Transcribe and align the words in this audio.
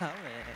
Amém. 0.00 0.54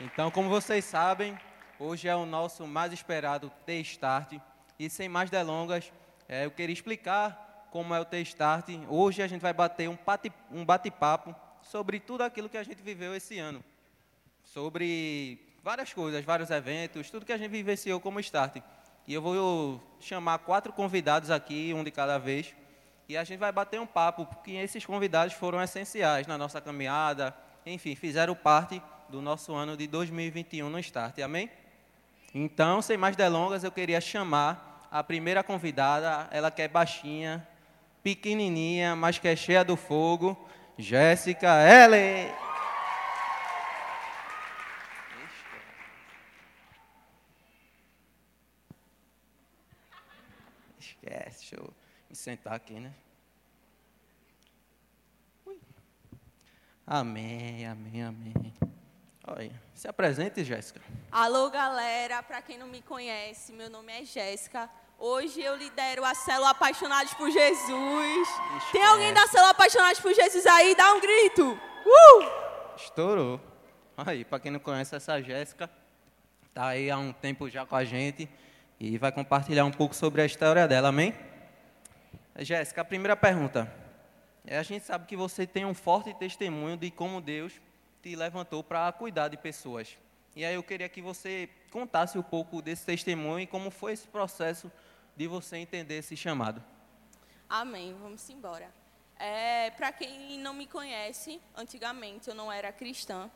Então, 0.00 0.30
como 0.30 0.48
vocês 0.48 0.84
sabem, 0.84 1.38
hoje 1.78 2.06
é 2.06 2.14
o 2.14 2.26
nosso 2.26 2.66
mais 2.66 2.92
esperado 2.92 3.50
T-Start. 3.64 4.34
E 4.78 4.90
sem 4.90 5.08
mais 5.08 5.30
delongas, 5.30 5.90
é, 6.28 6.44
eu 6.44 6.50
queria 6.50 6.72
explicar 6.72 7.68
como 7.70 7.94
é 7.94 8.00
o 8.00 8.04
T-Start. 8.04 8.68
Hoje 8.88 9.22
a 9.22 9.26
gente 9.26 9.40
vai 9.40 9.54
bater 9.54 9.88
um 9.88 10.64
bate-papo 10.64 11.34
sobre 11.62 11.98
tudo 11.98 12.22
aquilo 12.22 12.48
que 12.48 12.58
a 12.58 12.62
gente 12.62 12.82
viveu 12.82 13.14
esse 13.14 13.38
ano. 13.38 13.64
Sobre 14.44 15.38
várias 15.62 15.92
coisas, 15.92 16.24
vários 16.24 16.50
eventos, 16.50 17.10
tudo 17.10 17.24
que 17.24 17.32
a 17.32 17.38
gente 17.38 17.50
vivenciou 17.50 18.00
como 18.00 18.20
Start. 18.20 18.56
E 19.06 19.14
eu 19.14 19.22
vou 19.22 19.82
chamar 19.98 20.40
quatro 20.40 20.72
convidados 20.72 21.30
aqui, 21.30 21.72
um 21.74 21.82
de 21.82 21.90
cada 21.90 22.18
vez, 22.18 22.54
e 23.08 23.16
a 23.16 23.24
gente 23.24 23.38
vai 23.38 23.52
bater 23.52 23.80
um 23.80 23.86
papo, 23.86 24.26
porque 24.26 24.52
esses 24.52 24.84
convidados 24.84 25.32
foram 25.32 25.62
essenciais 25.62 26.26
na 26.26 26.36
nossa 26.36 26.60
caminhada, 26.60 27.34
enfim, 27.66 27.96
fizeram 27.96 28.34
parte 28.34 28.80
do 29.08 29.20
nosso 29.20 29.52
ano 29.52 29.76
de 29.76 29.88
2021 29.88 30.70
no 30.70 30.78
Start, 30.78 31.18
amém? 31.18 31.50
Então, 32.32 32.80
sem 32.80 32.96
mais 32.96 33.16
delongas, 33.16 33.64
eu 33.64 33.72
queria 33.72 34.00
chamar 34.00 34.86
a 34.90 35.02
primeira 35.02 35.42
convidada, 35.42 36.28
ela 36.30 36.50
que 36.50 36.62
é 36.62 36.68
baixinha, 36.68 37.46
pequenininha, 38.04 38.94
mas 38.94 39.18
que 39.18 39.26
é 39.26 39.34
cheia 39.34 39.64
do 39.64 39.76
fogo, 39.76 40.48
Jéssica 40.78 41.48
Ellen. 41.68 42.32
Esquece, 50.78 51.40
deixa 51.40 51.56
eu 51.56 51.74
me 52.08 52.14
sentar 52.14 52.54
aqui, 52.54 52.74
né? 52.74 52.92
Amém, 56.86 57.66
amém, 57.66 58.04
amém. 58.04 58.54
Olha, 59.26 59.50
se 59.74 59.88
apresente, 59.88 60.44
Jéssica. 60.44 60.80
Alô, 61.10 61.50
galera. 61.50 62.22
Para 62.22 62.40
quem 62.40 62.56
não 62.56 62.68
me 62.68 62.80
conhece, 62.80 63.52
meu 63.52 63.68
nome 63.68 63.92
é 63.92 64.04
Jéssica. 64.04 64.70
Hoje 64.96 65.42
eu 65.42 65.56
lidero 65.56 66.04
a 66.04 66.14
célula 66.14 66.50
Apaixonados 66.50 67.12
por 67.14 67.28
Jesus. 67.28 68.28
Tem 68.70 68.84
alguém 68.84 69.12
da 69.12 69.26
célula 69.26 69.50
Apaixonados 69.50 69.98
por 69.98 70.14
Jesus 70.14 70.46
aí? 70.46 70.76
Dá 70.76 70.94
um 70.94 71.00
grito. 71.00 71.58
Uh! 71.84 72.76
Estourou. 72.76 73.40
Aí, 73.96 74.24
para 74.24 74.38
quem 74.38 74.52
não 74.52 74.60
conhece 74.60 74.94
essa 74.94 75.20
Jéssica, 75.20 75.68
tá 76.54 76.68
aí 76.68 76.88
há 76.88 76.98
um 76.98 77.12
tempo 77.12 77.50
já 77.50 77.66
com 77.66 77.74
a 77.74 77.84
gente 77.84 78.28
e 78.78 78.96
vai 78.96 79.10
compartilhar 79.10 79.64
um 79.64 79.72
pouco 79.72 79.92
sobre 79.92 80.22
a 80.22 80.24
história 80.26 80.68
dela, 80.68 80.90
amém? 80.90 81.12
Jéssica, 82.38 82.82
a 82.82 82.84
primeira 82.84 83.16
pergunta. 83.16 83.85
É, 84.46 84.58
a 84.58 84.62
gente 84.62 84.84
sabe 84.84 85.06
que 85.06 85.16
você 85.16 85.44
tem 85.44 85.64
um 85.64 85.74
forte 85.74 86.14
testemunho 86.14 86.76
de 86.76 86.88
como 86.88 87.20
Deus 87.20 87.60
te 88.00 88.14
levantou 88.14 88.62
para 88.62 88.92
cuidar 88.92 89.26
de 89.26 89.36
pessoas. 89.36 89.98
E 90.36 90.44
aí 90.44 90.54
eu 90.54 90.62
queria 90.62 90.88
que 90.88 91.02
você 91.02 91.48
contasse 91.72 92.16
um 92.16 92.22
pouco 92.22 92.62
desse 92.62 92.86
testemunho 92.86 93.40
e 93.40 93.46
como 93.46 93.70
foi 93.72 93.92
esse 93.92 94.06
processo 94.06 94.70
de 95.16 95.26
você 95.26 95.56
entender 95.56 95.98
esse 95.98 96.16
chamado. 96.16 96.62
Amém. 97.48 97.96
Vamos 98.00 98.28
embora. 98.30 98.72
É, 99.18 99.70
para 99.70 99.90
quem 99.90 100.38
não 100.38 100.54
me 100.54 100.66
conhece, 100.66 101.40
antigamente 101.56 102.28
eu 102.28 102.34
não 102.34 102.52
era 102.52 102.70
cristã. 102.70 103.28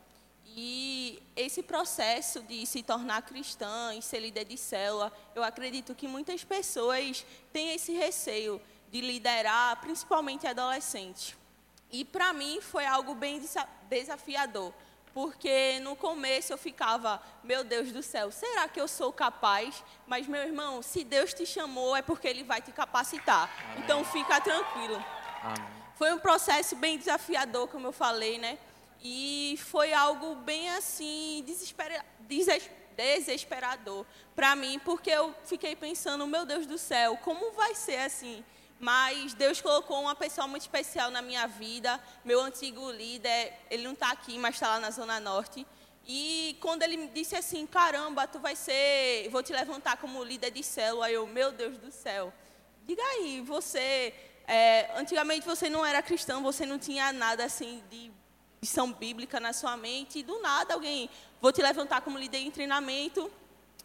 E 0.46 1.22
esse 1.34 1.62
processo 1.62 2.42
de 2.42 2.64
se 2.66 2.82
tornar 2.82 3.22
cristã 3.22 3.94
e 3.94 4.02
ser 4.02 4.20
líder 4.20 4.44
de 4.44 4.56
célula, 4.56 5.12
eu 5.34 5.42
acredito 5.42 5.94
que 5.94 6.06
muitas 6.06 6.44
pessoas 6.44 7.24
têm 7.52 7.74
esse 7.74 7.92
receio 7.92 8.60
de 8.90 9.00
liderar, 9.00 9.80
principalmente 9.80 10.46
adolescente. 10.46 11.36
E 11.90 12.04
para 12.04 12.32
mim 12.32 12.60
foi 12.60 12.86
algo 12.86 13.14
bem 13.14 13.42
desafiador, 13.88 14.72
porque 15.12 15.80
no 15.80 15.96
começo 15.96 16.52
eu 16.52 16.58
ficava, 16.58 17.20
meu 17.42 17.64
Deus 17.64 17.90
do 17.90 18.02
céu, 18.02 18.30
será 18.30 18.68
que 18.68 18.80
eu 18.80 18.86
sou 18.86 19.12
capaz? 19.12 19.82
Mas 20.06 20.26
meu 20.26 20.42
irmão, 20.42 20.82
se 20.82 21.02
Deus 21.02 21.34
te 21.34 21.44
chamou 21.44 21.96
é 21.96 22.02
porque 22.02 22.28
Ele 22.28 22.44
vai 22.44 22.62
te 22.62 22.70
capacitar. 22.70 23.50
Amém. 23.64 23.84
Então 23.84 24.04
fica 24.04 24.40
tranquilo. 24.40 25.04
Amém. 25.42 25.80
Foi 25.96 26.12
um 26.12 26.18
processo 26.18 26.76
bem 26.76 26.96
desafiador, 26.96 27.68
como 27.68 27.88
eu 27.88 27.92
falei, 27.92 28.38
né? 28.38 28.58
E 29.02 29.58
foi 29.64 29.92
algo 29.92 30.34
bem 30.36 30.70
assim 30.70 31.42
desespera 31.46 32.04
desesperador 32.96 34.06
para 34.36 34.54
mim, 34.54 34.78
porque 34.78 35.10
eu 35.10 35.34
fiquei 35.44 35.74
pensando, 35.74 36.26
meu 36.26 36.44
Deus 36.44 36.66
do 36.66 36.78
céu, 36.78 37.16
como 37.18 37.52
vai 37.52 37.74
ser 37.74 37.98
assim? 37.98 38.44
Mas 38.80 39.34
Deus 39.34 39.60
colocou 39.60 40.00
uma 40.00 40.14
pessoa 40.14 40.48
muito 40.48 40.62
especial 40.62 41.10
na 41.10 41.20
minha 41.20 41.46
vida. 41.46 42.00
Meu 42.24 42.40
antigo 42.40 42.90
líder, 42.90 43.52
ele 43.70 43.84
não 43.84 43.92
está 43.92 44.10
aqui, 44.10 44.38
mas 44.38 44.54
está 44.54 44.68
lá 44.68 44.80
na 44.80 44.90
Zona 44.90 45.20
Norte. 45.20 45.66
E 46.06 46.56
quando 46.60 46.82
ele 46.82 46.96
me 46.96 47.08
disse 47.08 47.36
assim, 47.36 47.66
caramba, 47.66 48.26
tu 48.26 48.38
vai 48.38 48.56
ser, 48.56 49.28
vou 49.28 49.42
te 49.42 49.52
levantar 49.52 49.98
como 49.98 50.24
líder 50.24 50.50
de 50.50 50.62
célula, 50.62 51.10
eu, 51.10 51.26
meu 51.26 51.52
Deus 51.52 51.76
do 51.76 51.92
céu. 51.92 52.32
Diga 52.86 53.02
aí, 53.02 53.42
você, 53.42 54.14
é, 54.48 54.90
antigamente 54.96 55.46
você 55.46 55.68
não 55.68 55.84
era 55.84 56.02
cristão, 56.02 56.42
você 56.42 56.64
não 56.64 56.78
tinha 56.78 57.12
nada 57.12 57.44
assim 57.44 57.84
de 57.90 58.10
lição 58.62 58.92
bíblica 58.92 59.38
na 59.38 59.52
sua 59.52 59.76
mente, 59.76 60.20
e 60.20 60.22
do 60.22 60.40
nada 60.40 60.74
alguém, 60.74 61.08
vou 61.40 61.52
te 61.52 61.62
levantar 61.62 62.00
como 62.00 62.18
líder 62.18 62.38
em 62.38 62.50
treinamento, 62.50 63.30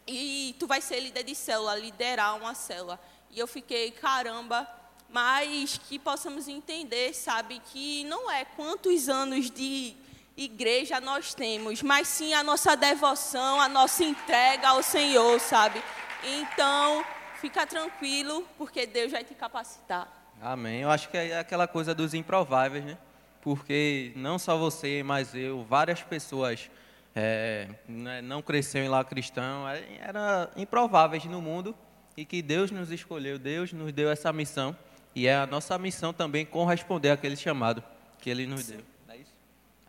e 0.08 0.56
tu 0.58 0.66
vai 0.68 0.80
ser 0.80 1.02
líder 1.02 1.24
de 1.24 1.36
célula, 1.36 1.76
liderar 1.76 2.38
uma 2.38 2.56
célula. 2.56 3.00
E 3.30 3.40
eu 3.40 3.48
fiquei, 3.48 3.92
caramba, 3.92 4.68
mas 5.16 5.80
que 5.88 5.98
possamos 5.98 6.46
entender, 6.46 7.14
sabe, 7.14 7.62
que 7.72 8.04
não 8.04 8.30
é 8.30 8.44
quantos 8.44 9.08
anos 9.08 9.50
de 9.50 9.96
igreja 10.36 11.00
nós 11.00 11.34
temos, 11.34 11.82
mas 11.82 12.10
sim 12.10 12.34
a 12.34 12.44
nossa 12.44 12.76
devoção, 12.76 13.62
a 13.62 13.70
nossa 13.70 14.04
entrega 14.04 14.68
ao 14.68 14.84
Senhor, 14.84 15.40
sabe? 15.40 15.82
Então, 16.22 17.02
fica 17.40 17.66
tranquilo, 17.66 18.46
porque 18.58 18.86
Deus 18.86 19.14
vai 19.14 19.24
te 19.24 19.34
capacitar. 19.34 20.06
Amém. 20.42 20.82
Eu 20.82 20.92
acho 20.92 21.08
que 21.08 21.16
é 21.16 21.40
aquela 21.40 21.66
coisa 21.66 21.96
dos 21.96 22.14
improváveis, 22.14 22.84
né? 22.84 22.98
Porque 23.40 24.12
não 24.18 24.38
só 24.38 24.58
você, 24.58 25.02
mas 25.02 25.34
eu, 25.34 25.64
várias 25.64 26.02
pessoas 26.02 26.70
é, 27.16 27.70
né, 27.88 28.22
não 28.22 28.42
cresceram 28.42 28.92
lá 28.92 29.02
cristão, 29.02 29.66
é, 29.70 29.82
eram 30.02 30.50
improváveis 30.58 31.24
no 31.24 31.42
mundo 31.42 31.74
e 32.18 32.26
que 32.26 32.42
Deus 32.42 32.70
nos 32.70 32.92
escolheu, 32.92 33.40
Deus 33.40 33.72
nos 33.72 33.94
deu 33.94 34.12
essa 34.12 34.34
missão 34.34 34.76
e 35.16 35.28
é 35.28 35.36
a 35.36 35.48
nossa 35.48 35.78
missão 35.80 36.12
também 36.12 36.46
corresponder 36.46 37.10
àquele 37.10 37.38
chamado 37.38 37.82
que 38.20 38.30
Ele 38.30 38.46
nos 38.46 38.68
deu. 38.68 38.82
é 39.08 39.18
isso? 39.18 39.32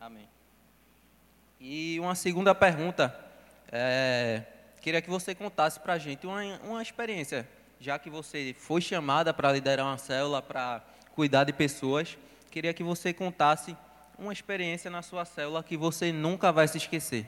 Amém. 0.00 0.28
E 1.60 1.98
uma 1.98 2.14
segunda 2.14 2.54
pergunta. 2.54 3.18
É, 3.72 4.42
queria 4.80 5.02
que 5.02 5.10
você 5.10 5.34
contasse 5.34 5.80
para 5.80 5.94
a 5.94 5.98
gente 5.98 6.26
uma, 6.26 6.42
uma 6.62 6.80
experiência, 6.80 7.48
já 7.80 7.98
que 7.98 8.08
você 8.08 8.54
foi 8.56 8.80
chamada 8.80 9.34
para 9.34 9.52
liderar 9.52 9.86
uma 9.86 9.98
célula, 9.98 10.40
para 10.40 10.80
cuidar 11.12 11.42
de 11.42 11.52
pessoas. 11.52 12.16
Queria 12.50 12.72
que 12.72 12.84
você 12.84 13.12
contasse 13.12 13.76
uma 14.16 14.32
experiência 14.32 14.90
na 14.90 15.02
sua 15.02 15.24
célula 15.24 15.62
que 15.62 15.76
você 15.76 16.12
nunca 16.12 16.52
vai 16.52 16.68
se 16.68 16.78
esquecer. 16.78 17.26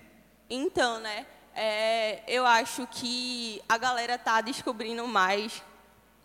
Então, 0.49 1.01
né? 1.01 1.27
É, 1.55 2.23
eu 2.29 2.47
acho 2.47 2.87
que 2.87 3.61
a 3.69 3.77
galera 3.77 4.15
está 4.15 4.41
descobrindo 4.41 5.07
mais 5.09 5.61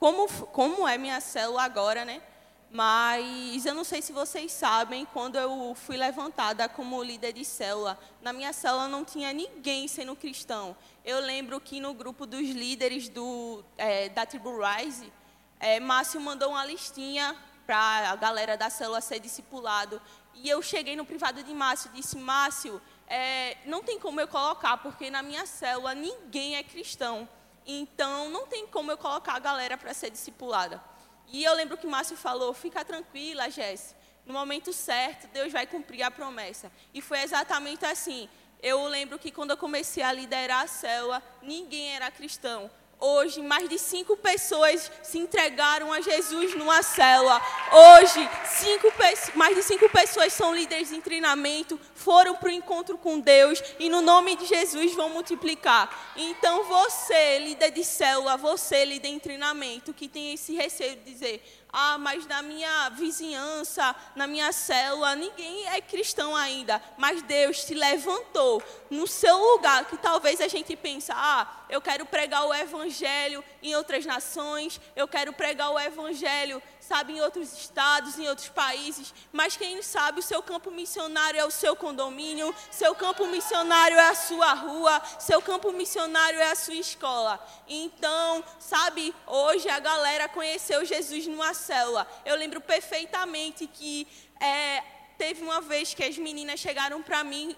como, 0.03 0.27
como 0.47 0.85
é 0.85 0.97
minha 0.97 1.21
célula 1.21 1.63
agora, 1.63 2.03
né? 2.03 2.21
Mas 2.69 3.65
eu 3.65 3.73
não 3.73 3.85
sei 3.85 4.01
se 4.01 4.11
vocês 4.11 4.51
sabem, 4.51 5.05
quando 5.05 5.37
eu 5.37 5.73
fui 5.75 5.95
levantada 5.95 6.67
como 6.67 7.01
líder 7.01 7.31
de 7.31 7.45
célula, 7.45 7.97
na 8.21 8.33
minha 8.33 8.51
célula 8.51 8.89
não 8.89 9.05
tinha 9.05 9.31
ninguém 9.31 9.87
sendo 9.87 10.13
cristão. 10.13 10.75
Eu 11.05 11.21
lembro 11.21 11.57
que 11.61 11.79
no 11.79 11.93
grupo 11.93 12.25
dos 12.25 12.49
líderes 12.49 13.07
do, 13.07 13.63
é, 13.77 14.09
da 14.09 14.25
tribo 14.25 14.59
Rise, 14.59 15.09
é, 15.57 15.79
Márcio 15.79 16.19
mandou 16.19 16.49
uma 16.49 16.65
listinha 16.65 17.33
para 17.65 18.09
a 18.09 18.15
galera 18.17 18.57
da 18.57 18.69
célula 18.69 18.99
ser 18.99 19.21
discipulado. 19.21 20.01
E 20.33 20.49
eu 20.49 20.61
cheguei 20.61 20.97
no 20.97 21.05
privado 21.05 21.41
de 21.41 21.53
Márcio 21.53 21.89
e 21.93 22.01
disse, 22.01 22.17
Márcio, 22.17 22.81
é, 23.07 23.55
não 23.65 23.81
tem 23.81 23.97
como 23.97 24.19
eu 24.19 24.27
colocar, 24.27 24.75
porque 24.79 25.09
na 25.09 25.23
minha 25.23 25.45
célula 25.45 25.95
ninguém 25.95 26.57
é 26.57 26.63
cristão. 26.63 27.25
Então, 27.65 28.29
não 28.29 28.47
tem 28.47 28.67
como 28.67 28.91
eu 28.91 28.97
colocar 28.97 29.33
a 29.33 29.39
galera 29.39 29.77
para 29.77 29.93
ser 29.93 30.09
discipulada. 30.09 30.83
E 31.27 31.43
eu 31.43 31.53
lembro 31.53 31.77
que 31.77 31.87
Márcio 31.87 32.17
falou: 32.17 32.53
fica 32.53 32.83
tranquila, 32.83 33.49
Jess. 33.49 33.95
No 34.25 34.33
momento 34.33 34.71
certo, 34.71 35.27
Deus 35.33 35.51
vai 35.51 35.67
cumprir 35.67 36.03
a 36.03 36.11
promessa. 36.11 36.71
E 36.93 37.01
foi 37.01 37.21
exatamente 37.21 37.85
assim. 37.85 38.29
Eu 38.61 38.87
lembro 38.87 39.19
que 39.19 39.31
quando 39.31 39.51
eu 39.51 39.57
comecei 39.57 40.01
a 40.01 40.13
liderar 40.13 40.63
a 40.63 40.67
célula, 40.67 41.21
ninguém 41.41 41.95
era 41.95 42.09
cristão. 42.09 42.71
Hoje, 43.05 43.41
mais 43.41 43.67
de 43.67 43.77
cinco 43.77 44.15
pessoas 44.15 44.89
se 45.01 45.17
entregaram 45.17 45.91
a 45.91 45.99
Jesus 45.99 46.55
numa 46.55 46.81
célula. 46.81 47.41
Hoje, 47.69 48.29
cinco, 48.45 48.87
mais 49.35 49.57
de 49.57 49.61
cinco 49.61 49.89
pessoas 49.89 50.31
são 50.31 50.55
líderes 50.55 50.89
em 50.89 51.01
treinamento, 51.01 51.77
foram 51.93 52.33
para 52.33 52.47
o 52.47 52.51
encontro 52.53 52.97
com 52.97 53.19
Deus 53.19 53.61
e, 53.77 53.89
no 53.89 54.01
nome 54.01 54.37
de 54.37 54.45
Jesus, 54.45 54.95
vão 54.95 55.09
multiplicar. 55.09 56.13
Então, 56.15 56.63
você, 56.63 57.39
líder 57.39 57.71
de 57.71 57.83
célula, 57.83 58.37
você, 58.37 58.85
líder 58.85 59.09
em 59.09 59.19
treinamento, 59.19 59.93
que 59.93 60.07
tem 60.07 60.33
esse 60.33 60.55
receio 60.55 60.95
de 60.95 61.11
dizer: 61.11 61.43
Ah, 61.75 61.97
mas 61.97 62.27
na 62.27 62.43
minha 62.43 62.89
vizinhança, 62.89 63.95
na 64.15 64.27
minha 64.27 64.51
célula, 64.51 65.15
ninguém 65.15 65.67
é 65.69 65.81
cristão 65.81 66.35
ainda. 66.35 66.79
Mas 66.99 67.23
Deus 67.23 67.65
te 67.65 67.73
levantou 67.73 68.61
no 68.91 69.07
seu 69.07 69.35
lugar, 69.35 69.85
que 69.85 69.97
talvez 69.97 70.39
a 70.39 70.47
gente 70.47 70.75
pense, 70.75 71.11
ah, 71.11 71.47
eu 71.67 71.81
quero 71.81 72.05
pregar 72.05 72.45
o 72.45 72.53
evangelho 72.53 73.43
em 73.63 73.75
outras 73.75 74.05
nações, 74.05 74.79
eu 74.95 75.07
quero 75.07 75.33
pregar 75.33 75.71
o 75.71 75.79
evangelho 75.79 76.61
sabe, 76.87 77.13
em 77.13 77.21
outros 77.21 77.53
estados, 77.53 78.19
em 78.19 78.27
outros 78.27 78.49
países, 78.49 79.13
mas 79.31 79.55
quem 79.55 79.81
sabe 79.81 80.19
o 80.19 80.23
seu 80.23 80.43
campo 80.43 80.69
missionário 80.69 81.39
é 81.39 81.45
o 81.45 81.51
seu 81.51 81.75
condomínio, 81.75 82.53
seu 82.69 82.93
campo 82.93 83.25
missionário 83.27 83.97
é 83.97 84.09
a 84.09 84.15
sua 84.15 84.53
rua, 84.53 85.01
seu 85.19 85.41
campo 85.41 85.71
missionário 85.71 86.39
é 86.39 86.51
a 86.51 86.55
sua 86.55 86.75
escola. 86.75 87.43
Então, 87.67 88.43
sabe, 88.59 89.15
hoje 89.25 89.69
a 89.69 89.79
galera 89.79 90.27
conheceu 90.27 90.83
Jesus 90.83 91.25
numa 91.25 91.53
célula. 91.53 92.05
Eu 92.25 92.35
lembro 92.35 92.59
perfeitamente 92.59 93.65
que 93.65 94.07
é, 94.39 94.83
teve 95.17 95.41
uma 95.43 95.61
vez 95.61 95.93
que 95.93 96.03
as 96.03 96.17
meninas 96.17 96.59
chegaram 96.59 97.01
para 97.01 97.23
mim 97.23 97.55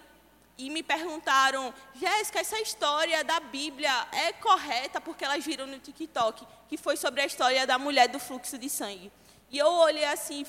e 0.58 0.70
me 0.70 0.82
perguntaram, 0.82 1.72
Jéssica, 1.94 2.40
essa 2.40 2.58
história 2.60 3.22
da 3.22 3.40
Bíblia 3.40 3.90
é 4.12 4.32
correta? 4.32 5.00
Porque 5.00 5.24
elas 5.24 5.44
viram 5.44 5.66
no 5.66 5.78
TikTok, 5.78 6.46
que 6.68 6.76
foi 6.76 6.96
sobre 6.96 7.20
a 7.20 7.26
história 7.26 7.66
da 7.66 7.78
mulher 7.78 8.08
do 8.08 8.18
fluxo 8.18 8.56
de 8.56 8.70
sangue. 8.70 9.12
E 9.50 9.58
eu 9.58 9.66
olhei 9.66 10.04
assim, 10.04 10.46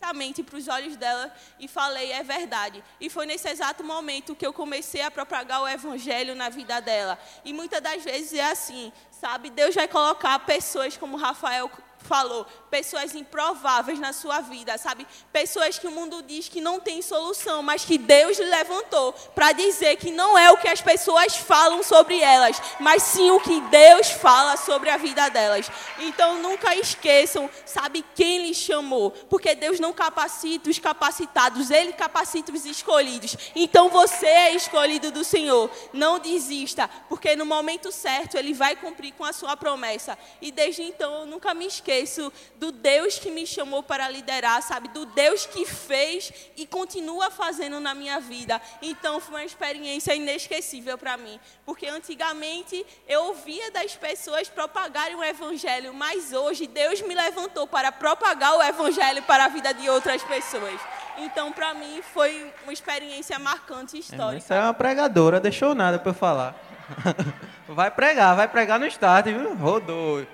fixamente 0.00 0.42
para 0.42 0.56
os 0.56 0.68
olhos 0.68 0.96
dela 0.96 1.34
e 1.58 1.66
falei, 1.66 2.12
é 2.12 2.22
verdade. 2.22 2.82
E 3.00 3.10
foi 3.10 3.26
nesse 3.26 3.48
exato 3.48 3.84
momento 3.84 4.34
que 4.34 4.46
eu 4.46 4.52
comecei 4.52 5.02
a 5.02 5.10
propagar 5.10 5.62
o 5.62 5.68
evangelho 5.68 6.34
na 6.34 6.48
vida 6.48 6.80
dela. 6.80 7.18
E 7.44 7.52
muitas 7.52 7.80
das 7.80 8.02
vezes 8.02 8.34
é 8.34 8.50
assim, 8.50 8.92
sabe? 9.10 9.50
Deus 9.50 9.74
vai 9.74 9.88
colocar 9.88 10.38
pessoas 10.40 10.96
como 10.96 11.16
Rafael 11.16 11.70
falou, 12.02 12.46
pessoas 12.70 13.14
improváveis 13.14 13.98
na 13.98 14.12
sua 14.12 14.40
vida, 14.40 14.76
sabe? 14.78 15.06
Pessoas 15.32 15.78
que 15.78 15.86
o 15.86 15.90
mundo 15.90 16.22
diz 16.22 16.48
que 16.48 16.60
não 16.60 16.80
tem 16.80 17.02
solução, 17.02 17.62
mas 17.62 17.84
que 17.84 17.98
Deus 17.98 18.38
levantou 18.38 19.12
para 19.34 19.52
dizer 19.52 19.96
que 19.96 20.10
não 20.10 20.38
é 20.38 20.50
o 20.50 20.56
que 20.56 20.68
as 20.68 20.80
pessoas 20.80 21.36
falam 21.36 21.82
sobre 21.82 22.20
elas, 22.20 22.60
mas 22.78 23.02
sim 23.02 23.30
o 23.30 23.40
que 23.40 23.60
Deus 23.62 24.10
fala 24.10 24.56
sobre 24.56 24.88
a 24.88 24.96
vida 24.96 25.28
delas. 25.28 25.70
Então 25.98 26.40
nunca 26.40 26.74
esqueçam, 26.74 27.50
sabe 27.66 28.04
quem 28.14 28.46
lhe 28.46 28.54
chamou, 28.54 29.10
porque 29.28 29.54
Deus 29.54 29.78
não 29.78 29.92
capacita 29.92 30.70
os 30.70 30.78
capacitados, 30.78 31.70
ele 31.70 31.92
capacita 31.92 32.52
os 32.52 32.64
escolhidos. 32.64 33.36
Então 33.54 33.88
você 33.88 34.26
é 34.26 34.54
escolhido 34.54 35.10
do 35.10 35.24
Senhor. 35.24 35.70
Não 35.92 36.18
desista, 36.18 36.88
porque 37.08 37.36
no 37.36 37.44
momento 37.44 37.92
certo 37.92 38.36
ele 38.36 38.54
vai 38.54 38.76
cumprir 38.76 39.12
com 39.12 39.24
a 39.24 39.32
sua 39.32 39.56
promessa. 39.56 40.16
E 40.40 40.50
desde 40.50 40.82
então 40.82 41.20
eu 41.20 41.26
nunca 41.26 41.52
me 41.52 41.66
esqueço 41.66 41.89
esqueço 41.90 42.32
do 42.56 42.70
Deus 42.70 43.18
que 43.18 43.30
me 43.30 43.46
chamou 43.46 43.82
para 43.82 44.08
liderar, 44.08 44.62
sabe? 44.62 44.88
Do 44.88 45.04
Deus 45.06 45.44
que 45.44 45.66
fez 45.66 46.32
e 46.56 46.64
continua 46.66 47.30
fazendo 47.30 47.80
na 47.80 47.94
minha 47.94 48.20
vida. 48.20 48.60
Então 48.80 49.20
foi 49.20 49.40
uma 49.40 49.44
experiência 49.44 50.14
inesquecível 50.14 50.96
para 50.96 51.16
mim, 51.16 51.40
porque 51.66 51.86
antigamente 51.86 52.86
eu 53.08 53.24
ouvia 53.24 53.70
das 53.72 53.96
pessoas 53.96 54.48
propagarem 54.48 55.16
o 55.16 55.24
evangelho, 55.24 55.92
mas 55.92 56.32
hoje 56.32 56.66
Deus 56.66 57.02
me 57.02 57.14
levantou 57.14 57.66
para 57.66 57.90
propagar 57.90 58.56
o 58.56 58.62
evangelho 58.62 59.22
para 59.24 59.46
a 59.46 59.48
vida 59.48 59.74
de 59.74 59.88
outras 59.88 60.22
pessoas. 60.22 60.80
Então, 61.18 61.52
para 61.52 61.74
mim, 61.74 62.00
foi 62.14 62.52
uma 62.62 62.72
experiência 62.72 63.38
marcante 63.38 63.96
e 63.96 64.00
histórica. 64.00 64.36
É, 64.36 64.40
você 64.40 64.54
é 64.54 64.60
uma 64.60 64.74
pregadora, 64.74 65.40
deixou 65.40 65.74
nada 65.74 65.98
para 65.98 66.10
eu 66.10 66.14
falar. 66.14 66.54
Vai 67.68 67.88
pregar, 67.88 68.34
vai 68.34 68.48
pregar 68.48 68.80
no 68.80 68.86
start, 68.86 69.26
viu? 69.26 69.54
Rodou. 69.54 70.26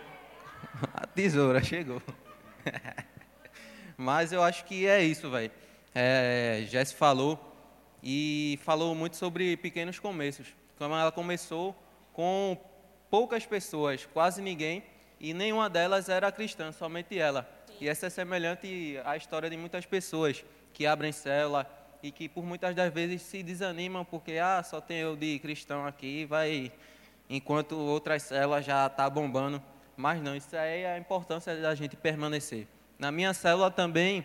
A 0.98 1.06
tesoura 1.06 1.62
chegou. 1.62 2.00
Mas 3.98 4.32
eu 4.32 4.42
acho 4.42 4.64
que 4.64 4.86
é 4.86 5.04
isso, 5.04 5.30
velho. 5.30 5.52
É, 5.94 6.64
Jess 6.70 6.90
falou 6.90 7.38
e 8.02 8.58
falou 8.64 8.94
muito 8.94 9.14
sobre 9.16 9.58
pequenos 9.58 9.98
começos. 9.98 10.46
Como 10.78 10.94
ela 10.94 11.12
começou 11.12 11.76
com 12.14 12.56
poucas 13.10 13.44
pessoas, 13.44 14.06
quase 14.06 14.40
ninguém, 14.40 14.82
e 15.20 15.34
nenhuma 15.34 15.68
delas 15.68 16.08
era 16.08 16.32
cristã, 16.32 16.72
somente 16.72 17.18
ela. 17.18 17.46
E 17.78 17.90
essa 17.90 18.06
é 18.06 18.10
semelhante 18.10 18.98
à 19.04 19.18
história 19.18 19.50
de 19.50 19.56
muitas 19.58 19.84
pessoas 19.84 20.42
que 20.72 20.86
abrem 20.86 21.12
célula 21.12 21.70
e 22.02 22.10
que 22.10 22.26
por 22.26 22.42
muitas 22.42 22.74
das 22.74 22.90
vezes 22.90 23.20
se 23.20 23.42
desanimam 23.42 24.02
porque 24.02 24.38
ah, 24.38 24.62
só 24.62 24.80
tem 24.80 25.00
eu 25.00 25.14
de 25.14 25.38
cristão 25.40 25.84
aqui, 25.84 26.24
vai 26.24 26.72
enquanto 27.28 27.76
outras 27.76 28.22
células 28.22 28.64
já 28.64 28.88
tá 28.88 29.10
bombando. 29.10 29.62
Mas 29.96 30.20
não, 30.20 30.36
isso 30.36 30.54
aí 30.56 30.82
é 30.82 30.94
a 30.94 30.98
importância 30.98 31.56
da 31.56 31.74
gente 31.74 31.96
permanecer. 31.96 32.66
Na 32.98 33.10
minha 33.10 33.32
célula 33.32 33.70
também, 33.70 34.24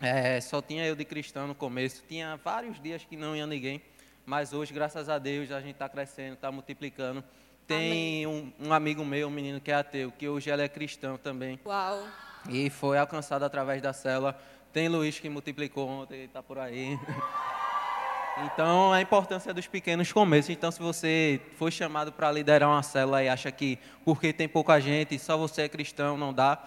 é, 0.00 0.40
só 0.40 0.60
tinha 0.62 0.84
eu 0.84 0.94
de 0.94 1.04
cristão 1.04 1.46
no 1.46 1.54
começo. 1.54 2.02
Tinha 2.08 2.36
vários 2.36 2.80
dias 2.80 3.04
que 3.04 3.16
não 3.16 3.34
ia 3.36 3.46
ninguém. 3.46 3.82
Mas 4.24 4.52
hoje, 4.52 4.72
graças 4.72 5.08
a 5.08 5.18
Deus, 5.18 5.50
a 5.50 5.60
gente 5.60 5.72
está 5.72 5.88
crescendo, 5.88 6.34
está 6.34 6.50
multiplicando. 6.52 7.24
Tem 7.66 8.26
um, 8.26 8.52
um, 8.60 8.72
amigo 8.72 9.04
meu, 9.04 9.28
um 9.28 9.30
menino 9.30 9.60
que 9.60 9.70
é 9.70 9.74
ateu, 9.74 10.12
que 10.12 10.28
hoje 10.28 10.50
ele 10.50 10.62
é 10.62 10.68
cristão 10.68 11.16
também. 11.16 11.58
Uau! 11.64 12.06
E 12.48 12.70
foi 12.70 12.98
alcançado 12.98 13.44
através 13.44 13.80
da 13.80 13.92
célula. 13.92 14.38
Tem 14.72 14.88
Luiz 14.88 15.18
que 15.18 15.28
multiplicou 15.28 15.88
ontem, 15.88 16.24
está 16.24 16.42
por 16.42 16.58
aí. 16.58 16.98
Então, 18.38 18.92
a 18.92 19.00
importância 19.00 19.52
dos 19.52 19.66
pequenos 19.66 20.10
começos. 20.10 20.50
Então, 20.50 20.70
se 20.70 20.80
você 20.80 21.40
foi 21.58 21.70
chamado 21.70 22.12
para 22.12 22.32
liderar 22.32 22.68
uma 22.68 22.82
célula 22.82 23.22
e 23.22 23.28
acha 23.28 23.50
que 23.52 23.78
porque 24.04 24.32
tem 24.32 24.48
pouca 24.48 24.80
gente, 24.80 25.18
só 25.18 25.36
você 25.36 25.62
é 25.62 25.68
cristão, 25.68 26.16
não 26.16 26.32
dá, 26.32 26.58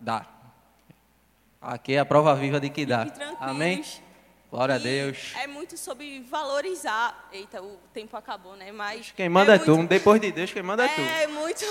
dá. 0.00 0.26
Aqui 1.60 1.94
é 1.94 2.00
a 2.00 2.04
prova 2.04 2.34
viva 2.34 2.58
de 2.58 2.70
que 2.70 2.84
dá. 2.84 3.06
Amém? 3.40 3.84
Glória 4.50 4.74
e 4.74 4.76
a 4.76 4.78
Deus. 4.78 5.32
É 5.36 5.46
muito 5.46 5.76
sobre 5.76 6.20
valorizar. 6.20 7.28
Eita, 7.32 7.62
o 7.62 7.78
tempo 7.92 8.16
acabou, 8.16 8.56
né? 8.56 8.72
Mas 8.72 9.12
quem 9.12 9.28
manda 9.28 9.52
é, 9.52 9.56
é 9.56 9.58
muito... 9.58 9.82
tu. 9.82 9.88
Depois 9.88 10.20
de 10.20 10.32
Deus, 10.32 10.52
quem 10.52 10.62
manda 10.62 10.84
é, 10.84 10.86
é 10.86 10.94
tu. 10.94 11.00
É 11.00 11.26
muito 11.26 11.64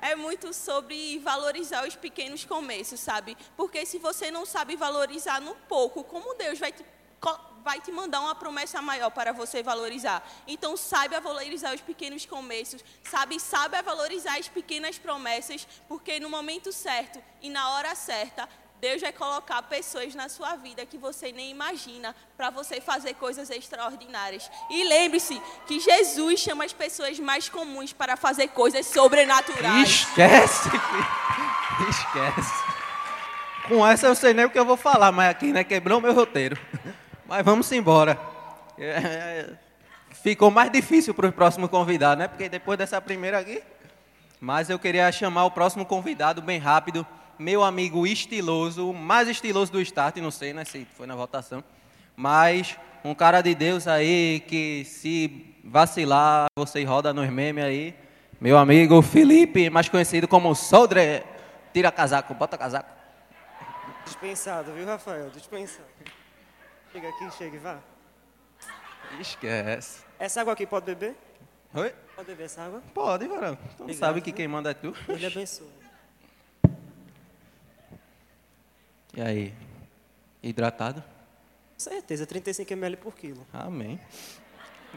é 0.00 0.14
muito 0.14 0.52
sobre 0.52 1.18
valorizar 1.20 1.86
os 1.86 1.96
pequenos 1.96 2.44
começos, 2.44 3.00
sabe? 3.00 3.34
Porque 3.56 3.86
se 3.86 3.98
você 3.98 4.30
não 4.30 4.44
sabe 4.44 4.76
valorizar 4.76 5.40
no 5.40 5.54
pouco, 5.54 6.04
como 6.04 6.34
Deus 6.34 6.58
vai 6.58 6.72
te 6.72 6.84
vai 7.64 7.80
te 7.80 7.90
mandar 7.90 8.20
uma 8.20 8.34
promessa 8.34 8.82
maior 8.82 9.10
para 9.10 9.32
você 9.32 9.62
valorizar. 9.62 10.22
Então, 10.46 10.76
saiba 10.76 11.20
valorizar 11.20 11.74
os 11.74 11.80
pequenos 11.80 12.26
começos, 12.26 12.84
sabe, 13.02 13.40
saiba 13.40 13.82
valorizar 13.82 14.38
as 14.38 14.48
pequenas 14.48 14.98
promessas, 14.98 15.66
porque 15.88 16.20
no 16.20 16.28
momento 16.28 16.70
certo 16.72 17.18
e 17.40 17.48
na 17.48 17.70
hora 17.70 17.94
certa, 17.94 18.48
Deus 18.80 19.00
vai 19.00 19.12
colocar 19.12 19.62
pessoas 19.62 20.14
na 20.14 20.28
sua 20.28 20.56
vida 20.56 20.84
que 20.84 20.98
você 20.98 21.32
nem 21.32 21.50
imagina 21.50 22.14
para 22.36 22.50
você 22.50 22.82
fazer 22.82 23.14
coisas 23.14 23.48
extraordinárias. 23.48 24.50
E 24.68 24.84
lembre-se 24.84 25.40
que 25.66 25.80
Jesus 25.80 26.40
chama 26.40 26.66
as 26.66 26.72
pessoas 26.74 27.18
mais 27.18 27.48
comuns 27.48 27.94
para 27.94 28.14
fazer 28.14 28.48
coisas 28.48 28.84
sobrenaturais. 28.86 29.88
Esquece, 29.88 30.68
esquece. 31.88 32.64
Com 33.68 33.86
essa 33.86 34.06
eu 34.08 34.14
sei 34.14 34.34
nem 34.34 34.44
o 34.44 34.50
que 34.50 34.58
eu 34.58 34.66
vou 34.66 34.76
falar, 34.76 35.10
mas 35.10 35.30
aqui 35.30 35.50
né, 35.50 35.64
quebrou 35.64 35.98
meu 35.98 36.12
roteiro. 36.12 36.58
Mas 37.34 37.44
vamos 37.44 37.72
embora. 37.72 38.16
É, 38.78 38.84
é, 38.84 39.50
ficou 40.22 40.52
mais 40.52 40.70
difícil 40.70 41.12
para 41.12 41.26
o 41.26 41.32
próximo 41.32 41.68
convidado, 41.68 42.20
né? 42.20 42.28
Porque 42.28 42.48
depois 42.48 42.78
dessa 42.78 43.00
primeira 43.00 43.40
aqui. 43.40 43.60
Mas 44.40 44.70
eu 44.70 44.78
queria 44.78 45.10
chamar 45.10 45.44
o 45.44 45.50
próximo 45.50 45.84
convidado 45.84 46.40
bem 46.40 46.60
rápido. 46.60 47.04
Meu 47.36 47.64
amigo 47.64 48.06
estiloso, 48.06 48.92
mais 48.92 49.26
estiloso 49.26 49.72
do 49.72 49.80
start, 49.80 50.18
não 50.18 50.30
sei 50.30 50.52
né, 50.52 50.64
se 50.64 50.86
foi 50.96 51.08
na 51.08 51.16
votação. 51.16 51.64
Mas 52.14 52.78
um 53.04 53.16
cara 53.16 53.42
de 53.42 53.52
Deus 53.52 53.88
aí 53.88 54.38
que 54.46 54.84
se 54.84 55.56
vacilar, 55.64 56.46
você 56.56 56.84
roda 56.84 57.12
nos 57.12 57.28
memes 57.30 57.64
aí. 57.64 57.96
Meu 58.40 58.56
amigo 58.56 59.02
Felipe, 59.02 59.68
mais 59.70 59.88
conhecido 59.88 60.28
como 60.28 60.54
Soldre. 60.54 61.24
Tira 61.72 61.90
casaco, 61.90 62.32
bota 62.32 62.56
casaco. 62.56 62.90
Dispensado, 64.04 64.72
viu, 64.72 64.86
Rafael? 64.86 65.30
Dispensado. 65.30 65.88
Chega 66.94 67.08
aqui, 67.08 67.30
chega 67.32 67.56
e 67.56 67.58
vá. 67.58 67.80
Esquece. 69.18 70.04
Essa 70.16 70.42
água 70.42 70.52
aqui 70.52 70.64
pode 70.64 70.86
beber? 70.86 71.16
Oi? 71.74 71.92
Pode 72.14 72.28
beber 72.28 72.44
essa 72.44 72.62
água? 72.62 72.80
Pode, 72.94 73.26
varão. 73.26 73.58
Tu 73.76 73.84
não 73.84 73.94
sabe 73.94 74.20
que 74.20 74.30
quem 74.30 74.46
manda 74.46 74.70
é 74.70 74.74
tu. 74.74 74.94
Ele 75.08 75.26
abençoe. 75.26 75.66
E 79.12 79.20
aí? 79.20 79.52
Hidratado? 80.40 81.02
Certeza, 81.76 82.26
35 82.26 82.72
ml 82.72 82.96
por 82.98 83.16
quilo. 83.16 83.44
Amém. 83.52 83.98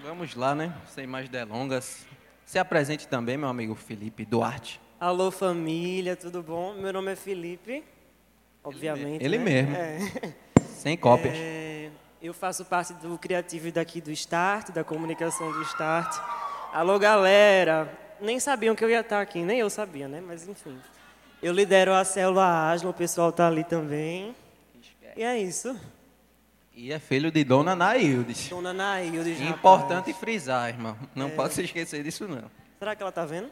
Vamos 0.04 0.36
lá, 0.36 0.54
né? 0.54 0.80
Sem 0.94 1.08
mais 1.08 1.28
delongas. 1.28 2.06
Se 2.46 2.60
apresente 2.60 3.08
também, 3.08 3.38
meu 3.38 3.50
amigo 3.50 3.74
Felipe 3.74 4.24
Duarte. 4.24 4.80
Alô, 5.00 5.32
família, 5.32 6.16
tudo 6.16 6.44
bom? 6.44 6.76
Meu 6.76 6.94
nome 6.94 7.14
é 7.14 7.16
Felipe, 7.16 7.84
obviamente. 8.64 9.26
Ele 9.26 9.40
né? 9.40 9.44
mesmo. 9.44 9.76
É. 9.76 9.98
Sem 10.78 10.96
cópias. 10.96 11.34
É, 11.36 11.77
eu 12.22 12.34
faço 12.34 12.66
parte 12.66 12.94
do 12.94 13.18
criativo 13.18 13.72
daqui 13.72 14.02
do 14.02 14.12
Start, 14.12 14.72
da 14.72 14.84
comunicação 14.84 15.52
do 15.52 15.62
Start. 15.64 16.18
Alô, 16.74 16.98
galera! 16.98 17.92
Nem 18.20 18.40
sabiam 18.40 18.76
que 18.76 18.84
eu 18.84 18.90
ia 18.90 19.02
estar 19.02 19.22
aqui, 19.22 19.44
nem 19.44 19.60
eu 19.60 19.70
sabia, 19.70 20.08
né? 20.08 20.22
Mas 20.26 20.48
enfim. 20.48 20.80
Eu 21.42 21.54
lidero 21.54 21.94
a 21.94 22.04
célula 22.04 22.72
Asla, 22.72 22.90
o 22.90 22.94
pessoal 22.94 23.32
tá 23.32 23.48
ali 23.48 23.64
também. 23.64 24.36
E 25.16 25.24
é 25.24 25.38
isso. 25.38 25.80
E 26.74 26.92
é 26.92 27.00
filho 27.00 27.32
de 27.32 27.44
Dona 27.44 27.76
Naildes. 27.76 28.50
Dona 28.50 28.74
Naildes, 28.74 29.40
Importante 29.42 30.14
frisar, 30.14 30.70
irmão. 30.70 30.98
Não 31.14 31.28
é. 31.28 31.30
pode 31.30 31.54
se 31.54 31.64
esquecer 31.64 32.04
disso, 32.04 32.28
não. 32.28 32.50
Será 32.80 32.96
que 32.96 33.02
ela 33.02 33.12
tá 33.12 33.26
vendo? 33.26 33.52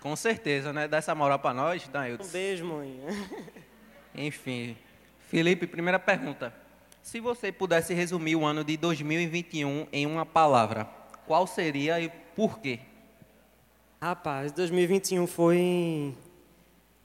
Com 0.00 0.14
certeza, 0.16 0.72
né? 0.72 0.88
Dá 0.88 0.96
essa 0.96 1.14
moral 1.14 1.38
para 1.38 1.54
nós, 1.54 1.88
Naildes. 1.88 2.28
Um 2.28 2.32
beijo, 2.32 2.64
mãe. 2.64 3.00
Enfim. 4.14 4.76
Felipe, 5.28 5.66
primeira 5.66 5.98
pergunta. 5.98 6.63
Se 7.04 7.20
você 7.20 7.52
pudesse 7.52 7.92
resumir 7.92 8.34
o 8.34 8.46
ano 8.46 8.64
de 8.64 8.78
2021 8.78 9.86
em 9.92 10.06
uma 10.06 10.24
palavra, 10.24 10.86
qual 11.26 11.46
seria 11.46 12.00
e 12.00 12.08
por 12.34 12.58
quê? 12.58 12.80
Rapaz, 14.00 14.52
2021 14.52 15.26
foi 15.26 16.16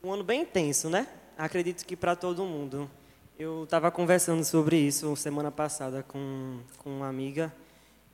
um 0.01 0.13
ano 0.13 0.23
bem 0.23 0.43
intenso, 0.43 0.89
né? 0.89 1.05
Acredito 1.37 1.85
que 1.85 1.97
para 1.97 2.15
todo 2.15 2.45
mundo. 2.45 2.89
Eu 3.37 3.65
estava 3.65 3.91
conversando 3.91 4.41
sobre 4.45 4.77
isso 4.77 5.13
semana 5.17 5.51
passada 5.51 6.01
com, 6.01 6.61
com 6.77 6.89
uma 6.89 7.09
amiga. 7.09 7.53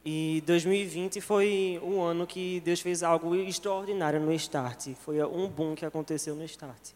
E 0.03 0.41
2020 0.47 1.21
foi 1.21 1.79
um 1.83 2.01
ano 2.01 2.25
que 2.25 2.61
Deus 2.61 2.79
fez 2.79 3.03
algo 3.03 3.35
extraordinário 3.35 4.19
no 4.19 4.33
Start. 4.33 4.95
Foi 4.95 5.23
um 5.23 5.47
boom 5.47 5.75
que 5.75 5.85
aconteceu 5.85 6.35
no 6.35 6.45
Start. 6.45 6.93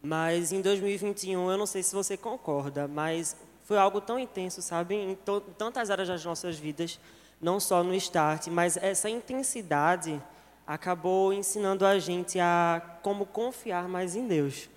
Mas 0.00 0.52
em 0.52 0.60
2021, 0.60 1.50
eu 1.50 1.58
não 1.58 1.66
sei 1.66 1.82
se 1.82 1.92
você 1.92 2.16
concorda, 2.16 2.86
mas 2.86 3.36
foi 3.70 3.78
algo 3.78 4.00
tão 4.00 4.18
intenso, 4.18 4.60
sabe? 4.60 4.96
Em 4.96 5.16
tantas 5.56 5.90
áreas 5.90 6.08
das 6.08 6.24
nossas 6.24 6.58
vidas, 6.58 6.98
não 7.40 7.60
só 7.60 7.84
no 7.84 7.94
Start, 7.94 8.48
mas 8.48 8.76
essa 8.76 9.08
intensidade 9.08 10.20
acabou 10.66 11.32
ensinando 11.32 11.86
a 11.86 11.96
gente 11.96 12.40
a 12.40 12.82
como 13.00 13.24
confiar 13.24 13.88
mais 13.88 14.16
em 14.16 14.26
Deus. 14.26 14.68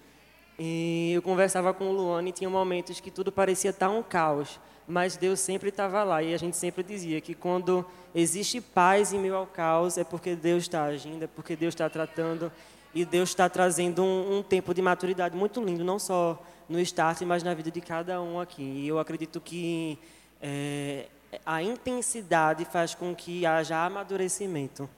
E 0.59 1.13
eu 1.15 1.23
conversava 1.23 1.73
com 1.73 1.89
o 1.89 1.91
Luane 1.91 2.29
e 2.29 2.33
tinha 2.33 2.49
momentos 2.51 2.99
que 2.99 3.09
tudo 3.09 3.31
parecia 3.31 3.71
estar 3.71 3.89
um 3.89 4.03
caos, 4.03 4.59
mas 4.87 5.17
Deus 5.17 5.39
sempre 5.39 5.69
estava 5.69 6.03
lá. 6.03 6.21
E 6.21 6.31
a 6.31 6.37
gente 6.37 6.55
sempre 6.55 6.83
dizia 6.83 7.19
que 7.19 7.33
quando 7.33 7.83
existe 8.13 8.61
paz 8.61 9.11
em 9.11 9.17
meio 9.17 9.33
ao 9.33 9.47
caos, 9.47 9.97
é 9.97 10.03
porque 10.03 10.35
Deus 10.35 10.65
está 10.65 10.83
agindo, 10.83 11.23
é 11.23 11.27
porque 11.27 11.55
Deus 11.55 11.73
está 11.73 11.89
tratando. 11.89 12.51
E 12.93 13.05
Deus 13.05 13.29
está 13.29 13.49
trazendo 13.49 14.03
um, 14.03 14.37
um 14.37 14.43
tempo 14.43 14.73
de 14.73 14.81
maturidade 14.81 15.35
muito 15.35 15.63
lindo, 15.63 15.83
não 15.83 15.97
só 15.97 16.41
no 16.69 16.79
start, 16.79 17.21
mas 17.21 17.43
na 17.43 17.53
vida 17.53 17.71
de 17.71 17.81
cada 17.81 18.21
um 18.21 18.39
aqui. 18.39 18.61
E 18.61 18.87
eu 18.87 18.99
acredito 18.99 19.41
que 19.41 19.97
é, 20.41 21.07
a 21.45 21.63
intensidade 21.63 22.65
faz 22.65 22.93
com 22.93 23.15
que 23.15 23.45
haja 23.45 23.83
amadurecimento. 23.85 24.89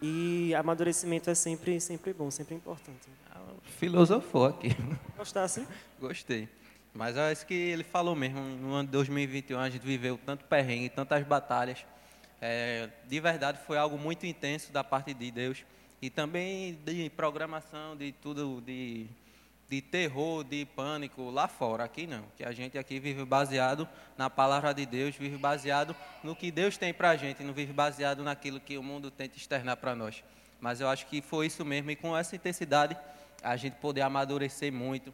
E 0.00 0.54
amadurecimento 0.54 1.28
é 1.30 1.34
sempre, 1.34 1.80
sempre 1.80 2.12
bom, 2.12 2.30
sempre 2.30 2.54
importante. 2.54 3.08
Filosofou 3.78 4.46
aqui. 4.46 4.70
Gostasse? 5.16 5.66
Gostei. 6.00 6.48
Mas 6.94 7.16
é 7.16 7.32
isso 7.32 7.46
que 7.46 7.54
ele 7.54 7.84
falou 7.84 8.16
mesmo. 8.16 8.40
No 8.40 8.72
ano 8.72 8.86
de 8.86 8.92
2021 8.92 9.58
a 9.58 9.70
gente 9.70 9.84
viveu 9.84 10.18
tanto 10.24 10.44
perrengue, 10.44 10.88
tantas 10.88 11.24
batalhas. 11.24 11.84
É, 12.40 12.88
de 13.06 13.20
verdade 13.20 13.58
foi 13.66 13.76
algo 13.76 13.98
muito 13.98 14.26
intenso 14.26 14.72
da 14.72 14.82
parte 14.82 15.12
de 15.12 15.30
Deus. 15.30 15.64
E 16.00 16.10
também 16.10 16.74
de 16.84 17.10
programação, 17.10 17.96
de 17.96 18.12
tudo, 18.12 18.60
de 18.60 19.08
de 19.68 19.82
terror, 19.82 20.42
de 20.42 20.64
pânico 20.64 21.30
lá 21.30 21.46
fora. 21.46 21.84
Aqui 21.84 22.06
não, 22.06 22.24
que 22.36 22.42
a 22.42 22.52
gente 22.52 22.78
aqui 22.78 22.98
vive 22.98 23.24
baseado 23.24 23.86
na 24.16 24.30
palavra 24.30 24.72
de 24.72 24.86
Deus, 24.86 25.14
vive 25.14 25.36
baseado 25.36 25.94
no 26.24 26.34
que 26.34 26.50
Deus 26.50 26.78
tem 26.78 26.94
para 26.94 27.10
a 27.10 27.16
gente, 27.16 27.44
não 27.44 27.52
vive 27.52 27.72
baseado 27.72 28.24
naquilo 28.24 28.58
que 28.58 28.78
o 28.78 28.82
mundo 28.82 29.10
tenta 29.10 29.36
externar 29.36 29.76
para 29.76 29.94
nós. 29.94 30.24
Mas 30.58 30.80
eu 30.80 30.88
acho 30.88 31.06
que 31.06 31.20
foi 31.20 31.46
isso 31.46 31.64
mesmo, 31.64 31.90
e 31.90 31.96
com 31.96 32.16
essa 32.16 32.34
intensidade 32.34 32.96
a 33.42 33.56
gente 33.56 33.74
poder 33.74 34.00
amadurecer 34.00 34.72
muito, 34.72 35.12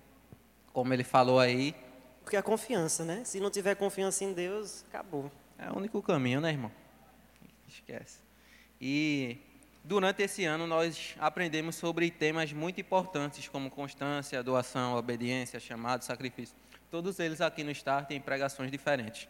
como 0.72 0.94
ele 0.94 1.04
falou 1.04 1.40
aí. 1.40 1.74
Porque 2.22 2.36
a 2.36 2.42
confiança, 2.42 3.04
né? 3.04 3.22
Se 3.24 3.40
não 3.40 3.50
tiver 3.50 3.74
confiança 3.74 4.24
em 4.24 4.32
Deus, 4.32 4.84
acabou. 4.88 5.30
É 5.58 5.70
o 5.70 5.76
único 5.76 6.00
caminho, 6.00 6.40
né, 6.40 6.50
irmão? 6.50 6.70
Esquece. 7.68 8.20
E 8.80 9.36
Durante 9.86 10.22
esse 10.22 10.46
ano, 10.46 10.66
nós 10.66 11.14
aprendemos 11.18 11.76
sobre 11.76 12.10
temas 12.10 12.50
muito 12.54 12.80
importantes, 12.80 13.48
como 13.48 13.70
constância, 13.70 14.42
doação, 14.42 14.96
obediência, 14.96 15.60
chamado, 15.60 16.02
sacrifício. 16.02 16.56
Todos 16.90 17.18
eles 17.18 17.42
aqui 17.42 17.62
no 17.62 17.70
Start 17.70 18.08
têm 18.08 18.18
pregações 18.18 18.70
diferentes. 18.70 19.28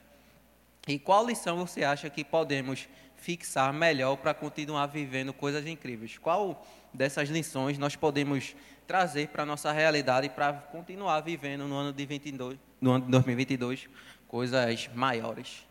E 0.86 0.96
qual 0.96 1.26
lição 1.26 1.66
você 1.66 1.82
acha 1.82 2.08
que 2.08 2.22
podemos 2.22 2.88
fixar 3.16 3.72
melhor 3.72 4.16
para 4.16 4.32
continuar 4.32 4.86
vivendo 4.86 5.32
coisas 5.32 5.66
incríveis? 5.66 6.18
Qual 6.18 6.64
dessas 6.92 7.28
lições 7.28 7.76
nós 7.76 7.96
podemos 7.96 8.54
trazer 8.86 9.30
para 9.30 9.42
a 9.42 9.46
nossa 9.46 9.72
realidade 9.72 10.28
para 10.28 10.52
continuar 10.52 11.20
vivendo 11.22 11.66
no 11.66 11.74
ano 11.74 11.92
de 11.92 12.06
22, 12.06 12.60
no 12.80 12.92
ano 12.92 13.06
de 13.06 13.10
2022 13.10 13.88
coisas 14.28 14.88
maiores? 14.94 15.66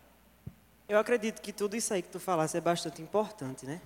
Eu 0.89 0.99
acredito 0.99 1.41
que 1.41 1.53
tudo 1.53 1.77
isso 1.77 1.93
aí 1.93 2.01
que 2.01 2.09
tu 2.09 2.19
falaste 2.19 2.57
é 2.57 2.61
bastante 2.61 3.01
importante, 3.01 3.65
né? 3.65 3.79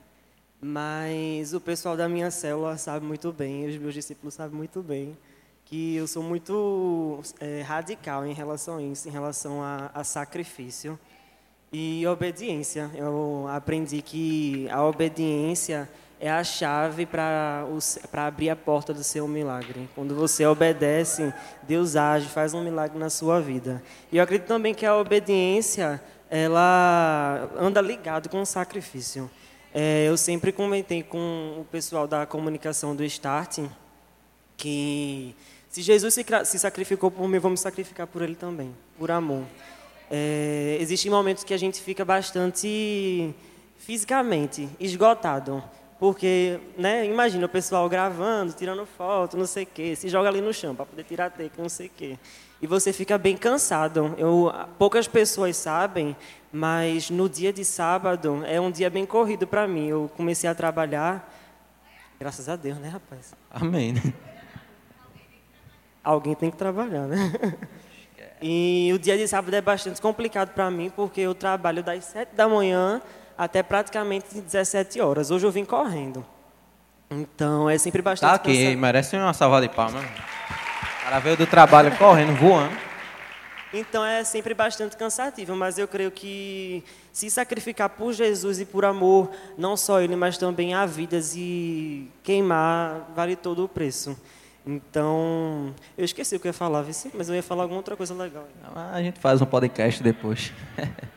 Mas 0.60 1.54
o 1.54 1.62
pessoal 1.62 1.96
da 1.96 2.10
minha 2.10 2.32
célula 2.32 2.78
sabe 2.78 3.06
muito 3.06 3.32
bem, 3.32 3.68
os 3.68 3.78
meus 3.78 3.94
discípulos 3.94 4.34
sabem 4.34 4.58
muito 4.58 4.82
bem, 4.82 5.16
que 5.66 5.96
eu 5.96 6.08
sou 6.08 6.24
muito 6.24 7.22
é, 7.40 7.62
radical 7.62 8.26
em 8.26 8.34
relação 8.34 8.78
a 8.78 8.82
isso, 8.82 9.08
em 9.08 9.12
relação 9.12 9.62
a, 9.62 9.92
a 9.94 10.04
sacrifício 10.04 10.98
e 11.72 12.08
obediência. 12.08 12.90
Eu 12.96 13.46
aprendi 13.50 14.02
que 14.02 14.68
a 14.72 14.84
obediência 14.84 15.88
é 16.20 16.32
a 16.32 16.44
chave 16.44 17.06
para 17.06 17.68
abrir 18.14 18.50
a 18.50 18.56
porta 18.56 18.94
do 18.94 19.04
seu 19.04 19.28
milagre. 19.28 19.88
Quando 19.94 20.16
você 20.16 20.44
obedece, 20.46 21.32
Deus 21.64 21.96
age, 21.96 22.28
faz 22.28 22.56
um 22.56 22.64
milagre 22.64 22.98
na 22.98 23.12
sua 23.12 23.40
vida. 23.40 23.84
E 24.12 24.18
eu 24.18 24.24
acredito 24.24 24.48
também 24.48 24.74
que 24.74 24.88
a 24.88 24.96
obediência, 24.96 26.02
ela 26.30 27.48
anda 27.60 27.80
ligado 27.80 28.28
com 28.30 28.42
o 28.42 28.46
sacrifício. 28.46 29.30
É, 29.74 30.06
eu 30.08 30.18
sempre 30.18 30.52
comentei 30.52 31.04
com 31.04 31.58
o 31.60 31.66
pessoal 31.66 32.08
da 32.08 32.26
comunicação 32.26 32.96
do 32.96 33.04
Start 33.04 33.60
que 34.56 35.36
se 35.70 35.82
Jesus 35.82 36.14
se, 36.14 36.26
se 36.46 36.60
sacrificou 36.60 37.12
por 37.12 37.28
mim, 37.28 37.38
vamos 37.38 37.60
sacrificar 37.60 38.08
por 38.08 38.22
ele 38.22 38.36
também, 38.36 38.74
por 38.98 39.12
amor. 39.12 39.44
É, 40.10 40.78
existem 40.80 41.12
momentos 41.12 41.44
que 41.44 41.54
a 41.54 41.58
gente 41.58 41.82
fica 41.82 42.04
bastante 42.04 43.34
fisicamente 43.78 44.68
esgotado, 44.80 45.64
porque, 46.00 46.60
né, 46.78 47.06
imagina 47.06 47.46
o 47.46 47.50
pessoal 47.50 47.90
gravando, 47.90 48.54
tirando 48.54 48.86
foto, 48.86 49.36
não 49.36 49.48
sei 49.48 49.64
o 49.64 49.68
quê, 49.68 49.96
se 49.96 50.08
joga 50.10 50.30
ali 50.30 50.42
no 50.42 50.54
chão 50.54 50.76
para 50.76 50.86
poder 50.86 51.04
tirar 51.04 51.32
take, 51.32 51.60
não 51.60 51.70
sei 51.70 51.88
o 51.88 51.92
quê. 51.96 52.20
E 52.62 52.68
você 52.68 52.94
fica 52.94 53.18
bem 53.18 53.36
cansado. 53.36 54.16
Eu, 54.18 54.52
poucas 54.78 55.08
pessoas 55.08 55.58
sabem, 55.58 56.16
mas 56.52 57.10
no 57.10 57.28
dia 57.28 57.52
de 57.52 57.66
sábado 57.66 58.44
é 58.46 58.60
um 58.62 58.72
dia 58.72 58.90
bem 58.90 59.06
corrido 59.06 59.48
para 59.48 59.68
mim. 59.68 59.88
Eu 59.88 60.10
comecei 60.16 60.50
a 60.50 60.56
trabalhar, 60.56 61.32
graças 62.20 62.48
a 62.48 62.56
Deus, 62.56 62.78
né, 62.78 62.90
rapaz? 62.90 63.34
Amém. 63.50 63.96
Alguém 66.04 66.36
tem 66.36 66.50
que 66.52 66.58
trabalhar, 66.58 67.08
né? 67.08 67.18
E 68.40 68.92
o 68.94 69.00
dia 69.00 69.18
de 69.18 69.28
sábado 69.28 69.52
é 69.56 69.62
bastante 69.62 70.00
complicado 70.00 70.54
para 70.54 70.70
mim, 70.70 70.92
porque 70.96 71.22
eu 71.22 71.34
trabalho 71.34 71.82
das 71.82 72.06
7 72.06 72.36
da 72.36 72.48
manhã 72.48 73.02
até 73.38 73.62
praticamente 73.62 74.42
17 74.42 75.00
horas. 75.00 75.30
Hoje 75.32 75.46
eu 75.46 75.52
vim 75.52 75.64
correndo. 75.64 76.26
Então 77.10 77.70
é 77.70 77.78
sempre 77.78 78.02
bastante. 78.02 78.30
Tá 78.30 78.36
aqui, 78.36 78.58
cansado. 78.58 78.78
merece 78.78 79.16
uma 79.16 79.34
salva 79.34 79.62
de 79.62 79.70
palmas. 79.70 80.04
O 80.04 81.04
cara 81.04 81.20
veio 81.20 81.38
do 81.38 81.46
trabalho 81.46 81.96
correndo, 81.98 82.36
voando. 82.36 82.76
Então 83.74 84.04
é 84.04 84.24
sempre 84.24 84.54
bastante 84.54 84.96
cansativo, 84.96 85.56
mas 85.56 85.78
eu 85.78 85.88
creio 85.88 86.10
que 86.10 86.84
se 87.12 87.30
sacrificar 87.30 87.90
por 87.90 88.14
Jesus 88.14 88.60
e 88.60 88.66
por 88.66 88.86
amor, 88.86 89.30
não 89.58 89.76
só 89.76 90.02
Ele, 90.02 90.16
mas 90.16 90.38
também 90.38 90.74
a 90.74 90.86
vidas 90.86 91.34
e 91.36 92.10
queimar, 92.24 93.12
vale 93.16 93.36
todo 93.36 93.64
o 93.66 93.68
preço. 93.68 94.18
Então, 94.66 95.74
eu 95.98 96.04
esqueci 96.04 96.36
o 96.36 96.40
que 96.40 96.48
eu 96.48 96.50
ia 96.50 96.54
falar, 96.54 96.86
mas 97.14 97.30
eu 97.30 97.36
ia 97.36 97.44
falar 97.44 97.64
alguma 97.64 97.80
outra 97.80 97.96
coisa 97.96 98.14
legal. 98.14 98.48
A 98.92 99.02
gente 99.02 99.20
faz 99.20 99.42
um 99.42 99.46
podcast 99.46 100.04
depois. 100.04 100.52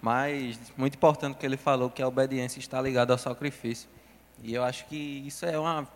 mas 0.00 0.58
muito 0.76 0.94
importante 0.94 1.36
que 1.36 1.44
ele 1.44 1.56
falou 1.56 1.90
que 1.90 2.02
a 2.02 2.08
obediência 2.08 2.58
está 2.58 2.80
ligada 2.80 3.12
ao 3.12 3.18
sacrifício. 3.18 3.88
E 4.42 4.54
eu 4.54 4.64
acho 4.64 4.86
que 4.86 4.96
isso 5.26 5.44
é 5.44 5.58
uma, 5.58 5.86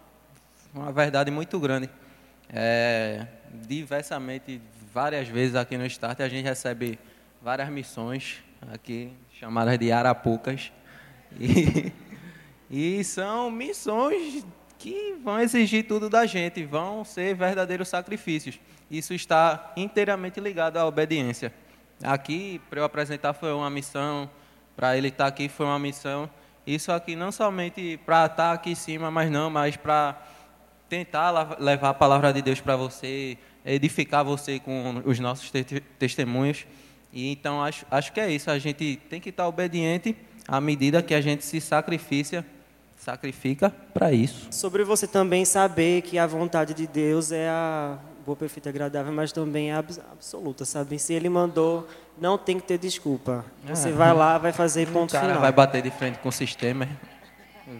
uma 0.74 0.92
verdade 0.92 1.30
muito 1.30 1.58
grande. 1.58 1.88
É, 2.48 3.26
diversamente 3.66 4.60
várias 4.92 5.26
vezes 5.28 5.56
aqui 5.56 5.78
no 5.78 5.86
Start, 5.86 6.20
a 6.20 6.28
gente 6.28 6.44
recebe 6.44 6.98
várias 7.42 7.68
missões 7.68 8.42
aqui, 8.72 9.12
chamadas 9.32 9.78
de 9.78 9.90
Arapucas. 9.90 10.72
E, 12.70 13.00
e 13.00 13.02
são 13.02 13.50
missões 13.50 14.46
que 14.78 15.16
vão 15.24 15.40
exigir 15.40 15.84
tudo 15.84 16.08
da 16.08 16.26
gente, 16.26 16.64
vão 16.64 17.04
ser 17.04 17.34
verdadeiros 17.34 17.88
sacrifícios. 17.88 18.60
Isso 18.88 19.12
está 19.12 19.72
inteiramente 19.76 20.38
ligado 20.38 20.76
à 20.76 20.86
obediência. 20.86 21.52
Aqui, 22.02 22.60
para 22.68 22.80
eu 22.80 22.84
apresentar, 22.84 23.32
foi 23.32 23.52
uma 23.52 23.70
missão, 23.70 24.28
para 24.76 24.96
ele 24.96 25.08
estar 25.08 25.26
aqui 25.26 25.48
foi 25.48 25.66
uma 25.66 25.78
missão. 25.78 26.28
Isso 26.66 26.90
aqui 26.90 27.14
não 27.14 27.30
somente 27.30 27.98
para 28.04 28.26
estar 28.26 28.52
aqui 28.52 28.70
em 28.70 28.74
cima, 28.74 29.10
mas 29.10 29.30
não, 29.30 29.50
mas 29.50 29.76
para 29.76 30.20
tentar 30.88 31.58
levar 31.60 31.90
a 31.90 31.94
palavra 31.94 32.32
de 32.32 32.42
Deus 32.42 32.60
para 32.60 32.76
você, 32.76 33.36
edificar 33.64 34.24
você 34.24 34.58
com 34.58 35.02
os 35.04 35.18
nossos 35.18 35.50
te 35.50 35.64
testemunhos. 35.98 36.66
E 37.12 37.30
então 37.30 37.62
acho, 37.62 37.86
acho 37.90 38.12
que 38.12 38.20
é 38.20 38.30
isso. 38.30 38.50
A 38.50 38.58
gente 38.58 39.00
tem 39.08 39.20
que 39.20 39.28
estar 39.28 39.46
obediente 39.46 40.16
à 40.48 40.60
medida 40.60 41.02
que 41.02 41.14
a 41.14 41.20
gente 41.20 41.44
se 41.44 41.60
sacrifica, 41.60 42.44
sacrifica 42.96 43.70
para 43.92 44.12
isso. 44.12 44.48
Sobre 44.50 44.84
você 44.84 45.06
também 45.06 45.44
saber 45.44 46.02
que 46.02 46.18
a 46.18 46.26
vontade 46.26 46.74
de 46.74 46.86
Deus 46.86 47.30
é 47.30 47.48
a 47.48 47.98
boa, 48.24 48.36
perfeita, 48.36 48.70
agradável, 48.70 49.12
mas 49.12 49.32
também 49.32 49.70
é 49.70 49.74
absoluta, 49.74 50.64
sabe? 50.64 50.98
Se 50.98 51.12
Ele 51.12 51.28
mandou, 51.28 51.86
não 52.18 52.38
tem 52.38 52.58
que 52.58 52.66
ter 52.66 52.78
desculpa. 52.78 53.44
Você 53.64 53.90
é. 53.90 53.92
vai 53.92 54.12
lá, 54.12 54.38
vai 54.38 54.52
fazer 54.52 54.88
ponto 54.88 55.10
o 55.10 55.12
cara 55.12 55.26
final. 55.26 55.40
Vai 55.40 55.52
bater 55.52 55.82
de 55.82 55.90
frente 55.90 56.18
com 56.18 56.28
o 56.28 56.32
sistema, 56.32 56.88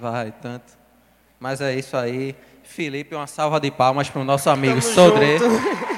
vai 0.01 0.33
tanto. 0.43 0.73
Mas 1.41 1.61
é 1.61 1.75
isso 1.75 1.97
aí. 1.97 2.37
Felipe, 2.63 3.15
uma 3.15 3.27
salva 3.27 3.61
de 3.61 3.71
palmas 3.71 4.09
para 4.09 4.21
o 4.21 4.25
nosso 4.25 4.49
amigo 4.51 4.81
Tamo 4.81 4.95
Sodré. 4.95 5.39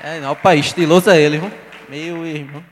É, 0.00 0.20
não, 0.20 0.36
pai, 0.36 0.60
estiloso 0.60 1.10
é 1.10 1.20
ele, 1.20 1.38
viu? 1.38 1.50
Meu 1.88 2.24
irmão. 2.24 2.64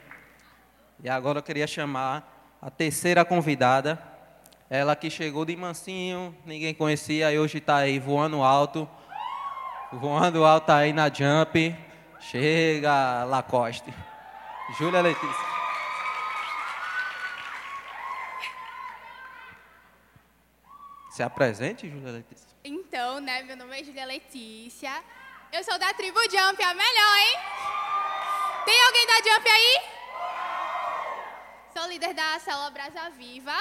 E 1.02 1.08
agora 1.08 1.40
eu 1.40 1.42
queria 1.42 1.66
chamar 1.66 2.56
a 2.62 2.70
terceira 2.70 3.24
convidada. 3.24 4.00
Ela 4.70 4.94
que 4.94 5.10
chegou 5.10 5.44
de 5.44 5.56
mansinho, 5.56 6.32
ninguém 6.46 6.72
conhecia, 6.72 7.32
e 7.32 7.38
hoje 7.38 7.58
está 7.58 7.78
aí 7.78 7.98
voando 7.98 8.44
alto. 8.44 8.88
Voando 9.96 10.44
alto 10.44 10.70
aí 10.70 10.92
na 10.92 11.08
jump. 11.08 11.74
Chega, 12.20 13.24
Lacoste. 13.24 13.92
Júlia 14.78 15.00
Letícia. 15.00 15.46
Se 21.10 21.22
apresente, 21.22 21.88
Júlia 21.88 22.12
Letícia. 22.12 22.46
Então, 22.62 23.20
né, 23.20 23.42
meu 23.42 23.56
nome 23.56 23.80
é 23.80 23.84
Júlia 23.84 24.04
Letícia. 24.04 25.02
Eu 25.50 25.64
sou 25.64 25.78
da 25.78 25.94
tribo 25.94 26.20
Jump, 26.24 26.62
a 26.62 26.74
melhor, 26.74 27.16
hein? 27.16 27.38
Tem 28.66 28.84
alguém 28.84 29.06
da 29.06 29.16
Jump 29.16 29.48
aí? 29.48 29.80
Sou 31.72 31.88
líder 31.88 32.12
da 32.12 32.38
célula 32.38 32.70
Brasa 32.70 33.08
Viva. 33.10 33.56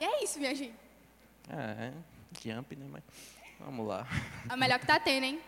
E 0.00 0.04
é 0.04 0.24
isso, 0.24 0.40
minha 0.40 0.54
gente. 0.54 0.74
É, 1.48 1.92
Jump, 2.42 2.74
né? 2.74 2.86
Mas 2.90 3.04
vamos 3.60 3.86
lá. 3.86 4.06
A 4.48 4.56
melhor 4.56 4.78
que 4.78 4.86
tá 4.86 4.98
tendo, 4.98 5.24
hein? 5.24 5.40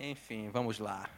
Enfim, 0.00 0.48
vamos 0.50 0.78
lá. 0.78 1.08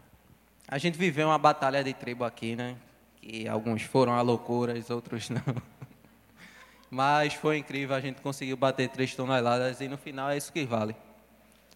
A 0.66 0.78
gente 0.78 0.98
viveu 0.98 1.28
uma 1.28 1.38
batalha 1.38 1.84
de 1.84 1.92
tribo 1.92 2.24
aqui, 2.24 2.56
né? 2.56 2.76
Que 3.20 3.46
alguns 3.46 3.82
foram 3.82 4.14
a 4.14 4.22
loucuras, 4.22 4.90
outros 4.90 5.30
não. 5.30 5.42
Mas 6.90 7.34
foi 7.34 7.58
incrível, 7.58 7.94
a 7.94 8.00
gente 8.00 8.20
conseguiu 8.20 8.56
bater 8.56 8.88
três 8.88 9.14
toneladas 9.14 9.80
e 9.80 9.88
no 9.88 9.96
final 9.96 10.30
é 10.30 10.36
isso 10.36 10.52
que 10.52 10.64
vale. 10.64 10.94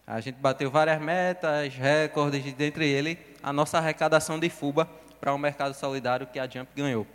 A 0.07 0.21
gente 0.21 0.37
bateu 0.37 0.71
várias 0.71 1.01
metas, 1.01 1.75
recordes, 1.75 2.47
e 2.47 2.53
dentre 2.53 2.89
ele 2.89 3.19
a 3.43 3.53
nossa 3.53 3.79
arrecadação 3.79 4.39
de 4.39 4.49
FUBA 4.49 4.87
para 5.21 5.33
o 5.33 5.35
um 5.35 5.39
mercado 5.39 5.75
solidário 5.75 6.27
que 6.27 6.39
a 6.39 6.49
Jump 6.49 6.71
ganhou. 6.75 7.07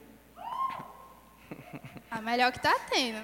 A 2.12 2.22
melhor 2.22 2.52
que 2.52 2.60
está 2.60 2.78
tendo. 2.90 3.24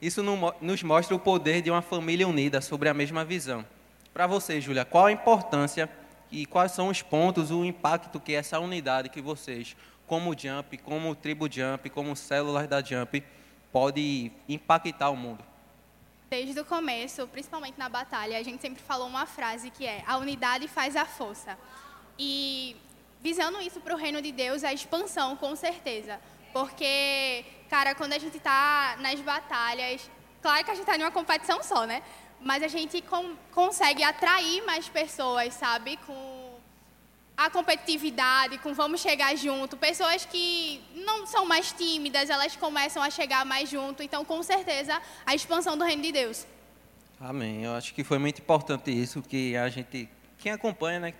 Isso 0.00 0.22
nos 0.22 0.82
mostra 0.82 1.14
o 1.14 1.18
poder 1.18 1.60
de 1.60 1.70
uma 1.70 1.82
família 1.82 2.26
unida 2.26 2.60
sobre 2.60 2.88
a 2.88 2.94
mesma 2.94 3.24
visão. 3.24 3.66
Para 4.14 4.26
você, 4.26 4.60
Júlia, 4.60 4.84
qual 4.84 5.06
a 5.06 5.12
importância 5.12 5.90
e 6.32 6.46
quais 6.46 6.72
são 6.72 6.88
os 6.88 7.02
pontos, 7.02 7.50
o 7.50 7.64
impacto 7.64 8.18
que 8.18 8.34
essa 8.34 8.58
unidade 8.58 9.10
que 9.10 9.20
vocês, 9.20 9.76
como 10.06 10.36
Jump, 10.36 10.78
como 10.78 11.14
Tribo 11.14 11.52
Jump, 11.52 11.90
como 11.90 12.16
células 12.16 12.66
da 12.66 12.82
Jump, 12.82 13.22
pode 13.70 14.32
impactar 14.48 15.10
o 15.10 15.16
mundo? 15.16 15.44
Desde 16.30 16.58
o 16.60 16.64
começo, 16.64 17.26
principalmente 17.26 17.78
na 17.78 17.88
batalha, 17.88 18.38
a 18.38 18.42
gente 18.42 18.62
sempre 18.62 18.82
falou 18.82 19.06
uma 19.06 19.26
frase 19.26 19.68
que 19.68 19.84
é: 19.84 20.02
a 20.06 20.16
unidade 20.16 20.66
faz 20.66 20.96
a 20.96 21.04
força. 21.04 21.58
E 22.18 22.76
visando 23.20 23.60
isso 23.60 23.80
para 23.80 23.94
o 23.94 23.98
reino 23.98 24.22
de 24.22 24.32
Deus, 24.32 24.64
a 24.64 24.72
expansão, 24.72 25.36
com 25.36 25.54
certeza. 25.54 26.20
Porque, 26.52 27.44
cara, 27.68 27.94
quando 27.94 28.12
a 28.12 28.18
gente 28.18 28.36
está 28.36 28.96
nas 29.00 29.20
batalhas, 29.20 30.10
claro 30.42 30.64
que 30.64 30.70
a 30.70 30.74
gente 30.74 30.82
está 30.82 30.96
em 30.96 31.02
uma 31.02 31.10
competição 31.10 31.62
só, 31.62 31.86
né? 31.86 32.02
Mas 32.40 32.62
a 32.62 32.68
gente 32.68 33.02
com, 33.02 33.36
consegue 33.52 34.02
atrair 34.02 34.64
mais 34.64 34.88
pessoas, 34.88 35.54
sabe? 35.54 35.98
Com 36.06 36.58
a 37.36 37.48
competitividade, 37.48 38.58
com 38.58 38.74
vamos 38.74 39.00
chegar 39.00 39.34
junto. 39.36 39.76
Pessoas 39.76 40.26
que 40.26 40.82
não 40.94 41.26
são 41.26 41.46
mais 41.46 41.72
tímidas, 41.72 42.28
elas 42.28 42.54
começam 42.56 43.02
a 43.02 43.10
chegar 43.10 43.46
mais 43.46 43.68
junto. 43.68 44.02
Então, 44.02 44.24
com 44.24 44.42
certeza, 44.42 45.00
a 45.24 45.34
expansão 45.34 45.76
do 45.76 45.84
reino 45.84 46.02
de 46.02 46.12
Deus. 46.12 46.46
Amém. 47.20 47.64
Eu 47.64 47.72
acho 47.72 47.94
que 47.94 48.02
foi 48.02 48.18
muito 48.18 48.40
importante 48.40 48.90
isso, 48.90 49.22
que 49.22 49.56
a 49.56 49.68
gente, 49.68 50.08
quem 50.38 50.52
acompanha, 50.52 51.00
né? 51.00 51.14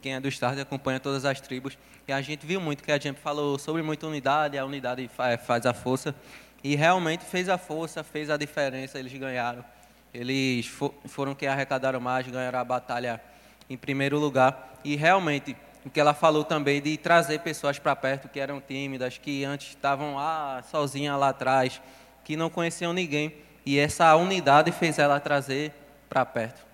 Quem 0.00 0.14
é 0.14 0.20
do 0.20 0.28
Start 0.28 0.58
acompanha 0.58 1.00
todas 1.00 1.24
as 1.24 1.40
tribos. 1.40 1.76
E 2.06 2.12
a 2.12 2.20
gente 2.20 2.46
viu 2.46 2.60
muito 2.60 2.82
que 2.82 2.92
a 2.92 2.98
gente 2.98 3.20
falou 3.20 3.58
sobre 3.58 3.82
muita 3.82 4.06
unidade, 4.06 4.56
a 4.56 4.64
unidade 4.64 5.08
faz 5.44 5.66
a 5.66 5.74
força. 5.74 6.14
E 6.62 6.74
realmente 6.74 7.24
fez 7.24 7.48
a 7.48 7.58
força, 7.58 8.02
fez 8.02 8.30
a 8.30 8.36
diferença, 8.36 8.98
eles 8.98 9.12
ganharam. 9.12 9.64
Eles 10.12 10.66
foram 11.06 11.34
quem 11.34 11.48
arrecadaram 11.48 12.00
mais, 12.00 12.26
ganharam 12.26 12.58
a 12.58 12.64
batalha 12.64 13.20
em 13.68 13.76
primeiro 13.76 14.18
lugar. 14.18 14.78
E 14.84 14.96
realmente, 14.96 15.56
o 15.84 15.90
que 15.90 16.00
ela 16.00 16.14
falou 16.14 16.44
também 16.44 16.80
de 16.80 16.96
trazer 16.96 17.40
pessoas 17.40 17.78
para 17.78 17.94
perto 17.94 18.28
que 18.28 18.40
eram 18.40 18.60
tímidas, 18.60 19.18
que 19.18 19.44
antes 19.44 19.68
estavam 19.68 20.14
lá 20.14 20.62
sozinhas 20.70 21.18
lá 21.18 21.28
atrás, 21.28 21.80
que 22.24 22.36
não 22.36 22.48
conheciam 22.48 22.92
ninguém. 22.92 23.34
E 23.64 23.78
essa 23.78 24.14
unidade 24.16 24.72
fez 24.72 24.98
ela 24.98 25.20
trazer 25.20 25.72
para 26.08 26.24
perto. 26.24 26.66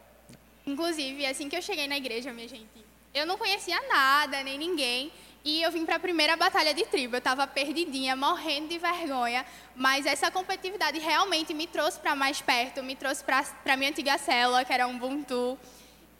Inclusive, 0.66 1.26
assim 1.26 1.48
que 1.48 1.56
eu 1.56 1.62
cheguei 1.62 1.87
na 1.87 1.96
igreja, 1.96 2.32
minha 2.32 2.48
gente, 2.48 2.84
eu 3.14 3.24
não 3.24 3.38
conhecia 3.38 3.81
nada, 3.88 4.42
nem 4.42 4.59
ninguém. 4.59 5.12
E 5.44 5.62
eu 5.62 5.70
vim 5.70 5.85
para 5.85 5.96
a 5.96 6.00
primeira 6.00 6.37
batalha 6.37 6.72
de 6.72 6.85
tribo. 6.87 7.14
Eu 7.14 7.18
estava 7.18 7.46
perdidinha, 7.46 8.16
morrendo 8.16 8.68
de 8.68 8.79
vergonha. 8.79 9.44
Mas 9.77 10.07
essa 10.07 10.31
competitividade 10.31 10.98
realmente 10.98 11.53
me 11.53 11.66
trouxe 11.66 12.00
para 12.00 12.16
mais 12.16 12.40
perto, 12.40 12.83
me 12.83 12.96
trouxe 12.96 13.22
para 13.22 13.44
a 13.66 13.77
minha 13.77 13.90
antiga 13.90 14.16
célula, 14.18 14.64
que 14.64 14.72
era 14.72 14.88
um 14.88 14.96
Ubuntu. 14.96 15.59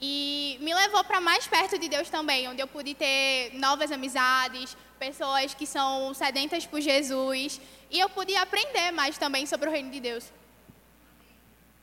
E 0.01 0.59
me 0.61 0.75
levou 0.75 1.03
para 1.05 1.21
mais 1.21 1.47
perto 1.47 1.79
de 1.79 1.89
Deus 1.89 2.11
também, 2.11 2.49
onde 2.49 2.61
eu 2.61 2.67
pude 2.67 2.95
ter 2.95 3.53
novas 3.55 3.91
amizades, 3.91 4.77
pessoas 4.99 5.55
que 5.55 5.67
são 5.67 6.13
sedentas 6.13 6.67
por 6.67 6.81
Jesus. 6.81 7.61
E 7.91 7.99
eu 7.99 8.11
pude 8.11 8.37
aprender 8.37 8.93
mais 8.93 9.17
também 9.17 9.47
sobre 9.47 9.69
o 9.69 9.73
reino 9.73 9.91
de 9.91 10.01
Deus. 10.01 10.31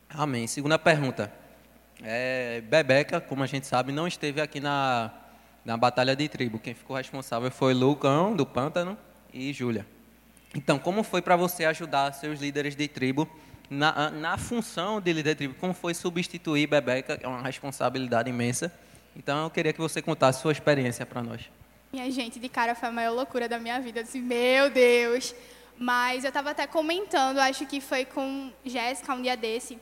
Amém. 0.08 0.45
Segunda 0.45 0.78
pergunta. 0.78 1.40
É, 2.04 2.62
Bebeca, 2.62 3.19
como 3.21 3.43
a 3.43 3.47
gente 3.47 3.67
sabe, 3.67 3.91
não 3.91 4.08
esteve 4.08 4.41
aqui 4.41 4.60
na, 4.60 5.12
na 5.63 5.77
Batalha 5.77 6.15
de 6.15 6.27
Tribo. 6.27 6.60
Quem 6.60 6.73
ficou 6.73 6.95
responsável 6.95 7.51
foi 7.51 7.73
Lucão, 7.73 8.36
do 8.36 8.45
Pântano, 8.45 8.97
e 9.34 9.54
Júlia. 9.54 9.86
Então, 10.54 10.77
como 10.77 11.04
foi 11.04 11.21
para 11.21 11.36
você 11.36 11.65
ajudar 11.65 12.12
seus 12.13 12.39
líderes 12.39 12.75
de 12.75 12.88
tribo 12.88 13.30
na, 13.69 14.12
na 14.12 14.38
função 14.38 14.99
de 14.99 15.13
líder 15.13 15.30
de 15.30 15.36
tribo, 15.38 15.56
como 15.56 15.73
foi 15.73 15.93
substituir 15.93 16.67
Bebeca, 16.67 17.17
é 17.21 17.27
uma 17.27 17.41
responsabilidade 17.41 18.30
imensa. 18.30 18.71
Então 19.15 19.43
eu 19.45 19.49
queria 19.49 19.71
que 19.71 19.80
você 19.80 20.01
contasse 20.01 20.41
sua 20.41 20.51
experiência 20.51 21.06
para 21.06 21.23
nós. 21.23 21.49
Minha 21.91 22.10
gente, 22.12 22.39
de 22.39 22.49
cara 22.49 22.75
foi 22.75 22.89
a 22.89 22.91
maior 22.91 23.13
loucura 23.13 23.47
da 23.47 23.60
minha 23.60 23.80
vida. 23.80 23.99
Eu 23.99 24.04
disse, 24.04 24.19
meu 24.19 24.69
Deus. 24.69 25.34
Mas 25.77 26.23
eu 26.23 26.27
estava 26.27 26.51
até 26.51 26.67
comentando, 26.67 27.39
acho 27.39 27.65
que 27.65 27.82
foi 27.82 28.06
com 28.06 28.51
Jéssica 28.63 29.13
um 29.15 29.21
dia 29.21 29.36
desse, 29.36 29.80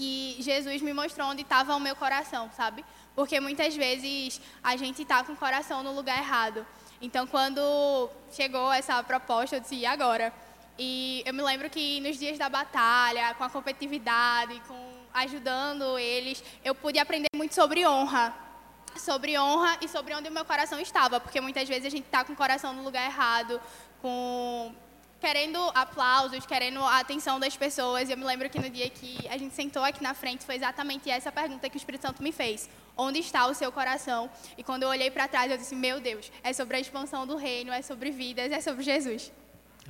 que 0.00 0.36
Jesus 0.40 0.80
me 0.80 0.94
mostrou 0.94 1.28
onde 1.28 1.42
estava 1.42 1.76
o 1.76 1.78
meu 1.78 1.94
coração, 1.94 2.50
sabe? 2.56 2.82
Porque 3.14 3.38
muitas 3.38 3.76
vezes 3.76 4.40
a 4.62 4.74
gente 4.74 5.02
está 5.02 5.22
com 5.22 5.34
o 5.34 5.36
coração 5.36 5.82
no 5.82 5.92
lugar 5.92 6.16
errado. 6.16 6.66
Então, 7.02 7.26
quando 7.26 8.08
chegou 8.32 8.72
essa 8.72 9.02
proposta, 9.02 9.56
eu 9.56 9.60
disse, 9.60 9.74
e 9.74 9.84
agora? 9.84 10.32
E 10.78 11.22
eu 11.26 11.34
me 11.34 11.42
lembro 11.42 11.68
que 11.68 12.00
nos 12.00 12.18
dias 12.18 12.38
da 12.38 12.48
batalha, 12.48 13.34
com 13.34 13.44
a 13.44 13.50
competitividade, 13.50 14.58
com 14.66 14.74
ajudando 15.12 15.98
eles, 15.98 16.42
eu 16.64 16.74
pude 16.74 16.98
aprender 16.98 17.28
muito 17.36 17.54
sobre 17.54 17.86
honra. 17.86 18.34
Sobre 18.96 19.38
honra 19.38 19.76
e 19.82 19.88
sobre 19.88 20.14
onde 20.14 20.30
o 20.30 20.32
meu 20.32 20.46
coração 20.46 20.80
estava, 20.80 21.20
porque 21.20 21.42
muitas 21.42 21.68
vezes 21.68 21.84
a 21.84 21.90
gente 21.90 22.06
está 22.06 22.24
com 22.24 22.32
o 22.32 22.36
coração 22.36 22.72
no 22.72 22.82
lugar 22.82 23.04
errado, 23.04 23.60
com 24.00 24.74
querendo 25.20 25.58
aplausos, 25.74 26.46
querendo 26.46 26.80
a 26.80 26.98
atenção 26.98 27.38
das 27.38 27.56
pessoas. 27.56 28.08
E 28.08 28.12
eu 28.12 28.16
me 28.16 28.24
lembro 28.24 28.48
que 28.48 28.58
no 28.58 28.70
dia 28.70 28.88
que 28.88 29.28
a 29.28 29.36
gente 29.36 29.54
sentou 29.54 29.84
aqui 29.84 30.02
na 30.02 30.14
frente 30.14 30.44
foi 30.44 30.56
exatamente 30.56 31.10
essa 31.10 31.30
pergunta 31.30 31.68
que 31.68 31.76
o 31.76 31.78
Espírito 31.78 32.02
Santo 32.02 32.22
me 32.22 32.32
fez: 32.32 32.68
onde 32.96 33.18
está 33.18 33.46
o 33.46 33.54
seu 33.54 33.70
coração? 33.70 34.30
E 34.56 34.64
quando 34.64 34.84
eu 34.84 34.88
olhei 34.88 35.10
para 35.10 35.28
trás, 35.28 35.50
eu 35.50 35.58
disse: 35.58 35.76
meu 35.76 36.00
Deus, 36.00 36.32
é 36.42 36.52
sobre 36.52 36.76
a 36.76 36.80
expansão 36.80 37.26
do 37.26 37.36
reino, 37.36 37.70
é 37.70 37.82
sobre 37.82 38.10
vidas, 38.10 38.50
é 38.50 38.60
sobre 38.60 38.82
Jesus. 38.82 39.30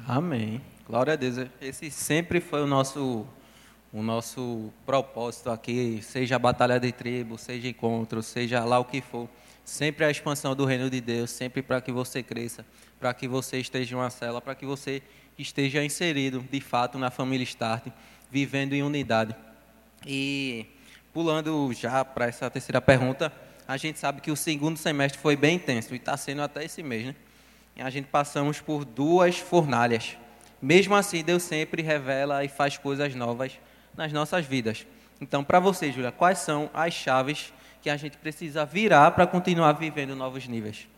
Amém. 0.06 0.60
Glória 0.86 1.12
a 1.12 1.16
Deus. 1.16 1.46
Esse 1.60 1.90
sempre 1.90 2.40
foi 2.40 2.62
o 2.62 2.66
nosso, 2.66 3.26
o 3.92 4.02
nosso 4.02 4.72
propósito 4.84 5.50
aqui, 5.50 6.00
seja 6.02 6.36
a 6.36 6.38
batalha 6.38 6.80
de 6.80 6.90
tribo, 6.90 7.38
seja 7.38 7.68
encontro, 7.68 8.22
seja 8.22 8.64
lá 8.64 8.78
o 8.78 8.84
que 8.84 9.00
for. 9.00 9.28
Sempre 9.64 10.04
a 10.04 10.10
expansão 10.10 10.56
do 10.56 10.64
reino 10.64 10.90
de 10.90 11.00
Deus, 11.00 11.30
sempre 11.30 11.62
para 11.62 11.80
que 11.80 11.92
você 11.92 12.22
cresça, 12.24 12.66
para 12.98 13.14
que 13.14 13.28
você 13.28 13.58
esteja 13.58 13.94
em 13.94 13.98
uma 13.98 14.10
cela, 14.10 14.40
para 14.40 14.54
que 14.54 14.66
você 14.66 15.00
esteja 15.42 15.85
inserido 15.85 16.44
de 16.50 16.61
fato 16.61 16.98
na 16.98 17.11
família 17.11 17.44
Start, 17.44 17.87
vivendo 18.31 18.72
em 18.72 18.83
unidade. 18.83 19.35
E 20.07 20.66
pulando 21.12 21.72
já 21.72 22.05
para 22.05 22.26
essa 22.26 22.48
terceira 22.50 22.81
pergunta, 22.81 23.33
a 23.66 23.76
gente 23.76 23.98
sabe 23.98 24.20
que 24.20 24.31
o 24.31 24.37
segundo 24.37 24.76
semestre 24.76 25.20
foi 25.20 25.37
bem 25.37 25.57
intenso 25.57 25.94
e 25.94 25.96
está 25.96 26.16
sendo 26.16 26.42
até 26.42 26.64
esse 26.64 26.83
mês, 26.83 27.07
né? 27.07 27.14
E 27.76 27.83
a 27.83 27.90
gente 27.90 28.07
passamos 28.07 28.61
por 28.61 28.85
duas 28.85 29.38
fornalhas. 29.38 30.16
Mesmo 30.61 30.94
assim, 30.94 31.22
Deus 31.22 31.42
sempre 31.42 31.83
revela 31.83 32.44
e 32.44 32.48
faz 32.48 32.76
coisas 32.76 33.14
novas 33.14 33.53
nas 33.96 34.12
nossas 34.12 34.44
vidas. 34.44 34.87
Então, 35.20 35.44
para 35.44 35.61
você, 35.61 35.92
Júlia, 35.92 36.12
quais 36.12 36.38
são 36.38 36.70
as 36.74 36.92
chaves 36.92 37.53
que 37.81 37.88
a 37.88 37.96
gente 37.96 38.16
precisa 38.18 38.64
virar 38.64 39.11
para 39.12 39.26
continuar 39.26 39.72
vivendo 39.72 40.14
novos 40.14 40.46
níveis? 40.46 40.88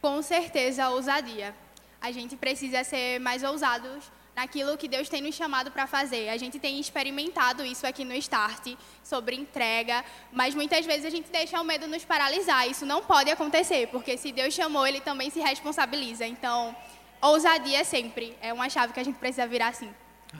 Com 0.00 0.22
certeza, 0.22 0.84
a 0.84 0.90
ousadia. 0.90 1.54
A 2.02 2.10
gente 2.10 2.36
precisa 2.36 2.82
ser 2.82 3.20
mais 3.20 3.44
ousados 3.44 4.10
naquilo 4.34 4.76
que 4.76 4.88
Deus 4.88 5.08
tem 5.08 5.22
nos 5.22 5.36
chamado 5.36 5.70
para 5.70 5.86
fazer. 5.86 6.30
A 6.30 6.36
gente 6.36 6.58
tem 6.58 6.80
experimentado 6.80 7.64
isso 7.64 7.86
aqui 7.86 8.04
no 8.04 8.12
Start, 8.14 8.74
sobre 9.04 9.36
entrega, 9.36 10.04
mas 10.32 10.52
muitas 10.52 10.84
vezes 10.84 11.04
a 11.04 11.10
gente 11.10 11.30
deixa 11.30 11.60
o 11.60 11.64
medo 11.64 11.86
nos 11.86 12.04
paralisar. 12.04 12.68
Isso 12.68 12.84
não 12.84 13.02
pode 13.02 13.30
acontecer, 13.30 13.86
porque 13.88 14.16
se 14.16 14.32
Deus 14.32 14.52
chamou, 14.52 14.84
Ele 14.84 15.00
também 15.00 15.30
se 15.30 15.38
responsabiliza. 15.38 16.26
Então, 16.26 16.74
ousadia 17.20 17.84
sempre 17.84 18.36
é 18.40 18.52
uma 18.52 18.68
chave 18.68 18.92
que 18.92 18.98
a 18.98 19.04
gente 19.04 19.18
precisa 19.18 19.46
virar 19.46 19.68
assim. 19.68 19.88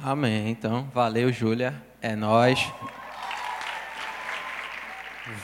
Amém. 0.03 0.49
Então, 0.49 0.91
valeu, 0.93 1.31
Júlia. 1.31 1.81
É 2.01 2.17
nós. 2.17 2.59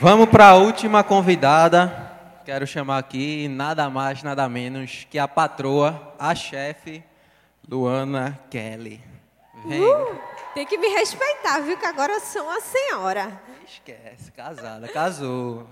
Vamos 0.01 0.27
para 0.27 0.47
a 0.49 0.55
última 0.55 1.01
convidada. 1.01 2.08
Quero 2.49 2.65
chamar 2.65 2.97
aqui 2.97 3.47
nada 3.47 3.91
mais, 3.91 4.23
nada 4.23 4.49
menos 4.49 5.05
que 5.07 5.19
a 5.19 5.27
patroa, 5.27 6.15
a 6.17 6.33
chefe, 6.33 7.03
Luana 7.69 8.43
Kelly. 8.49 8.99
Vem. 9.67 9.79
Uh, 9.79 10.19
tem 10.55 10.65
que 10.65 10.75
me 10.75 10.87
respeitar, 10.87 11.59
viu? 11.59 11.77
Que 11.77 11.85
agora 11.85 12.11
eu 12.13 12.19
sou 12.19 12.41
uma 12.41 12.59
senhora. 12.59 13.39
Esquece, 13.63 14.31
casada, 14.31 14.87
casou. 14.87 15.69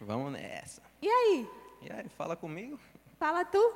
Vamos 0.00 0.30
nessa. 0.30 0.80
E 1.02 1.08
aí? 1.08 1.48
E 1.82 1.92
aí, 1.92 2.08
fala 2.10 2.36
comigo? 2.36 2.78
Fala 3.18 3.44
tu. 3.44 3.74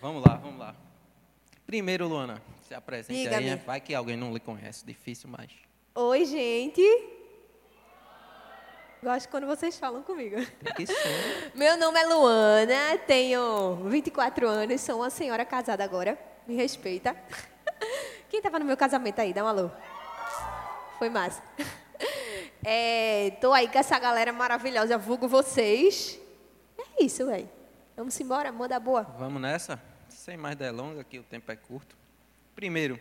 Vamos 0.00 0.24
lá, 0.26 0.36
vamos 0.36 0.58
lá. 0.58 0.74
Primeiro, 1.66 2.08
Luana, 2.08 2.40
se 2.62 2.72
apresente 2.72 3.12
aí. 3.12 3.24
Diga-me. 3.24 3.50
né? 3.50 3.56
Vai 3.56 3.78
que 3.78 3.94
alguém 3.94 4.16
não 4.16 4.32
lhe 4.32 4.40
conhece, 4.40 4.86
difícil, 4.86 5.28
mas. 5.28 5.67
Oi, 5.94 6.24
gente. 6.24 6.82
Gosto 9.02 9.28
quando 9.28 9.46
vocês 9.46 9.78
falam 9.78 10.02
comigo. 10.02 10.36
Meu 11.54 11.76
nome 11.76 12.00
é 12.00 12.06
Luana, 12.06 12.98
tenho 13.06 13.76
24 13.88 14.48
anos, 14.48 14.80
sou 14.80 14.96
uma 14.96 15.10
senhora 15.10 15.44
casada 15.44 15.84
agora. 15.84 16.18
Me 16.46 16.56
respeita. 16.56 17.16
Quem 18.28 18.38
estava 18.38 18.58
no 18.58 18.64
meu 18.64 18.76
casamento 18.76 19.20
aí? 19.20 19.32
Dá 19.32 19.44
um 19.44 19.48
alô. 19.48 19.70
Foi 20.98 21.08
massa. 21.08 21.42
É, 22.64 23.30
tô 23.40 23.52
aí 23.52 23.68
com 23.68 23.78
essa 23.78 23.96
galera 24.00 24.32
maravilhosa, 24.32 24.98
vulgo 24.98 25.28
vocês. 25.28 26.18
É 26.76 27.04
isso, 27.04 27.24
velho. 27.24 27.48
Vamos 27.96 28.18
embora, 28.20 28.50
manda 28.50 28.78
boa. 28.80 29.04
Vamos 29.16 29.40
nessa? 29.40 29.80
Sem 30.08 30.36
mais 30.36 30.56
delongas, 30.56 31.06
que 31.08 31.20
o 31.20 31.22
tempo 31.22 31.50
é 31.52 31.56
curto. 31.56 31.96
Primeiro, 32.56 32.98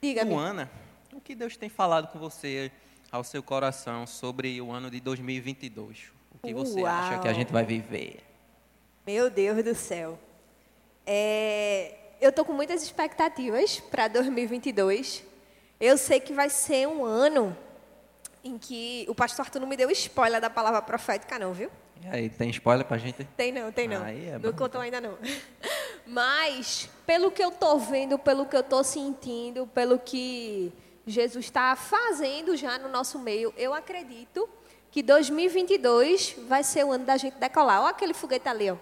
Diga-me. 0.00 0.32
Luana, 0.32 0.70
o 1.14 1.20
que 1.20 1.34
Deus 1.34 1.56
tem 1.56 1.68
falado 1.68 2.08
com 2.08 2.18
você 2.18 2.72
ao 3.10 3.22
seu 3.22 3.42
coração 3.42 4.06
sobre 4.06 4.60
o 4.60 4.72
ano 4.72 4.90
de 4.90 5.00
2022? 5.00 6.10
O 6.32 6.38
que 6.44 6.52
você 6.52 6.84
acha 6.84 7.20
que 7.20 7.28
a 7.28 7.30
Uau. 7.30 7.34
gente 7.34 7.52
vai 7.52 7.64
viver? 7.64 8.20
Meu 9.06 9.30
Deus 9.30 9.62
do 9.62 9.74
céu. 9.74 10.18
É, 11.06 11.94
eu 12.20 12.32
tô 12.32 12.44
com 12.44 12.52
muitas 12.52 12.82
expectativas 12.82 13.78
para 13.78 14.08
2022. 14.08 15.22
Eu 15.78 15.96
sei 15.96 16.18
que 16.18 16.32
vai 16.32 16.50
ser 16.50 16.88
um 16.88 17.04
ano 17.04 17.56
em 18.42 18.58
que 18.58 19.06
o 19.08 19.14
pastor 19.14 19.44
Arthur 19.44 19.60
não 19.60 19.68
me 19.68 19.76
deu 19.76 19.90
spoiler 19.92 20.40
da 20.40 20.50
palavra 20.50 20.82
profética 20.82 21.38
não, 21.38 21.52
viu? 21.52 21.70
E 22.02 22.08
aí, 22.08 22.28
tem 22.28 22.50
spoiler 22.50 22.84
pra 22.84 22.98
gente? 22.98 23.24
Tem 23.36 23.52
não, 23.52 23.70
tem 23.70 23.86
não. 23.86 24.02
Aí 24.02 24.28
é 24.28 24.38
não 24.38 24.52
contou 24.52 24.80
ainda 24.80 25.00
não. 25.00 25.16
Mas, 26.06 26.90
pelo 27.06 27.30
que 27.30 27.42
eu 27.42 27.50
tô 27.50 27.78
vendo, 27.78 28.18
pelo 28.18 28.44
que 28.44 28.56
eu 28.56 28.62
tô 28.62 28.82
sentindo, 28.84 29.66
pelo 29.68 29.98
que 29.98 30.72
Jesus 31.06 31.44
está 31.44 31.76
fazendo 31.76 32.56
já 32.56 32.78
no 32.78 32.88
nosso 32.88 33.18
meio, 33.18 33.52
eu 33.56 33.74
acredito 33.74 34.48
que 34.90 35.02
2022 35.02 36.36
vai 36.48 36.62
ser 36.62 36.84
o 36.84 36.92
ano 36.92 37.04
da 37.04 37.16
gente 37.16 37.34
decolar. 37.34 37.82
Olha 37.82 37.90
aquele 37.90 38.14
foguete 38.14 38.48
ali, 38.48 38.70
ó. 38.70 38.76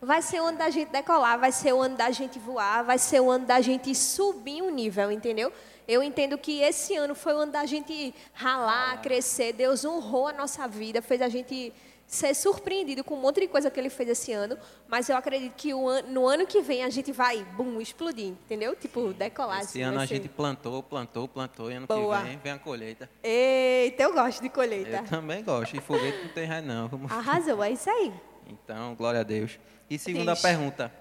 Vai 0.00 0.20
ser 0.20 0.40
o 0.40 0.46
ano 0.46 0.58
da 0.58 0.68
gente 0.68 0.90
decolar, 0.90 1.38
vai 1.38 1.52
ser 1.52 1.72
o 1.72 1.80
ano 1.80 1.96
da 1.96 2.10
gente 2.10 2.38
voar, 2.38 2.82
vai 2.82 2.98
ser 2.98 3.20
o 3.20 3.30
ano 3.30 3.46
da 3.46 3.60
gente 3.60 3.94
subir 3.94 4.60
um 4.60 4.70
nível, 4.70 5.12
entendeu? 5.12 5.52
Eu 5.86 6.02
entendo 6.02 6.36
que 6.36 6.60
esse 6.60 6.96
ano 6.96 7.14
foi 7.14 7.34
o 7.34 7.38
ano 7.38 7.52
da 7.52 7.64
gente 7.64 8.12
ralar, 8.32 9.00
crescer. 9.00 9.52
Deus 9.52 9.84
honrou 9.84 10.26
a 10.26 10.32
nossa 10.32 10.66
vida, 10.66 11.00
fez 11.00 11.22
a 11.22 11.28
gente 11.28 11.72
ser 12.14 12.34
surpreendido 12.34 13.02
com 13.02 13.14
um 13.14 13.20
monte 13.20 13.40
de 13.40 13.48
coisa 13.48 13.70
que 13.70 13.80
ele 13.80 13.88
fez 13.88 14.06
esse 14.10 14.32
ano, 14.32 14.58
mas 14.86 15.08
eu 15.08 15.16
acredito 15.16 15.54
que 15.56 15.72
an- 15.72 16.02
no 16.08 16.26
ano 16.28 16.46
que 16.46 16.60
vem 16.60 16.84
a 16.84 16.90
gente 16.90 17.10
vai, 17.10 17.42
bum, 17.42 17.80
explodir, 17.80 18.26
entendeu? 18.26 18.76
Tipo, 18.76 19.14
decolar. 19.14 19.60
Esse 19.60 19.68
assim, 19.68 19.82
ano 19.82 19.98
a 19.98 20.06
ser- 20.06 20.16
gente 20.16 20.28
plantou, 20.28 20.82
plantou, 20.82 21.26
plantou, 21.26 21.70
e 21.70 21.74
ano 21.74 21.86
Boa. 21.86 22.18
que 22.18 22.24
vem 22.28 22.38
vem 22.38 22.52
a 22.52 22.58
colheita. 22.58 23.08
Eita, 23.22 24.02
eu 24.02 24.12
gosto 24.12 24.42
de 24.42 24.50
colheita. 24.50 24.98
Eu 24.98 25.04
também 25.04 25.42
gosto, 25.42 25.74
e 25.74 25.80
foguete 25.80 26.18
não 26.24 26.28
tem 26.34 26.44
raiz 26.44 26.66
não. 26.66 26.90
Arrasou, 27.08 27.62
é 27.64 27.70
isso 27.70 27.88
aí. 27.88 28.12
Então, 28.46 28.94
glória 28.94 29.20
a 29.20 29.22
Deus. 29.22 29.58
E 29.88 29.98
segunda 29.98 30.36
pergunta, 30.36 30.92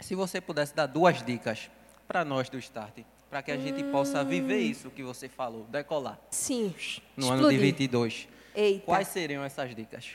se 0.00 0.14
você 0.14 0.40
pudesse 0.40 0.74
dar 0.74 0.84
duas 0.86 1.24
dicas 1.24 1.70
para 2.06 2.24
nós 2.24 2.50
do 2.50 2.58
Start, 2.58 2.98
para 3.30 3.40
que 3.42 3.50
a 3.50 3.56
gente 3.56 3.82
possa 3.84 4.22
viver 4.22 4.58
isso 4.58 4.90
que 4.90 5.02
você 5.02 5.26
falou, 5.28 5.64
decolar, 5.70 6.18
Sim. 6.30 6.74
no 7.16 7.28
ano 7.28 7.36
de 7.48 7.54
explodir. 7.54 7.60
22, 7.60 8.28
Eita. 8.54 8.84
quais 8.86 9.08
seriam 9.08 9.42
essas 9.44 9.74
dicas? 9.74 10.10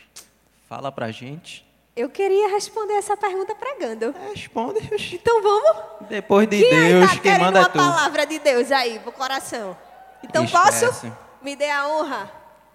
Fala 0.67 0.91
pra 0.91 1.11
gente. 1.11 1.65
Eu 1.95 2.09
queria 2.09 2.49
responder 2.49 2.93
essa 2.93 3.17
pergunta 3.17 3.55
pregando. 3.55 4.13
Responde. 4.33 4.79
Então 5.15 5.41
vamos? 5.41 6.07
Depois 6.07 6.47
de 6.47 6.61
Quem 6.61 6.77
aí 6.77 6.93
Deus, 6.93 7.11
tá 7.11 7.19
quem 7.19 7.39
manda 7.39 7.59
é 7.59 7.61
uma 7.63 7.69
tu. 7.69 7.77
palavra 7.77 8.25
de 8.27 8.37
Deus 8.39 8.71
aí 8.71 8.99
pro 8.99 9.11
coração? 9.11 9.75
Então 10.23 10.43
Esquece. 10.43 10.85
posso? 10.85 11.17
Me 11.41 11.55
dê 11.55 11.69
a 11.69 11.87
honra. 11.87 12.31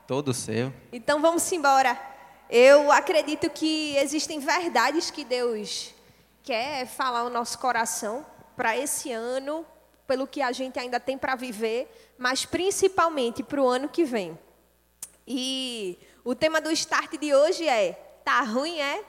Todo 0.07 0.35
seu. 0.35 0.73
Então 0.93 1.21
vamos 1.21 1.51
embora. 1.53 1.97
Eu 2.51 2.91
acredito 2.91 3.49
que 3.49 3.97
existem 3.97 4.41
verdades 4.41 5.11
que 5.11 5.25
Deus 5.25 5.95
quer 6.43 6.87
falar 6.87 7.21
ao 7.21 7.31
nosso 7.31 7.59
coração 7.59 8.27
para 8.57 8.77
esse 8.77 9.13
ano, 9.13 9.65
pelo 10.07 10.27
que 10.27 10.43
a 10.43 10.51
gente 10.53 10.79
ainda 10.79 10.99
tem 10.99 11.17
para 11.17 11.35
viver, 11.37 11.89
mas 12.19 12.45
principalmente 12.45 13.43
para 13.43 13.63
o 13.63 13.67
ano 13.69 13.89
que 13.89 14.05
vem. 14.05 14.37
E 15.27 15.99
o 16.25 16.35
tema 16.35 16.61
do 16.61 16.71
start 16.73 17.13
de 17.19 17.35
hoje 17.35 17.69
é: 17.69 17.93
tá 18.25 18.41
ruim, 18.43 18.79
é? 18.81 19.03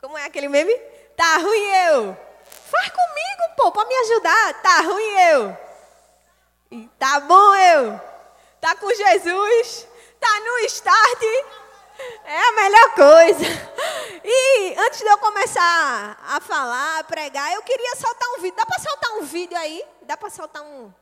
Como 0.00 0.16
é 0.18 0.24
aquele 0.24 0.48
meme? 0.48 0.74
Tá 1.16 1.38
ruim 1.38 1.64
eu. 1.88 2.16
Faz 2.44 2.88
comigo, 2.88 3.56
pô, 3.56 3.70
para 3.72 3.86
me 3.88 3.94
ajudar. 3.94 4.62
Tá 4.62 4.80
ruim 4.80 5.18
eu. 5.30 5.56
E 6.70 6.88
tá 6.98 7.20
bom 7.20 7.54
eu. 7.54 8.00
Tá 8.60 8.74
com 8.76 8.88
Jesus. 8.94 9.86
Tá 10.20 10.40
no 10.40 10.58
start. 10.66 11.22
É 12.24 12.48
a 12.48 12.52
melhor 12.52 12.94
coisa. 12.94 13.44
E 14.24 14.74
antes 14.78 15.00
de 15.00 15.06
eu 15.06 15.18
começar 15.18 16.18
a 16.26 16.40
falar, 16.40 17.00
a 17.00 17.04
pregar, 17.04 17.52
eu 17.54 17.62
queria 17.62 17.94
soltar 17.96 18.28
um 18.30 18.40
vídeo. 18.40 18.56
Dá 18.56 18.66
para 18.66 18.78
soltar 18.78 19.10
um 19.12 19.22
vídeo 19.22 19.56
aí? 19.58 19.84
Dá 20.02 20.16
para 20.16 20.30
soltar 20.30 20.62
um, 20.62 20.92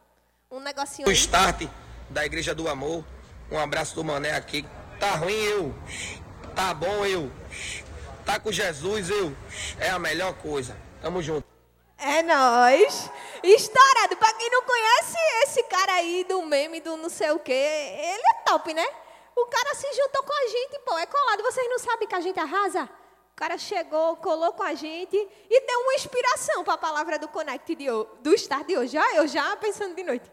um 0.51 0.61
negocinho 0.61 1.07
O 1.07 1.11
aí? 1.11 1.17
start 1.17 1.63
da 2.09 2.25
Igreja 2.25 2.55
do 2.55 2.69
Amor. 2.69 3.05
Um 3.51 3.59
abraço 3.59 3.95
do 3.95 4.05
Mané 4.05 4.33
aqui. 4.33 4.65
Tá 4.99 5.17
ruim 5.17 5.35
eu. 5.35 5.75
Tá 6.55 6.73
bom 6.73 7.05
eu. 7.05 7.31
Tá 8.25 8.39
com 8.39 8.53
Jesus 8.53 9.11
eu. 9.11 9.35
É 9.79 9.91
a 9.91 9.99
melhor 9.99 10.35
coisa. 10.35 10.77
Tamo 11.03 11.21
junto. 11.21 11.45
É 11.99 12.23
nóis. 12.23 13.11
Estourado. 13.43 14.17
Pra 14.17 14.33
quem 14.35 14.51
não 14.51 14.63
conhece 14.63 15.17
esse 15.45 15.63
cara 15.65 15.95
aí 15.95 16.25
do 16.29 16.43
meme 16.43 16.81
do 16.81 16.97
não 16.97 17.11
sei 17.11 17.31
o 17.33 17.39
quê, 17.39 17.53
ele 17.53 18.23
é 18.23 18.35
top, 18.45 18.73
né? 18.73 18.87
O 19.35 19.47
cara 19.47 19.75
se 19.75 19.87
juntou 19.95 20.23
com 20.23 20.33
a 20.33 20.47
gente, 20.49 20.79
pô, 20.85 20.99
é 20.99 21.07
colado. 21.07 21.43
Vocês 21.43 21.69
não 21.69 21.79
sabem 21.79 22.07
que 22.07 22.15
a 22.15 22.21
gente 22.21 22.39
arrasa? 22.39 22.85
O 23.33 23.37
cara 23.37 23.59
chegou, 23.59 24.17
colou 24.17 24.53
com 24.53 24.63
a 24.63 24.75
gente 24.75 25.17
e 25.17 25.67
deu 25.67 25.81
uma 25.81 25.95
inspiração 25.95 26.63
para 26.63 26.75
a 26.75 26.79
palavra 26.79 27.19
do 27.19 27.27
Connect 27.27 27.75
de, 27.75 27.87
do 28.21 28.35
Start 28.35 28.67
de 28.67 28.77
hoje. 28.77 28.93
Já, 28.93 29.15
eu 29.15 29.27
já 29.27 29.57
pensando 29.57 29.95
de 29.97 30.05
noite. 30.05 30.31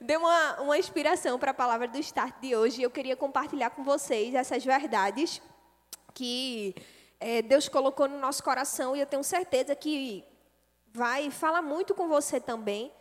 Deu 0.00 0.20
uma, 0.20 0.60
uma 0.60 0.78
inspiração 0.78 1.38
para 1.38 1.50
a 1.50 1.54
palavra 1.54 1.88
do 1.88 1.98
Start 1.98 2.40
de 2.40 2.54
hoje. 2.54 2.82
Eu 2.82 2.90
queria 2.90 3.16
compartilhar 3.16 3.70
com 3.70 3.82
vocês 3.82 4.34
essas 4.34 4.64
verdades 4.64 5.42
que 6.14 6.74
eh, 7.20 7.42
Deus 7.42 7.68
colocou 7.68 8.08
no 8.08 8.18
nosso 8.18 8.42
coração 8.42 8.94
e 8.94 9.00
eu 9.00 9.06
tenho 9.06 9.24
certeza 9.24 9.74
que 9.74 10.24
vai 10.92 11.30
falar 11.30 11.62
muito 11.62 11.94
com 11.94 12.08
você 12.08 12.40
também, 12.40 12.92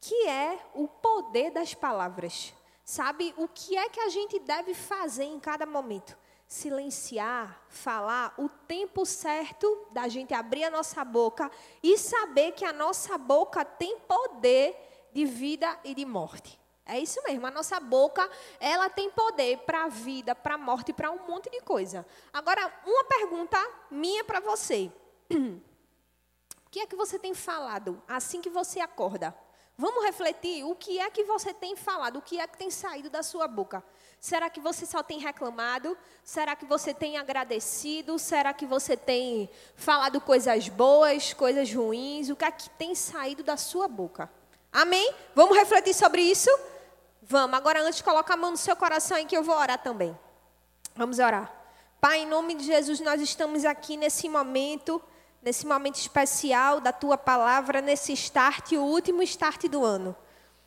que 0.00 0.26
é 0.26 0.58
o 0.74 0.88
poder 0.88 1.50
das 1.50 1.74
palavras. 1.74 2.52
Sabe 2.84 3.32
o 3.36 3.46
que 3.46 3.76
é 3.76 3.88
que 3.88 4.00
a 4.00 4.08
gente 4.08 4.38
deve 4.40 4.74
fazer 4.74 5.24
em 5.24 5.38
cada 5.38 5.66
momento? 5.66 6.18
silenciar, 6.50 7.62
falar 7.68 8.34
o 8.36 8.48
tempo 8.48 9.06
certo 9.06 9.86
da 9.92 10.08
gente 10.08 10.34
abrir 10.34 10.64
a 10.64 10.70
nossa 10.70 11.04
boca 11.04 11.48
e 11.80 11.96
saber 11.96 12.50
que 12.50 12.64
a 12.64 12.72
nossa 12.72 13.16
boca 13.16 13.64
tem 13.64 14.00
poder 14.00 14.89
de 15.12 15.24
vida 15.24 15.78
e 15.84 15.94
de 15.94 16.04
morte. 16.04 16.60
É 16.84 16.98
isso 16.98 17.22
mesmo, 17.22 17.46
a 17.46 17.50
nossa 17.50 17.78
boca, 17.78 18.28
ela 18.58 18.90
tem 18.90 19.10
poder 19.10 19.58
para 19.58 19.84
a 19.84 19.88
vida, 19.88 20.34
para 20.34 20.54
a 20.54 20.58
morte, 20.58 20.92
para 20.92 21.10
um 21.10 21.26
monte 21.28 21.48
de 21.48 21.60
coisa. 21.60 22.04
Agora, 22.32 22.72
uma 22.84 23.04
pergunta 23.04 23.56
minha 23.90 24.24
para 24.24 24.40
você. 24.40 24.90
O 26.66 26.72
que 26.72 26.78
é 26.78 26.86
que 26.86 26.94
você 26.94 27.18
tem 27.18 27.34
falado 27.34 28.00
assim 28.06 28.40
que 28.40 28.48
você 28.48 28.78
acorda? 28.78 29.36
Vamos 29.76 30.04
refletir 30.04 30.62
o 30.62 30.76
que 30.76 31.00
é 31.00 31.10
que 31.10 31.24
você 31.24 31.52
tem 31.52 31.74
falado, 31.74 32.18
o 32.18 32.22
que 32.22 32.38
é 32.38 32.46
que 32.46 32.56
tem 32.56 32.70
saído 32.70 33.10
da 33.10 33.24
sua 33.24 33.48
boca. 33.48 33.82
Será 34.20 34.48
que 34.48 34.60
você 34.60 34.86
só 34.86 35.02
tem 35.02 35.18
reclamado? 35.18 35.98
Será 36.22 36.54
que 36.54 36.64
você 36.64 36.94
tem 36.94 37.16
agradecido? 37.16 38.20
Será 38.20 38.52
que 38.52 38.66
você 38.66 38.96
tem 38.96 39.50
falado 39.74 40.20
coisas 40.20 40.68
boas, 40.68 41.32
coisas 41.32 41.72
ruins? 41.74 42.28
O 42.28 42.36
que 42.36 42.44
é 42.44 42.52
que 42.52 42.70
tem 42.70 42.94
saído 42.94 43.42
da 43.42 43.56
sua 43.56 43.88
boca? 43.88 44.30
Amém? 44.72 45.14
Vamos 45.34 45.56
refletir 45.56 45.94
sobre 45.94 46.22
isso? 46.22 46.50
Vamos. 47.22 47.56
Agora, 47.56 47.82
antes, 47.82 48.00
coloca 48.00 48.34
a 48.34 48.36
mão 48.36 48.52
no 48.52 48.56
seu 48.56 48.76
coração 48.76 49.16
aí 49.16 49.24
que 49.24 49.36
eu 49.36 49.42
vou 49.42 49.56
orar 49.56 49.82
também. 49.82 50.18
Vamos 50.94 51.18
orar. 51.18 51.52
Pai, 52.00 52.20
em 52.20 52.26
nome 52.26 52.54
de 52.54 52.64
Jesus, 52.64 53.00
nós 53.00 53.20
estamos 53.20 53.64
aqui 53.64 53.96
nesse 53.96 54.28
momento 54.28 55.02
nesse 55.42 55.66
momento 55.66 55.96
especial 55.96 56.80
da 56.80 56.92
tua 56.92 57.16
palavra, 57.16 57.80
nesse 57.80 58.12
start, 58.12 58.72
o 58.72 58.82
último 58.82 59.22
start 59.22 59.66
do 59.68 59.84
ano. 59.84 60.14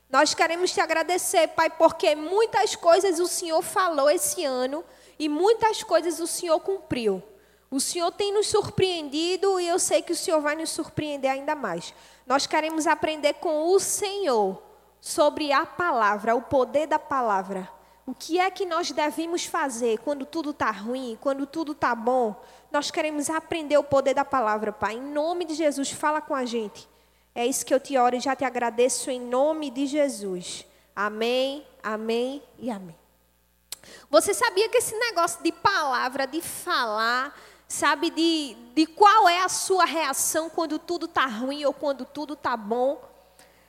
Nós 0.09 0.33
queremos 0.33 0.71
te 0.71 0.79
agradecer, 0.79 1.47
Pai, 1.49 1.69
porque 1.69 2.15
muitas 2.15 2.75
coisas 2.75 3.19
o 3.19 3.27
Senhor 3.27 3.61
falou 3.61 4.09
esse 4.09 4.43
ano 4.43 4.83
e 5.17 5.27
muitas 5.27 5.83
coisas 5.83 6.19
o 6.19 6.27
Senhor 6.27 6.59
cumpriu. 6.59 7.21
O 7.69 7.79
Senhor 7.79 8.11
tem 8.11 8.31
nos 8.31 8.47
surpreendido 8.47 9.59
e 9.59 9.67
eu 9.67 9.79
sei 9.79 10.01
que 10.03 10.11
o 10.11 10.15
Senhor 10.15 10.39
vai 10.39 10.55
nos 10.55 10.69
surpreender 10.69 11.31
ainda 11.31 11.55
mais. 11.55 11.93
Nós 12.25 12.47
queremos 12.47 12.87
aprender 12.87 13.33
com 13.35 13.69
o 13.73 13.79
Senhor 13.79 14.61
sobre 15.01 15.51
a 15.51 15.65
palavra, 15.65 16.35
o 16.35 16.41
poder 16.41 16.87
da 16.87 16.97
palavra. 16.97 17.69
O 18.05 18.13
que 18.13 18.39
é 18.39 18.49
que 18.51 18.65
nós 18.65 18.91
devemos 18.91 19.45
fazer 19.45 19.99
quando 19.99 20.25
tudo 20.25 20.51
está 20.51 20.71
ruim, 20.71 21.17
quando 21.21 21.45
tudo 21.45 21.71
está 21.71 21.95
bom? 21.95 22.41
Nós 22.71 22.91
queremos 22.91 23.29
aprender 23.29 23.77
o 23.77 23.83
poder 23.83 24.13
da 24.13 24.25
palavra, 24.25 24.71
Pai. 24.71 24.95
Em 24.95 25.01
nome 25.01 25.45
de 25.45 25.53
Jesus, 25.53 25.91
fala 25.91 26.19
com 26.19 26.35
a 26.35 26.45
gente. 26.45 26.87
É 27.33 27.45
isso 27.45 27.65
que 27.65 27.73
eu 27.73 27.79
te 27.79 27.97
oro 27.97 28.15
e 28.15 28.19
já 28.19 28.35
te 28.35 28.43
agradeço 28.43 29.09
em 29.09 29.19
nome 29.19 29.69
de 29.69 29.87
Jesus. 29.87 30.65
Amém, 30.95 31.65
amém 31.81 32.43
e 32.59 32.69
amém. 32.69 32.95
Você 34.09 34.33
sabia 34.33 34.69
que 34.69 34.77
esse 34.77 34.95
negócio 34.97 35.41
de 35.43 35.51
palavra, 35.51 36.27
de 36.27 36.41
falar, 36.41 37.35
sabe, 37.73 38.09
de, 38.09 38.55
de 38.73 38.85
qual 38.85 39.27
é 39.27 39.41
a 39.41 39.49
sua 39.49 39.85
reação 39.85 40.49
quando 40.49 40.77
tudo 40.77 41.05
está 41.05 41.25
ruim 41.25 41.65
ou 41.65 41.73
quando 41.73 42.05
tudo 42.05 42.33
está 42.33 42.55
bom? 42.55 43.03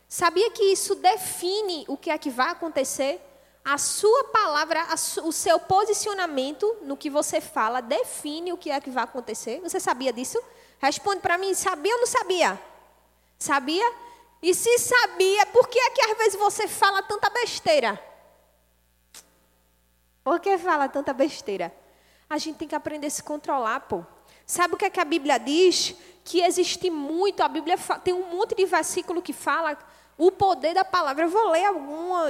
Sabia 0.09 0.51
que 0.51 0.63
isso 0.63 0.95
define 0.95 1.85
o 1.89 1.97
que 1.97 2.11
é 2.11 2.19
que 2.19 2.31
vai 2.31 2.51
acontecer? 2.51 3.21
a 3.65 3.79
sua 3.79 4.25
palavra, 4.25 4.87
o 5.23 5.33
seu 5.33 5.59
posicionamento 5.59 6.77
no 6.83 6.99
que 6.99 7.09
você 7.09 7.41
fala 7.41 7.81
define 7.81 8.53
o 8.53 8.59
que 8.59 8.71
é 8.71 8.79
que 8.79 8.91
vai 8.91 9.05
acontecer. 9.05 9.59
Você 9.63 9.81
sabia 9.81 10.13
disso? 10.13 10.39
Responde 10.79 11.21
para 11.21 11.39
mim, 11.39 11.55
sabia 11.55 11.95
ou 11.95 12.01
não 12.01 12.07
sabia? 12.07 12.61
Sabia? 13.39 13.91
E 14.43 14.55
se 14.55 14.79
sabia, 14.79 15.47
por 15.47 15.67
que 15.69 15.79
é 15.79 15.91
que 15.91 16.03
às 16.03 16.19
vezes 16.19 16.39
você 16.39 16.69
fala 16.69 17.03
tanta 17.03 17.31
besteira? 17.31 17.99
Por 20.23 20.39
que 20.41 20.59
fala 20.59 20.87
tanta 20.87 21.15
besteira? 21.15 21.75
A 22.35 22.39
gente 22.39 22.57
tem 22.57 22.67
que 22.67 22.75
aprender 22.75 23.07
a 23.07 23.11
se 23.11 23.23
controlar, 23.23 23.79
pô. 23.83 24.05
Sabe 24.45 24.75
o 24.75 24.77
que 24.77 24.87
é 24.87 24.91
que 24.91 24.99
a 24.99 25.05
Bíblia 25.05 25.39
diz? 25.39 25.95
Que 26.25 26.41
existe 26.41 26.91
muito, 26.91 27.45
a 27.45 27.49
Bíblia 27.49 27.79
tem 28.03 28.13
um 28.13 28.29
monte 28.29 28.57
de 28.57 28.67
versículo 28.67 29.23
que 29.23 29.33
fala 29.33 29.79
o 30.19 30.33
poder 30.33 30.75
da 30.75 30.85
palavra. 30.85 31.27
Eu 31.27 31.29
vou 31.29 31.51
ler 31.51 31.65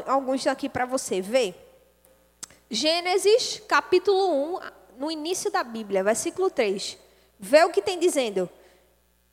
alguns 0.06 0.46
aqui 0.46 0.68
para 0.68 0.84
você 0.84 1.22
ver. 1.22 1.54
Gênesis, 2.68 3.62
capítulo 3.66 4.56
1, 4.56 4.60
no 4.98 5.10
início 5.10 5.50
da 5.50 5.64
Bíblia, 5.64 6.04
versículo 6.04 6.50
3. 6.50 6.98
Vê 7.40 7.64
o 7.64 7.70
que 7.70 7.80
tem 7.80 7.98
dizendo. 7.98 8.50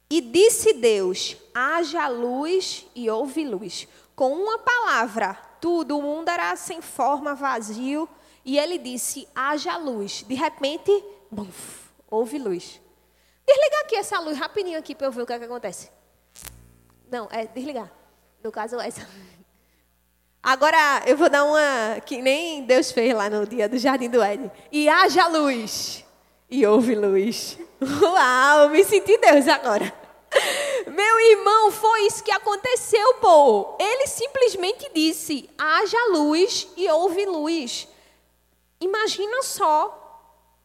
E 0.09 0.21
disse 0.21 0.71
Deus: 0.71 1.35
haja 1.53 2.07
luz 2.07 2.85
e 2.95 3.09
houve 3.09 3.43
luz. 3.43 3.89
Com 4.15 4.31
uma 4.31 4.57
palavra, 4.59 5.37
tudo, 5.59 5.97
o 5.97 6.01
mundo 6.01 6.29
era 6.29 6.55
sem 6.55 6.81
forma, 6.81 7.35
vazio. 7.35 8.07
E 8.43 8.57
ele 8.57 8.77
disse: 8.77 9.27
haja 9.35 9.77
luz. 9.77 10.23
De 10.27 10.35
repente, 10.35 10.91
buf, 11.29 11.89
houve 12.09 12.37
luz. 12.37 12.81
Desliga 13.45 13.79
aqui 13.81 13.95
essa 13.95 14.19
luz 14.19 14.37
rapidinho 14.37 14.79
aqui 14.79 14.95
para 14.95 15.07
eu 15.07 15.11
ver 15.11 15.21
o 15.21 15.25
que, 15.25 15.33
é 15.33 15.39
que 15.39 15.45
acontece. 15.45 15.89
Não, 17.09 17.27
é 17.31 17.45
desligar. 17.45 17.91
No 18.43 18.51
caso, 18.51 18.79
essa. 18.79 19.07
Agora, 20.41 21.03
eu 21.05 21.15
vou 21.15 21.29
dar 21.29 21.43
uma 21.43 21.99
que 22.05 22.21
nem 22.21 22.63
Deus 22.63 22.91
fez 22.91 23.13
lá 23.13 23.29
no 23.29 23.45
dia 23.45 23.69
do 23.69 23.77
Jardim 23.77 24.09
do 24.09 24.23
Éden. 24.23 24.51
E 24.71 24.89
haja 24.89 25.27
luz. 25.27 26.03
E 26.49 26.65
houve 26.65 26.95
luz. 26.95 27.59
Uau, 28.01 28.69
me 28.69 28.83
senti 28.83 29.17
Deus 29.17 29.47
agora. 29.47 29.93
Meu 30.87 31.19
irmão, 31.31 31.71
foi 31.71 32.07
isso 32.07 32.23
que 32.23 32.31
aconteceu, 32.31 33.15
pô. 33.15 33.75
Ele 33.79 34.07
simplesmente 34.07 34.89
disse: 34.93 35.49
haja 35.57 35.97
luz 36.11 36.67
e 36.75 36.89
houve 36.89 37.25
luz. 37.25 37.87
Imagina 38.81 39.43
só 39.43 39.99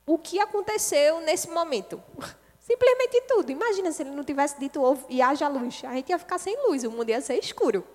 o 0.06 0.16
que 0.16 0.40
aconteceu 0.40 1.20
nesse 1.20 1.50
momento. 1.50 2.02
Simplesmente 2.58 3.20
tudo. 3.28 3.52
Imagina 3.52 3.92
se 3.92 4.02
ele 4.02 4.10
não 4.10 4.24
tivesse 4.24 4.58
dito 4.58 4.80
e 5.08 5.22
haja 5.22 5.46
luz. 5.46 5.82
A 5.84 5.92
gente 5.92 6.08
ia 6.08 6.18
ficar 6.18 6.38
sem 6.38 6.56
luz, 6.66 6.82
o 6.82 6.90
mundo 6.90 7.10
ia 7.10 7.20
ser 7.20 7.38
escuro. 7.38 7.86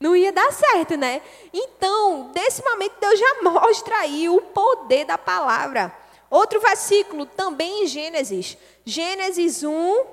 Não 0.00 0.16
ia 0.16 0.32
dar 0.32 0.52
certo, 0.52 0.96
né? 0.96 1.22
Então, 1.52 2.32
desse 2.32 2.64
momento, 2.64 2.94
Deus 3.00 3.18
já 3.18 3.42
mostra 3.42 3.98
aí 3.98 4.28
o 4.28 4.40
poder 4.40 5.04
da 5.04 5.16
palavra. 5.16 5.96
Outro 6.28 6.60
versículo, 6.60 7.26
também 7.26 7.84
em 7.84 7.86
Gênesis. 7.86 8.58
Gênesis 8.84 9.62
1, 9.62 10.04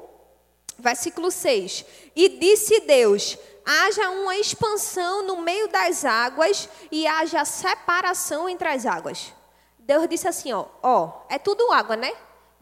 versículo 0.78 1.32
6. 1.32 1.86
E 2.16 2.30
disse 2.30 2.82
Deus: 2.82 3.38
haja 3.66 4.10
uma 4.10 4.36
expansão 4.36 5.24
no 5.24 5.38
meio 5.38 5.68
das 5.68 6.06
águas 6.06 6.70
e 6.92 7.08
haja 7.08 7.46
separação 7.46 8.50
entre 8.50 8.68
as 8.68 8.86
águas. 8.86 9.34
Deus 9.80 10.08
disse 10.08 10.28
assim: 10.28 10.54
ó, 10.54 10.66
ó, 10.82 11.24
é 11.30 11.38
tudo 11.38 11.72
água, 11.72 11.96
né? 11.96 12.14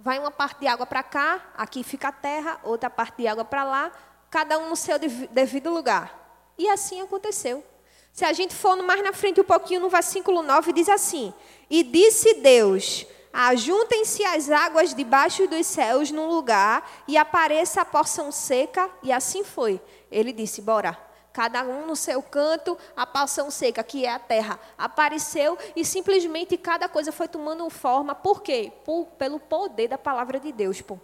vai 0.02 0.18
uma 0.20 0.32
parte 0.32 0.60
de 0.60 0.68
água 0.68 0.86
para 0.86 1.04
cá, 1.04 1.42
aqui 1.56 1.84
fica 1.84 2.08
a 2.08 2.12
terra, 2.12 2.60
outra 2.64 2.90
parte 2.90 3.18
de 3.18 3.28
água 3.28 3.46
para 3.46 3.64
lá, 3.64 3.92
cada 4.30 4.58
um 4.58 4.70
no 4.70 4.76
seu 4.76 4.98
devido 4.98 5.70
lugar. 5.70 6.52
E 6.58 6.68
assim 6.70 7.02
aconteceu. 7.02 7.64
Se 8.12 8.26
a 8.26 8.34
gente 8.34 8.54
for 8.54 8.76
mais 8.84 9.02
na 9.04 9.14
frente 9.14 9.40
um 9.40 9.44
pouquinho, 9.44 9.80
no 9.80 9.90
versículo 9.90 10.42
9, 10.42 10.74
diz 10.74 10.90
assim: 10.90 11.34
E 11.70 11.84
disse 11.84 12.34
Deus: 12.36 13.06
Ajuntem-se 13.32 14.24
as 14.26 14.50
águas 14.50 14.94
debaixo 14.94 15.48
dos 15.48 15.66
céus 15.68 16.12
num 16.12 16.28
lugar, 16.28 16.90
e 17.08 17.16
apareça 17.16 17.82
a 17.82 17.86
porção 17.86 18.32
seca, 18.32 18.90
e 19.02 19.12
assim 19.12 19.44
foi. 19.44 19.80
Ele 20.12 20.34
disse: 20.34 20.62
Bora 20.62 20.98
cada 21.34 21.64
um 21.64 21.86
no 21.86 21.96
seu 21.96 22.22
canto, 22.22 22.78
a 22.96 23.06
porção 23.06 23.50
seca, 23.50 23.84
que 23.84 24.06
é 24.06 24.14
a 24.14 24.20
terra, 24.20 24.60
apareceu 24.78 25.58
e 25.76 25.86
simplesmente 25.86 26.58
cada 26.58 26.90
coisa 26.90 27.12
foi 27.12 27.28
tomando 27.28 27.70
forma. 27.70 28.14
Por 28.14 28.42
quê? 28.42 28.72
Por, 28.84 29.06
pelo 29.18 29.40
poder 29.40 29.88
da 29.88 29.98
palavra 29.98 30.40
de 30.40 30.52
Deus, 30.52 30.82
pô. 30.82 31.00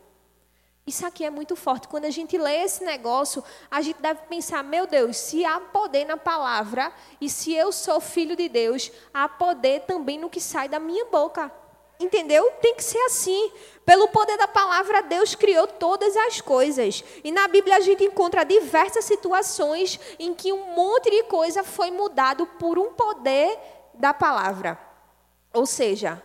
Isso 0.85 1.05
aqui 1.05 1.25
é 1.25 1.29
muito 1.29 1.53
forte. 1.55 1.87
Quando 1.87 2.05
a 2.05 2.09
gente 2.09 2.37
lê 2.37 2.63
esse 2.63 2.81
negócio, 2.83 3.43
a 3.69 3.81
gente 3.81 4.01
deve 4.01 4.21
pensar: 4.27 4.63
meu 4.63 4.87
Deus, 4.87 5.17
se 5.17 5.43
há 5.43 5.59
poder 5.59 6.05
na 6.05 6.15
palavra, 6.15 6.93
e 7.19 7.29
se 7.29 7.53
eu 7.53 7.73
sou 7.73 7.99
filho 7.99 8.37
de 8.37 8.47
Deus, 8.47 8.89
há 9.13 9.27
poder 9.27 9.81
também 9.81 10.17
no 10.17 10.29
que 10.29 10.39
sai 10.39 10.69
da 10.69 10.79
minha 10.79 11.03
boca. 11.05 11.51
Entendeu? 11.99 12.51
Tem 12.61 12.75
que 12.75 12.83
ser 12.83 12.99
assim. 13.05 13.51
Pelo 13.85 14.09
poder 14.09 14.37
da 14.37 14.47
palavra, 14.47 15.01
Deus 15.01 15.33
criou 15.33 15.65
todas 15.65 16.15
as 16.15 16.41
coisas. 16.41 17.03
E 17.23 17.31
na 17.31 17.47
Bíblia 17.47 17.77
a 17.77 17.79
gente 17.79 18.03
encontra 18.03 18.43
diversas 18.43 19.05
situações 19.05 19.99
em 20.19 20.33
que 20.33 20.51
um 20.51 20.75
monte 20.75 21.09
de 21.09 21.23
coisa 21.23 21.63
foi 21.63 21.89
mudado 21.89 22.45
por 22.45 22.77
um 22.77 22.93
poder 22.93 23.57
da 23.93 24.13
palavra. 24.13 24.77
Ou 25.53 25.65
seja, 25.65 26.21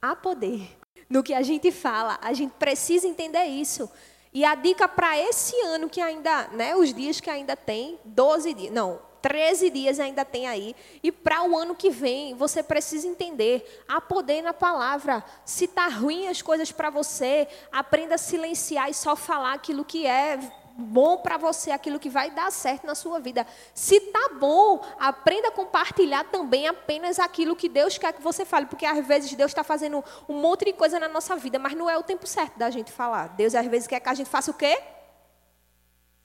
há 0.00 0.16
poder 0.16 0.76
no 1.08 1.22
que 1.22 1.34
a 1.34 1.42
gente 1.42 1.70
fala. 1.70 2.18
A 2.22 2.32
gente 2.32 2.52
precisa 2.52 3.06
entender 3.06 3.44
isso. 3.44 3.90
E 4.32 4.44
a 4.44 4.54
dica 4.54 4.88
para 4.88 5.18
esse 5.18 5.54
ano 5.66 5.90
que 5.90 6.00
ainda, 6.00 6.48
né, 6.48 6.74
os 6.74 6.92
dias 6.94 7.20
que 7.20 7.28
ainda 7.28 7.54
tem, 7.54 8.00
12 8.04 8.54
dias, 8.54 8.72
não, 8.72 8.98
13 9.22 9.70
dias 9.70 10.00
ainda 10.00 10.24
tem 10.24 10.48
aí. 10.48 10.74
E 11.02 11.12
para 11.12 11.42
o 11.44 11.56
ano 11.56 11.74
que 11.74 11.88
vem, 11.88 12.34
você 12.34 12.62
precisa 12.62 13.06
entender: 13.06 13.82
há 13.88 14.00
poder 14.00 14.42
na 14.42 14.52
palavra. 14.52 15.24
Se 15.44 15.64
está 15.64 15.86
ruim 15.86 16.26
as 16.26 16.42
coisas 16.42 16.72
para 16.72 16.90
você, 16.90 17.46
aprenda 17.70 18.16
a 18.16 18.18
silenciar 18.18 18.90
e 18.90 18.94
só 18.94 19.14
falar 19.14 19.54
aquilo 19.54 19.84
que 19.84 20.06
é 20.06 20.38
bom 20.76 21.18
para 21.18 21.36
você, 21.36 21.70
aquilo 21.70 21.98
que 21.98 22.08
vai 22.08 22.30
dar 22.30 22.50
certo 22.50 22.86
na 22.86 22.94
sua 22.94 23.20
vida. 23.20 23.46
Se 23.74 24.00
tá 24.00 24.30
bom, 24.38 24.80
aprenda 24.98 25.48
a 25.48 25.52
compartilhar 25.52 26.24
também 26.24 26.66
apenas 26.66 27.18
aquilo 27.18 27.54
que 27.54 27.68
Deus 27.68 27.98
quer 27.98 28.12
que 28.12 28.22
você 28.22 28.44
fale, 28.44 28.66
porque 28.66 28.86
às 28.86 29.06
vezes 29.06 29.32
Deus 29.34 29.50
está 29.50 29.62
fazendo 29.62 30.02
um 30.28 30.34
monte 30.40 30.64
de 30.64 30.72
coisa 30.72 30.98
na 30.98 31.08
nossa 31.08 31.36
vida, 31.36 31.58
mas 31.58 31.74
não 31.74 31.88
é 31.88 31.96
o 31.96 32.02
tempo 32.02 32.26
certo 32.26 32.58
da 32.58 32.70
gente 32.70 32.90
falar. 32.90 33.28
Deus 33.28 33.54
às 33.54 33.66
vezes 33.66 33.86
quer 33.86 34.00
que 34.00 34.08
a 34.08 34.14
gente 34.14 34.28
faça 34.28 34.50
o 34.50 34.54
quê? 34.54 34.80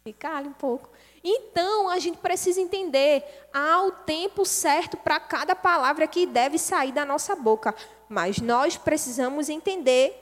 Ficar 0.07 0.37
ali 0.37 0.47
um 0.47 0.53
pouco. 0.53 0.89
Então, 1.21 1.89
a 1.89 1.99
gente 1.99 2.17
precisa 2.19 2.61
entender, 2.61 3.25
há 3.53 3.81
o 3.81 3.91
tempo 3.91 4.45
certo 4.45 4.95
para 4.95 5.19
cada 5.19 5.53
palavra 5.53 6.07
que 6.07 6.25
deve 6.25 6.57
sair 6.57 6.93
da 6.93 7.03
nossa 7.03 7.35
boca. 7.35 7.75
Mas 8.07 8.39
nós 8.39 8.77
precisamos 8.77 9.49
entender 9.49 10.15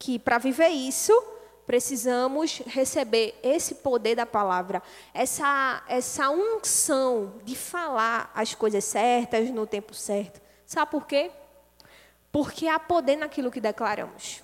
que 0.00 0.18
para 0.18 0.36
viver 0.38 0.70
isso, 0.70 1.12
precisamos 1.64 2.60
receber 2.66 3.38
esse 3.40 3.76
poder 3.76 4.16
da 4.16 4.26
palavra, 4.26 4.82
essa, 5.14 5.84
essa 5.86 6.28
unção 6.28 7.34
de 7.44 7.54
falar 7.54 8.32
as 8.34 8.52
coisas 8.52 8.82
certas 8.82 9.48
no 9.50 9.64
tempo 9.64 9.94
certo. 9.94 10.40
Sabe 10.66 10.90
por 10.90 11.06
quê? 11.06 11.30
Porque 12.32 12.66
há 12.66 12.80
poder 12.80 13.14
naquilo 13.14 13.48
que 13.48 13.60
declaramos. 13.60 14.42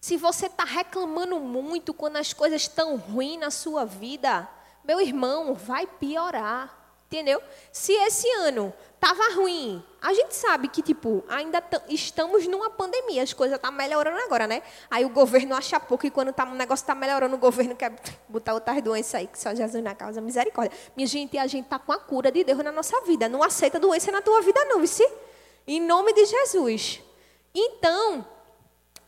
Se 0.00 0.16
você 0.16 0.46
está 0.46 0.64
reclamando 0.64 1.38
muito 1.38 1.92
quando 1.92 2.16
as 2.16 2.32
coisas 2.32 2.62
estão 2.62 2.96
ruins 2.96 3.38
na 3.38 3.50
sua 3.50 3.84
vida, 3.84 4.48
meu 4.82 5.00
irmão, 5.00 5.54
vai 5.54 5.86
piorar. 5.86 6.80
Entendeu? 7.06 7.42
Se 7.72 7.92
esse 7.92 8.30
ano 8.34 8.72
estava 8.94 9.34
ruim, 9.34 9.84
a 10.00 10.14
gente 10.14 10.32
sabe 10.32 10.68
que, 10.68 10.80
tipo, 10.80 11.24
ainda 11.28 11.60
estamos 11.88 12.46
numa 12.46 12.70
pandemia, 12.70 13.24
as 13.24 13.32
coisas 13.32 13.56
estão 13.56 13.72
tá 13.72 13.76
melhorando 13.76 14.16
agora, 14.18 14.46
né? 14.46 14.62
Aí 14.88 15.04
o 15.04 15.08
governo 15.08 15.56
acha 15.56 15.80
pouco 15.80 16.06
e 16.06 16.10
quando 16.10 16.32
tá, 16.32 16.44
o 16.44 16.54
negócio 16.54 16.84
está 16.84 16.94
melhorando, 16.94 17.34
o 17.34 17.38
governo 17.38 17.74
quer 17.74 17.92
botar 18.28 18.54
outras 18.54 18.80
doenças 18.80 19.16
aí, 19.16 19.26
que 19.26 19.36
só 19.36 19.52
Jesus 19.52 19.82
na 19.82 19.92
causa, 19.92 20.20
misericórdia. 20.20 20.78
Minha 20.96 21.08
gente, 21.08 21.36
a 21.36 21.48
gente 21.48 21.64
está 21.64 21.80
com 21.80 21.90
a 21.90 21.98
cura 21.98 22.30
de 22.30 22.44
Deus 22.44 22.58
na 22.62 22.70
nossa 22.70 23.00
vida. 23.00 23.28
Não 23.28 23.42
aceita 23.42 23.80
doença 23.80 24.12
na 24.12 24.22
tua 24.22 24.40
vida, 24.40 24.64
não, 24.66 24.80
vice? 24.80 25.04
Em 25.66 25.80
nome 25.80 26.12
de 26.12 26.24
Jesus. 26.26 27.02
Então, 27.52 28.24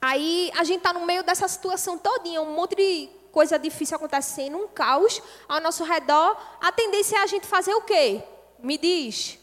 aí 0.03 0.51
a 0.57 0.65
gente 0.65 0.79
está 0.79 0.93
no 0.93 1.07
meio 1.07 1.23
dessa 1.23 1.47
situação 1.47 1.97
todinha, 1.97 2.43
um 2.43 2.53
monte 2.53 2.75
de 2.75 3.09
coisa 3.31 3.59
difícil 3.59 3.97
acontecendo, 3.97 4.59
um 4.59 4.69
caos 4.69 5.23
ao 5.49 5.61
nosso 5.61 5.85
redor, 5.85 6.37
a 6.61 6.71
tendência 6.73 7.17
é 7.17 7.21
a 7.21 7.27
gente 7.27 7.47
fazer 7.47 7.73
o 7.75 7.83
quê? 7.83 8.23
Me 8.59 8.77
diz. 8.77 9.39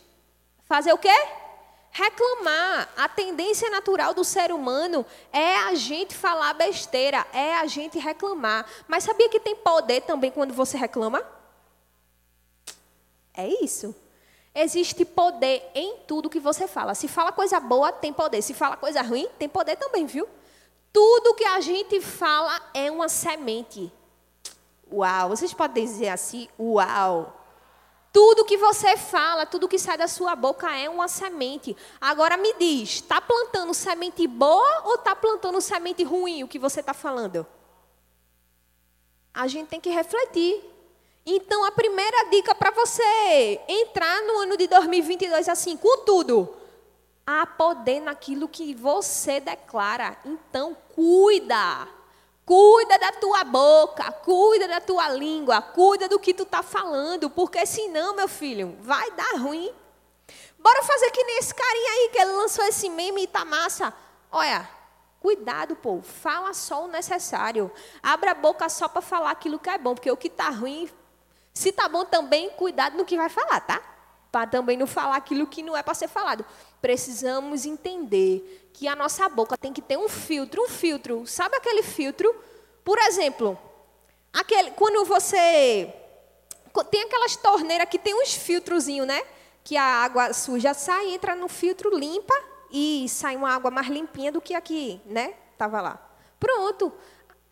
Fazer 0.66 0.94
o 0.94 0.98
quê? 0.98 1.16
Reclamar. 1.92 2.90
A 2.96 3.10
tendência 3.10 3.70
natural 3.72 4.14
do 4.14 4.24
ser 4.24 4.52
humano 4.52 5.06
é 5.34 5.56
a 5.58 5.74
gente 5.74 6.16
falar 6.16 6.54
besteira, 6.54 7.26
é 7.34 7.56
a 7.56 7.66
gente 7.66 7.98
reclamar. 7.98 8.66
Mas 8.88 9.04
sabia 9.04 9.28
que 9.30 9.40
tem 9.40 9.56
poder 9.56 10.02
também 10.02 10.30
quando 10.30 10.54
você 10.54 10.78
reclama? 10.78 11.26
É 13.34 13.48
isso. 13.64 13.96
Existe 14.54 15.06
poder 15.06 15.72
em 15.74 15.98
tudo 16.08 16.30
que 16.30 16.40
você 16.40 16.68
fala. 16.68 16.94
Se 16.94 17.08
fala 17.08 17.32
coisa 17.32 17.60
boa, 17.60 17.92
tem 17.92 18.14
poder. 18.14 18.42
Se 18.42 18.54
fala 18.54 18.78
coisa 18.78 19.02
ruim, 19.02 19.28
tem 19.40 19.50
poder 19.50 19.76
também, 19.76 20.06
viu? 20.06 20.28
Tudo 20.92 21.36
que 21.36 21.46
a 21.46 21.60
gente 21.60 22.02
fala 22.02 22.62
é 22.74 22.90
uma 22.90 23.08
semente. 23.08 23.92
Uau, 24.92 25.30
vocês 25.30 25.54
podem 25.54 25.86
dizer 25.86 26.10
assim, 26.10 26.48
uau. 26.60 27.36
Tudo 28.12 28.44
que 28.44 28.58
você 28.58 28.98
fala, 28.98 29.46
tudo 29.46 29.68
que 29.68 29.78
sai 29.78 29.98
da 29.98 30.08
sua 30.08 30.36
boca 30.36 30.76
é 30.76 30.90
uma 30.90 31.08
semente. 31.08 31.78
Agora 32.02 32.38
me 32.38 32.54
diz, 32.56 32.96
está 32.96 33.22
plantando 33.22 33.74
semente 33.74 34.26
boa 34.26 34.82
ou 34.86 34.96
está 34.96 35.16
plantando 35.16 35.62
semente 35.62 36.04
ruim 36.04 36.44
o 36.44 36.48
que 36.48 36.58
você 36.58 36.80
está 36.80 36.94
falando? 36.94 37.46
A 39.32 39.48
gente 39.48 39.68
tem 39.68 39.80
que 39.80 39.92
refletir. 39.92 40.64
Então, 41.24 41.64
a 41.64 41.72
primeira 41.72 42.30
dica 42.32 42.56
para 42.56 42.72
você 42.72 43.62
entrar 43.68 44.24
no 44.24 44.40
ano 44.40 44.58
de 44.58 44.66
2022 44.68 45.48
assim, 45.48 45.78
com 45.78 46.00
tudo, 46.00 46.52
há 47.30 47.46
poder 47.46 48.00
naquilo 48.00 48.48
que 48.48 48.74
você 48.74 49.40
declara. 49.40 50.18
Então, 50.26 50.76
cuida. 50.96 51.88
Cuida 52.44 52.98
da 52.98 53.12
tua 53.12 53.44
boca, 53.44 54.12
cuida 54.12 54.68
da 54.68 54.82
tua 54.82 55.10
língua, 55.10 55.62
cuida 55.62 56.10
do 56.10 56.20
que 56.20 56.34
tu 56.34 56.42
está 56.42 56.64
falando, 56.64 57.30
porque 57.30 57.64
senão, 57.68 58.16
meu 58.16 58.28
filho, 58.28 58.76
vai 58.82 59.12
dar 59.12 59.38
ruim. 59.38 59.72
Bora 60.58 60.82
fazer 60.82 61.12
que 61.12 61.24
nem 61.24 61.38
esse 61.38 61.54
carinha 61.54 61.92
aí 61.92 62.10
que 62.12 62.18
ele 62.20 62.32
lançou 62.32 62.66
esse 62.66 62.90
meme 62.90 63.22
e 63.22 63.28
tá 63.28 63.46
massa. 63.46 63.94
Olha, 64.32 64.68
cuidado, 65.20 65.76
povo, 65.76 66.02
fala 66.02 66.52
só 66.56 66.86
o 66.86 66.88
necessário. 66.88 67.72
Abra 68.02 68.32
a 68.32 68.34
boca 68.34 68.68
só 68.68 68.88
para 68.88 69.04
falar 69.04 69.30
aquilo 69.30 69.60
que 69.60 69.70
é 69.70 69.78
bom, 69.78 69.94
porque 69.94 70.10
o 70.10 70.18
que 70.18 70.28
está 70.28 70.50
ruim, 70.50 70.90
se 71.54 71.72
tá 71.72 71.88
bom 71.88 72.04
também, 72.04 72.50
cuidado 72.50 72.98
no 72.98 73.06
que 73.06 73.16
vai 73.16 73.30
falar, 73.30 73.60
tá? 73.60 73.80
Para 74.32 74.48
também 74.48 74.76
não 74.76 74.88
falar 74.88 75.18
aquilo 75.18 75.46
que 75.46 75.62
não 75.62 75.78
é 75.78 75.84
para 75.84 75.94
ser 75.94 76.08
falado 76.08 76.44
precisamos 76.82 77.66
entender 77.66 78.70
que 78.74 78.88
a 78.88 78.96
nossa 78.96 79.28
boca 79.28 79.58
tem 79.58 79.74
que 79.74 79.82
ter 79.82 79.98
um 79.98 80.08
filtro, 80.08 80.64
um 80.64 80.68
filtro. 80.68 81.26
Sabe 81.28 81.56
aquele 81.56 81.84
filtro? 81.84 82.34
Por 82.84 82.98
exemplo, 82.98 83.60
aquele, 84.32 84.72
quando 84.72 85.06
você 85.06 85.94
tem 86.90 87.04
aquelas 87.04 87.36
torneiras 87.36 87.90
que 87.90 88.00
tem 88.00 88.14
uns 88.14 88.34
filtrozinhos, 88.34 89.06
né? 89.06 89.22
Que 89.64 89.76
a 89.76 89.84
água 89.84 90.34
suja 90.34 90.74
sai, 90.74 91.14
entra 91.14 91.36
no 91.36 91.50
filtro, 91.50 91.96
limpa 91.96 92.34
e 92.72 93.08
sai 93.10 93.36
uma 93.36 93.54
água 93.54 93.70
mais 93.70 93.88
limpinha 93.88 94.32
do 94.32 94.40
que 94.40 94.54
aqui, 94.54 95.02
né? 95.06 95.34
Tava 95.58 95.82
lá. 95.82 96.00
Pronto. 96.40 96.94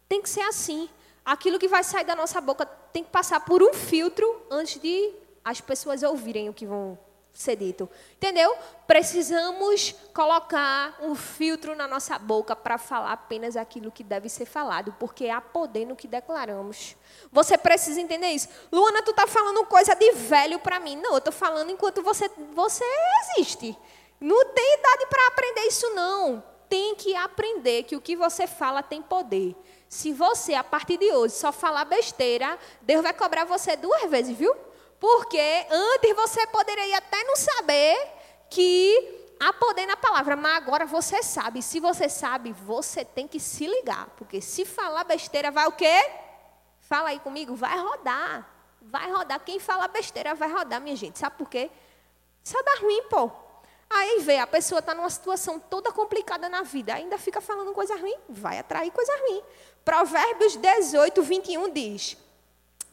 Tem 0.07 0.21
que 0.21 0.29
ser 0.29 0.41
assim. 0.41 0.89
Aquilo 1.25 1.59
que 1.59 1.67
vai 1.67 1.83
sair 1.83 2.05
da 2.05 2.15
nossa 2.15 2.39
boca 2.39 2.65
tem 2.65 3.03
que 3.03 3.11
passar 3.11 3.41
por 3.41 3.61
um 3.61 3.73
filtro 3.73 4.41
antes 4.49 4.79
de 4.79 5.13
as 5.43 5.59
pessoas 5.59 6.03
ouvirem 6.03 6.47
o 6.47 6.53
que 6.53 6.65
vão 6.65 6.97
ser 7.37 7.55
dito. 7.55 7.87
Entendeu? 8.15 8.55
Precisamos 8.87 9.93
colocar 10.13 10.97
um 11.01 11.13
filtro 11.13 11.75
na 11.75 11.87
nossa 11.87 12.17
boca 12.17 12.55
para 12.55 12.79
falar 12.79 13.11
apenas 13.11 13.55
aquilo 13.55 13.91
que 13.91 14.03
deve 14.03 14.27
ser 14.27 14.45
falado, 14.45 14.95
porque 14.99 15.29
há 15.29 15.39
poder 15.39 15.85
no 15.85 15.95
que 15.95 16.07
declaramos. 16.07 16.95
Você 17.31 17.57
precisa 17.57 18.01
entender 18.01 18.29
isso. 18.29 18.49
Luana, 18.71 19.03
tu 19.03 19.13
tá 19.13 19.27
falando 19.27 19.65
coisa 19.65 19.93
de 19.93 20.11
velho 20.13 20.57
para 20.57 20.79
mim. 20.79 20.95
Não, 20.95 21.13
eu 21.13 21.21
tô 21.21 21.31
falando 21.31 21.69
enquanto 21.69 22.01
você 22.01 22.29
você 22.55 22.83
existe. 23.21 23.77
Não 24.19 24.45
tem 24.45 24.79
idade 24.79 25.05
para 25.07 25.27
aprender 25.27 25.61
isso 25.67 25.87
não. 25.93 26.43
Tem 26.67 26.95
que 26.95 27.15
aprender 27.15 27.83
que 27.83 27.95
o 27.95 28.01
que 28.01 28.15
você 28.15 28.47
fala 28.47 28.81
tem 28.81 29.01
poder. 29.01 29.55
Se 29.87 30.11
você, 30.11 30.53
a 30.53 30.63
partir 30.63 30.97
de 30.97 31.13
hoje, 31.13 31.35
só 31.35 31.51
falar 31.51 31.85
besteira, 31.85 32.57
Deus 32.81 33.03
vai 33.03 33.13
cobrar 33.13 33.45
você 33.45 33.75
duas 33.75 34.09
vezes, 34.09 34.35
viu? 34.35 34.53
Porque 34.99 35.65
antes 35.69 36.15
você 36.15 36.47
poderia 36.47 36.97
até 36.97 37.23
não 37.23 37.35
saber 37.35 37.97
que 38.49 39.35
há 39.39 39.53
poder 39.53 39.85
na 39.85 39.95
palavra, 39.95 40.35
mas 40.35 40.57
agora 40.57 40.85
você 40.85 41.21
sabe. 41.21 41.61
Se 41.61 41.79
você 41.79 42.09
sabe, 42.09 42.51
você 42.51 43.05
tem 43.05 43.27
que 43.27 43.39
se 43.39 43.67
ligar. 43.67 44.07
Porque 44.17 44.41
se 44.41 44.65
falar 44.65 45.03
besteira, 45.03 45.51
vai 45.51 45.67
o 45.67 45.71
quê? 45.71 46.09
Fala 46.81 47.09
aí 47.09 47.19
comigo, 47.19 47.55
vai 47.55 47.77
rodar. 47.77 48.49
Vai 48.81 49.11
rodar. 49.11 49.39
Quem 49.41 49.59
fala 49.59 49.87
besteira 49.87 50.33
vai 50.33 50.51
rodar, 50.51 50.81
minha 50.81 50.95
gente. 50.95 51.19
Sabe 51.19 51.37
por 51.37 51.49
quê? 51.49 51.69
Só 52.43 52.61
dá 52.63 52.75
ruim, 52.81 53.03
pô. 53.09 53.29
Aí 53.89 54.19
vê, 54.19 54.37
a 54.39 54.47
pessoa 54.47 54.79
está 54.79 54.93
numa 54.93 55.09
situação 55.09 55.59
toda 55.59 55.91
complicada 55.91 56.49
na 56.49 56.61
vida, 56.61 56.93
ainda 56.93 57.17
fica 57.17 57.39
falando 57.39 57.71
coisa 57.71 57.95
ruim, 57.95 58.15
vai 58.27 58.59
atrair 58.59 58.91
coisa 58.91 59.13
ruim. 59.21 59.41
Provérbios 59.85 60.57
18, 60.57 61.21
21 61.23 61.69
diz: 61.69 62.17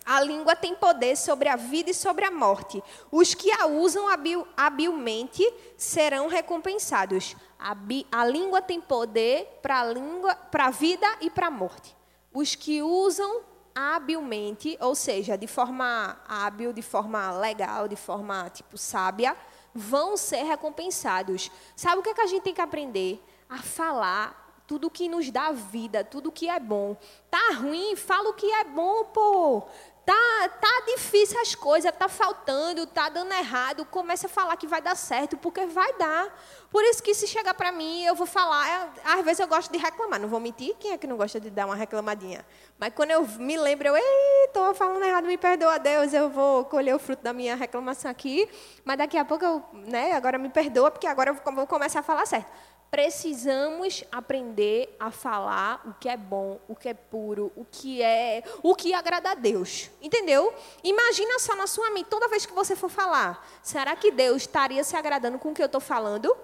a 0.05 0.21
língua 0.21 0.55
tem 0.55 0.75
poder 0.75 1.17
sobre 1.17 1.49
a 1.49 1.57
vida 1.57 1.91
e 1.91 1.95
sobre 1.95 2.25
a 2.25 2.31
morte. 2.31 2.83
Os 3.11 3.35
que 3.35 3.51
a 3.51 3.67
usam 3.67 4.09
habil, 4.09 4.47
habilmente 4.57 5.43
serão 5.77 6.27
recompensados. 6.27 7.35
A, 7.59 7.75
a 8.13 8.27
língua 8.27 8.61
tem 8.61 8.81
poder 8.81 9.59
para 9.63 9.81
a 9.81 9.85
língua, 9.85 10.35
para 10.35 10.67
a 10.67 10.71
vida 10.71 11.07
e 11.21 11.31
para 11.31 11.47
a 11.47 11.51
morte. 11.51 11.97
Os 12.33 12.55
que 12.55 12.83
usam 12.83 13.43
habilmente, 13.75 14.77
ou 14.81 14.95
seja, 14.95 15.37
de 15.37 15.47
forma 15.47 16.21
hábil, 16.29 16.73
de 16.73 16.83
forma 16.83 17.33
legal, 17.33 17.89
de 17.89 17.97
forma 17.97 18.49
tipo 18.51 18.77
sábia, 18.77 19.37
vão 19.75 20.17
ser 20.17 20.45
recompensados. 20.45 21.51
Sabe 21.75 21.99
o 21.99 22.03
que, 22.03 22.11
é 22.11 22.15
que 22.15 22.21
a 22.21 22.27
gente 22.27 22.43
tem 22.43 22.55
que 22.55 22.61
aprender? 22.61 23.23
A 23.49 23.59
falar 23.59 24.45
tudo 24.67 24.91
que 24.91 25.09
nos 25.09 25.31
dá 25.31 25.53
vida, 25.53 26.05
tudo 26.05 26.33
que 26.33 26.49
é 26.49 26.59
bom. 26.59 26.97
Tá 27.31 27.53
ruim, 27.55 27.97
fala 27.97 28.31
o 28.31 28.35
que 28.35 28.51
é 28.51 28.65
bom, 28.65 29.05
pô. 29.07 29.63
Tá, 30.05 30.49
tá 30.61 30.83
difícil 30.87 31.41
as 31.41 31.55
coisas, 31.55 31.91
tá 31.97 32.11
faltando, 32.11 32.87
tá 32.87 33.09
dando 33.09 33.33
errado. 33.33 33.87
Comece 33.87 34.27
a 34.27 34.29
falar 34.29 34.55
que 34.57 34.67
vai 34.67 34.83
dar 34.83 34.95
certo, 34.95 35.35
porque 35.39 35.65
vai 35.65 35.95
dar. 35.95 36.29
Por 36.71 36.85
isso 36.85 37.03
que 37.03 37.15
se 37.15 37.27
chegar 37.27 37.55
para 37.55 37.73
mim, 37.73 38.05
eu 38.05 38.15
vou 38.15 38.27
falar. 38.27 38.93
Às 39.03 39.25
vezes 39.25 39.41
eu 39.41 39.47
gosto 39.47 39.73
de 39.73 39.79
reclamar, 39.79 40.21
não 40.21 40.29
vou 40.29 40.39
mentir. 40.39 40.75
Quem 40.79 40.93
é 40.93 40.99
que 40.99 41.07
não 41.07 41.17
gosta 41.17 41.41
de 41.41 41.49
dar 41.49 41.65
uma 41.65 41.75
reclamadinha? 41.75 42.45
Mas 42.79 42.93
quando 42.95 43.13
eu 43.13 43.27
me 43.39 43.57
lembro, 43.57 43.89
eu, 43.89 43.97
ei, 43.97 44.49
tô 44.53 44.75
falando 44.75 45.03
errado, 45.03 45.25
me 45.25 45.39
perdoa, 45.39 45.79
Deus, 45.79 46.13
eu 46.13 46.29
vou 46.29 46.67
colher 46.67 46.95
o 46.95 46.99
fruto 46.99 47.23
da 47.23 47.33
minha 47.33 47.57
reclamação 47.57 48.11
aqui. 48.11 48.47
Mas 48.85 48.99
daqui 48.99 49.17
a 49.17 49.25
pouco 49.25 49.43
eu, 49.43 49.65
né, 49.73 50.13
agora 50.13 50.37
me 50.37 50.51
perdoa, 50.51 50.91
porque 50.91 51.07
agora 51.07 51.31
eu 51.31 51.55
vou 51.55 51.67
começar 51.67 52.01
a 52.01 52.03
falar 52.03 52.27
certo. 52.27 52.51
Precisamos 52.95 54.05
aprender 54.13 54.95
a 55.01 55.11
falar 55.11 55.83
o 55.85 55.95
que 55.95 56.09
é 56.09 56.17
bom, 56.17 56.61
o 56.69 56.77
que 56.77 56.89
é 56.89 56.95
puro, 56.95 57.51
o 57.57 57.65
que 57.65 58.01
é, 58.01 58.45
o 58.63 58.73
que 58.73 58.95
agrada 58.95 59.33
a 59.33 59.35
Deus. 59.35 59.91
Entendeu? 60.01 60.55
Imagina 60.85 61.41
só 61.41 61.57
na 61.57 61.67
sua 61.67 61.91
mente, 61.91 62.07
toda 62.07 62.29
vez 62.29 62.47
que 62.47 62.53
você 62.53 62.77
for 62.77 62.89
falar, 62.89 63.45
será 63.65 63.97
que 63.97 64.13
Deus 64.13 64.43
estaria 64.43 64.85
se 64.85 64.95
agradando 64.95 65.41
com 65.41 65.51
o 65.51 65.55
que 65.55 65.61
eu 65.61 65.67
estou 65.67 65.81
falando? 65.81 66.37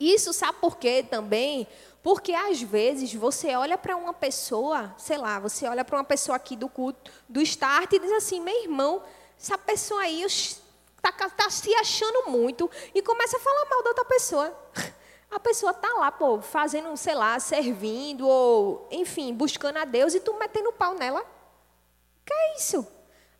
Isso 0.00 0.32
sabe 0.32 0.58
por 0.60 0.78
quê 0.78 1.06
também? 1.08 1.68
Porque 2.02 2.34
às 2.34 2.60
vezes 2.60 3.14
você 3.14 3.54
olha 3.54 3.78
para 3.78 3.94
uma 3.94 4.12
pessoa, 4.12 4.92
sei 4.98 5.16
lá, 5.16 5.38
você 5.38 5.68
olha 5.68 5.84
para 5.84 5.96
uma 5.96 6.04
pessoa 6.04 6.34
aqui 6.34 6.56
do 6.56 6.68
culto, 6.68 7.08
do 7.28 7.40
start 7.40 7.92
e 7.92 8.00
diz 8.00 8.10
assim, 8.10 8.40
meu 8.40 8.64
irmão, 8.64 9.00
essa 9.40 9.56
pessoa 9.56 10.00
aí 10.00 10.24
está 10.24 11.12
tá 11.12 11.48
se 11.48 11.72
achando 11.76 12.32
muito 12.32 12.68
e 12.92 13.00
começa 13.00 13.36
a 13.36 13.40
falar 13.40 13.64
mal 13.66 13.82
da 13.84 13.90
outra 13.90 14.04
pessoa. 14.06 14.52
A 15.32 15.40
pessoa 15.40 15.72
tá 15.72 15.88
lá, 15.94 16.12
pô, 16.12 16.42
fazendo, 16.42 16.94
sei 16.94 17.14
lá, 17.14 17.40
servindo 17.40 18.28
ou, 18.28 18.86
enfim, 18.90 19.32
buscando 19.32 19.78
a 19.78 19.84
Deus 19.86 20.14
e 20.14 20.20
tu 20.20 20.34
metendo 20.34 20.70
pau 20.72 20.92
nela. 20.92 21.24
Que 22.22 22.34
é 22.34 22.56
isso? 22.58 22.86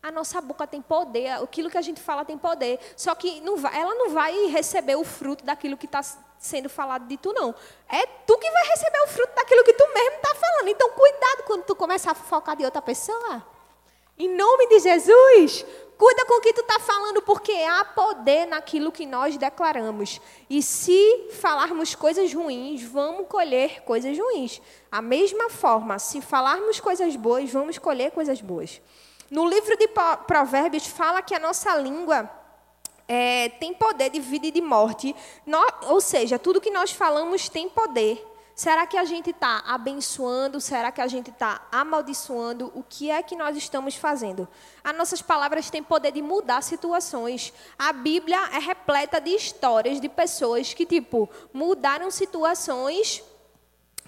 A 0.01 0.11
nossa 0.11 0.41
boca 0.41 0.65
tem 0.65 0.81
poder, 0.81 1.29
aquilo 1.29 1.69
que 1.69 1.77
a 1.77 1.81
gente 1.81 2.01
fala 2.01 2.25
tem 2.25 2.35
poder. 2.35 2.79
Só 2.97 3.13
que 3.13 3.39
não 3.41 3.57
vai, 3.57 3.79
ela 3.79 3.93
não 3.93 4.09
vai 4.09 4.47
receber 4.47 4.95
o 4.95 5.03
fruto 5.03 5.45
daquilo 5.45 5.77
que 5.77 5.85
está 5.85 6.01
sendo 6.39 6.67
falado 6.67 7.07
de 7.07 7.15
tu, 7.15 7.31
não. 7.31 7.53
É 7.87 8.07
tu 8.25 8.37
que 8.39 8.49
vai 8.49 8.67
receber 8.69 8.99
o 9.03 9.07
fruto 9.07 9.35
daquilo 9.35 9.63
que 9.63 9.73
tu 9.73 9.87
mesmo 9.93 10.15
está 10.15 10.33
falando. 10.33 10.67
Então, 10.69 10.89
cuidado 10.89 11.43
quando 11.45 11.63
tu 11.63 11.75
começar 11.75 12.11
a 12.11 12.15
focar 12.15 12.57
de 12.57 12.65
outra 12.65 12.81
pessoa. 12.81 13.45
Em 14.17 14.35
nome 14.35 14.67
de 14.67 14.79
Jesus, 14.79 15.65
Cuida 15.97 16.25
com 16.25 16.39
o 16.39 16.41
que 16.41 16.53
tu 16.53 16.61
está 16.61 16.79
falando, 16.79 17.21
porque 17.21 17.51
há 17.51 17.85
poder 17.85 18.47
naquilo 18.47 18.91
que 18.91 19.05
nós 19.05 19.37
declaramos. 19.37 20.19
E 20.49 20.61
se 20.61 21.29
falarmos 21.39 21.95
coisas 21.95 22.33
ruins, 22.33 22.81
vamos 22.83 23.27
colher 23.27 23.81
coisas 23.83 24.17
ruins. 24.17 24.61
A 24.91 25.01
mesma 25.01 25.49
forma, 25.49 25.99
se 25.99 26.21
falarmos 26.21 26.79
coisas 26.79 27.15
boas, 27.15 27.49
vamos 27.51 27.77
colher 27.77 28.11
coisas 28.11 28.41
boas. 28.41 28.81
No 29.29 29.47
livro 29.47 29.77
de 29.77 29.87
Provérbios 30.27 30.85
fala 30.87 31.21
que 31.21 31.33
a 31.33 31.39
nossa 31.39 31.75
língua 31.77 32.29
é, 33.07 33.49
tem 33.49 33.73
poder 33.73 34.09
de 34.09 34.19
vida 34.19 34.47
e 34.47 34.51
de 34.51 34.61
morte. 34.61 35.15
Ou 35.87 36.01
seja, 36.01 36.39
tudo 36.39 36.61
que 36.61 36.71
nós 36.71 36.91
falamos 36.91 37.49
tem 37.49 37.69
poder. 37.69 38.32
Será 38.55 38.85
que 38.85 38.97
a 38.97 39.03
gente 39.03 39.31
está 39.31 39.63
abençoando? 39.65 40.61
Será 40.61 40.91
que 40.91 41.01
a 41.01 41.07
gente 41.07 41.31
está 41.31 41.65
amaldiçoando? 41.71 42.71
O 42.75 42.83
que 42.83 43.09
é 43.09 43.23
que 43.23 43.35
nós 43.35 43.57
estamos 43.57 43.95
fazendo? 43.95 44.47
As 44.83 44.95
nossas 44.95 45.23
palavras 45.23 45.71
têm 45.71 45.81
poder 45.81 46.11
de 46.11 46.21
mudar 46.21 46.61
situações. 46.61 47.51
A 47.79 47.91
Bíblia 47.91 48.37
é 48.53 48.59
repleta 48.59 49.19
de 49.19 49.31
histórias 49.31 49.99
de 49.99 50.07
pessoas 50.07 50.71
que, 50.71 50.85
tipo, 50.85 51.27
mudaram 51.51 52.11
situações 52.11 53.23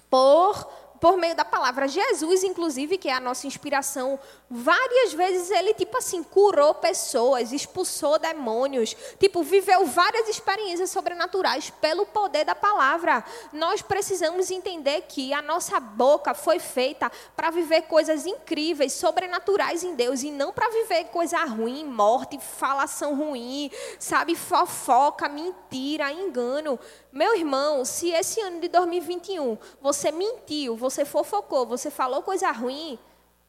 por 0.08 0.85
por 1.06 1.16
meio 1.16 1.36
da 1.36 1.44
palavra. 1.44 1.86
Jesus, 1.86 2.42
inclusive, 2.42 2.98
que 2.98 3.08
é 3.08 3.12
a 3.12 3.20
nossa 3.20 3.46
inspiração, 3.46 4.18
várias 4.50 5.12
vezes 5.12 5.52
ele, 5.52 5.72
tipo 5.72 5.96
assim, 5.96 6.20
curou 6.20 6.74
pessoas, 6.74 7.52
expulsou 7.52 8.18
demônios, 8.18 8.96
tipo, 9.16 9.40
viveu 9.44 9.86
várias 9.86 10.28
experiências 10.28 10.90
sobrenaturais 10.90 11.70
pelo 11.70 12.06
poder 12.06 12.44
da 12.44 12.56
palavra. 12.56 13.24
Nós 13.52 13.82
precisamos 13.82 14.50
entender 14.50 15.02
que 15.02 15.32
a 15.32 15.40
nossa 15.40 15.78
boca 15.78 16.34
foi 16.34 16.58
feita 16.58 17.08
para 17.36 17.50
viver 17.50 17.82
coisas 17.82 18.26
incríveis, 18.26 18.92
sobrenaturais 18.92 19.84
em 19.84 19.94
Deus, 19.94 20.24
e 20.24 20.32
não 20.32 20.52
para 20.52 20.68
viver 20.70 21.04
coisa 21.04 21.38
ruim, 21.44 21.84
morte, 21.84 22.36
falação 22.40 23.14
ruim, 23.14 23.70
sabe, 24.00 24.34
fofoca, 24.34 25.28
mentira, 25.28 26.10
engano. 26.10 26.80
Meu 27.12 27.34
irmão, 27.34 27.82
se 27.84 28.10
esse 28.10 28.40
ano 28.40 28.60
de 28.60 28.68
2021 28.68 29.56
você 29.80 30.10
mentiu, 30.10 30.76
você 30.76 30.95
fofocou, 31.04 31.66
você 31.66 31.90
falou 31.90 32.22
coisa 32.22 32.50
ruim, 32.50 32.98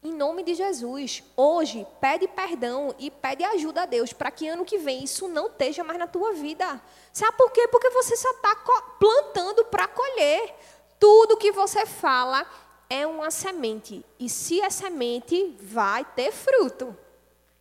em 0.04 0.14
nome 0.14 0.44
de 0.44 0.54
Jesus, 0.54 1.24
hoje, 1.36 1.86
pede 2.00 2.28
perdão 2.28 2.94
e 3.00 3.10
pede 3.10 3.44
ajuda 3.44 3.82
a 3.82 3.86
Deus 3.86 4.14
para 4.14 4.30
que 4.30 4.48
ano 4.48 4.64
que 4.64 4.78
vem 4.78 5.04
isso 5.04 5.28
não 5.28 5.48
esteja 5.48 5.84
mais 5.84 5.98
na 5.98 6.08
tua 6.08 6.34
vida. 6.34 6.80
Sabe 7.12 7.36
por 7.36 7.52
quê? 7.52 7.68
Porque 7.68 7.90
você 7.90 8.16
só 8.16 8.30
está 8.30 8.56
plantando 9.00 9.66
para 9.66 9.88
colher. 9.88 10.54
Tudo 11.00 11.38
que 11.38 11.52
você 11.52 11.86
fala 11.86 12.46
é 12.90 13.08
uma 13.08 13.32
semente. 13.32 14.06
E 14.20 14.30
se 14.30 14.62
é 14.62 14.70
semente, 14.70 15.58
vai 15.60 16.06
ter 16.06 16.32
fruto. 16.32 16.96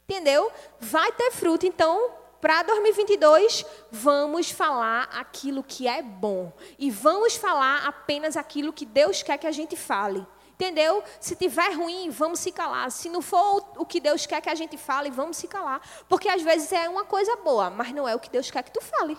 Entendeu? 0.05 0.53
Vai 0.78 1.11
ter 1.12 1.30
fruto. 1.32 1.66
Então, 1.66 2.12
para 2.41 2.62
2022, 2.62 3.64
vamos 3.91 4.51
falar 4.51 5.09
aquilo 5.12 5.62
que 5.62 5.89
é 5.89 6.03
bom. 6.03 6.53
E 6.78 6.91
vamos 6.91 7.37
falar 7.37 7.87
apenas 7.87 8.37
aquilo 8.37 8.72
que 8.72 8.84
Deus 8.84 9.22
quer 9.22 9.39
que 9.39 9.47
a 9.47 9.53
gente 9.53 9.76
fale. 9.76 10.26
Entendeu? 10.53 11.05
Se 11.20 11.37
tiver 11.37 11.72
ruim, 11.74 12.09
vamos 12.09 12.41
se 12.41 12.51
calar. 12.51 12.91
Se 12.91 13.11
não 13.11 13.20
for 13.20 13.62
o 13.76 13.84
que 13.84 14.01
Deus 14.01 14.24
quer 14.24 14.41
que 14.41 14.49
a 14.49 14.55
gente 14.55 14.78
fale, 14.78 15.11
vamos 15.11 15.37
se 15.37 15.47
calar. 15.47 15.82
Porque 16.09 16.28
às 16.28 16.41
vezes 16.41 16.72
é 16.72 16.89
uma 16.89 17.05
coisa 17.05 17.37
boa, 17.37 17.68
mas 17.68 17.93
não 17.93 18.09
é 18.09 18.14
o 18.14 18.18
que 18.18 18.30
Deus 18.30 18.51
quer 18.51 18.62
que 18.62 18.72
tu 18.72 18.80
fale. 18.80 19.18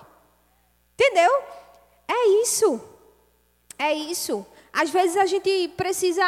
Entendeu? 0.94 1.32
É 2.08 2.28
isso. 2.42 2.82
É 3.78 3.94
isso. 3.94 4.46
Às 4.74 4.90
vezes 4.90 5.16
a 5.16 5.26
gente 5.26 5.68
precisa 5.70 6.24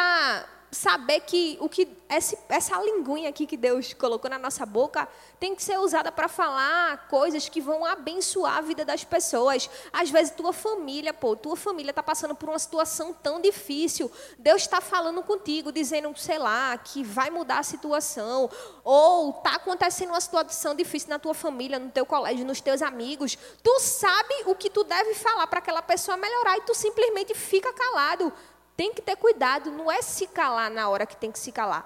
saber 0.70 1.20
que 1.20 1.56
o 1.60 1.68
que 1.68 1.88
esse, 2.08 2.36
essa 2.48 2.76
linguinha 2.82 3.28
aqui 3.28 3.46
que 3.46 3.56
Deus 3.56 3.92
colocou 3.92 4.28
na 4.28 4.38
nossa 4.38 4.66
boca 4.66 5.08
tem 5.38 5.54
que 5.54 5.62
ser 5.62 5.78
usada 5.78 6.10
para 6.10 6.28
falar 6.28 7.08
coisas 7.08 7.48
que 7.48 7.60
vão 7.60 7.84
abençoar 7.84 8.58
a 8.58 8.60
vida 8.60 8.84
das 8.84 9.04
pessoas. 9.04 9.70
Às 9.92 10.10
vezes 10.10 10.34
tua 10.34 10.52
família, 10.52 11.14
pô, 11.14 11.36
tua 11.36 11.56
família 11.56 11.90
está 11.90 12.02
passando 12.02 12.34
por 12.34 12.48
uma 12.48 12.58
situação 12.58 13.12
tão 13.12 13.40
difícil. 13.40 14.10
Deus 14.38 14.62
está 14.62 14.80
falando 14.80 15.22
contigo, 15.22 15.70
dizendo, 15.70 16.12
sei 16.16 16.38
lá, 16.38 16.76
que 16.78 17.04
vai 17.04 17.30
mudar 17.30 17.60
a 17.60 17.62
situação, 17.62 18.50
ou 18.82 19.30
está 19.30 19.54
acontecendo 19.54 20.10
uma 20.10 20.20
situação 20.20 20.74
difícil 20.74 21.10
na 21.10 21.18
tua 21.18 21.34
família, 21.34 21.78
no 21.78 21.90
teu 21.90 22.04
colégio, 22.04 22.44
nos 22.44 22.60
teus 22.60 22.82
amigos. 22.82 23.38
Tu 23.62 23.80
sabe 23.80 24.34
o 24.46 24.54
que 24.54 24.68
tu 24.68 24.82
deve 24.82 25.14
falar 25.14 25.46
para 25.46 25.60
aquela 25.60 25.82
pessoa 25.82 26.16
melhorar 26.16 26.58
e 26.58 26.62
tu 26.62 26.74
simplesmente 26.74 27.34
fica 27.34 27.72
calado 27.72 28.32
tem 28.80 28.94
que 28.94 29.02
ter 29.02 29.14
cuidado, 29.14 29.70
não 29.70 29.92
é 29.92 30.00
se 30.00 30.26
calar 30.26 30.70
na 30.70 30.88
hora 30.88 31.04
que 31.04 31.14
tem 31.14 31.30
que 31.30 31.38
se 31.38 31.52
calar. 31.52 31.84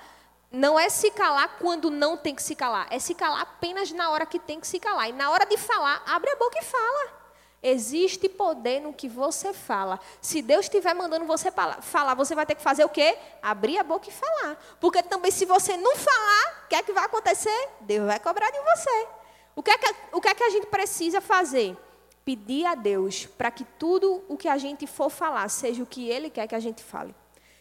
Não 0.53 0.79
é 0.79 0.89
se 0.89 1.11
calar 1.11 1.57
quando 1.59 1.91
não 1.91 2.17
tem 2.17 2.37
que 2.37 2.43
se 2.43 2.55
calar, 2.55 2.87
é 2.89 3.01
se 3.01 3.17
calar 3.17 3.41
apenas 3.41 3.91
na 3.91 4.11
hora 4.11 4.25
que 4.25 4.39
tem 4.39 4.61
que 4.61 4.67
se 4.69 4.79
calar. 4.79 5.09
E 5.09 5.13
na 5.13 5.29
hora 5.29 5.45
de 5.45 5.57
falar, 5.57 6.05
abre 6.07 6.31
a 6.31 6.37
boca 6.37 6.57
e 6.57 6.63
fala. 6.63 7.25
Existe 7.61 8.29
poder 8.29 8.79
no 8.79 8.93
que 8.93 9.09
você 9.09 9.53
fala. 9.53 9.99
Se 10.21 10.41
Deus 10.41 10.67
estiver 10.67 10.95
mandando 10.95 11.25
você 11.25 11.51
falar, 11.81 12.15
você 12.15 12.33
vai 12.33 12.47
ter 12.47 12.55
que 12.55 12.63
fazer 12.63 12.85
o 12.85 12.89
quê? 12.89 13.19
Abrir 13.43 13.77
a 13.77 13.83
boca 13.83 14.09
e 14.09 14.13
falar. 14.13 14.57
Porque 14.79 15.03
também, 15.03 15.33
se 15.33 15.45
você 15.47 15.77
não 15.77 15.97
falar, 15.97 16.63
o 16.65 16.69
que 16.69 16.77
é 16.77 16.83
que 16.85 16.93
vai 16.93 17.07
acontecer? 17.07 17.71
Deus 17.81 18.07
vai 18.07 18.21
cobrar 18.21 18.53
de 18.53 18.61
você. 18.61 19.09
O 19.57 19.65
que 19.65 19.71
é 19.73 19.79
que, 19.79 19.95
o 20.13 20.21
que, 20.21 20.29
é 20.29 20.35
que 20.35 20.45
a 20.45 20.51
gente 20.51 20.69
precisa 20.69 21.21
fazer? 21.21 21.77
Pedir 22.25 22.65
a 22.65 22.75
Deus 22.75 23.27
para 23.27 23.51
que 23.51 23.65
tudo 23.65 24.25
o 24.29 24.37
que 24.37 24.49
a 24.49 24.57
gente 24.57 24.87
for 24.87 25.11
falar 25.11 25.49
seja 25.49 25.83
o 25.83 25.87
que 25.87 26.09
Ele 26.09 26.31
quer 26.31 26.47
que 26.47 26.55
a 26.55 26.61
gente 26.61 26.83
fale. 26.83 27.15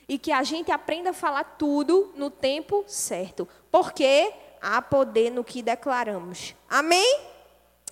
E 0.07 0.17
que 0.17 0.31
a 0.31 0.43
gente 0.43 0.71
aprenda 0.71 1.11
a 1.11 1.13
falar 1.13 1.43
tudo 1.43 2.11
no 2.15 2.29
tempo 2.29 2.83
certo. 2.87 3.47
Porque 3.71 4.33
há 4.61 4.81
poder 4.81 5.29
no 5.29 5.43
que 5.43 5.61
declaramos. 5.61 6.55
Amém? 6.69 7.21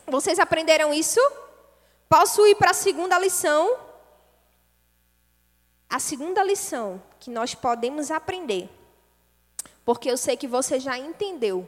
Vocês 0.07 0.39
aprenderam 0.39 0.93
isso? 0.93 1.19
Posso 2.09 2.45
ir 2.47 2.55
para 2.55 2.72
a 2.72 2.74
segunda 2.74 3.17
lição? 3.17 3.78
A 5.89 5.99
segunda 5.99 6.43
lição 6.43 7.01
que 7.19 7.30
nós 7.30 7.53
podemos 7.53 8.11
aprender. 8.11 8.69
Porque 9.86 10.09
eu 10.09 10.17
sei 10.17 10.38
que 10.38 10.47
você 10.47 10.80
já 10.80 10.97
entendeu 10.97 11.67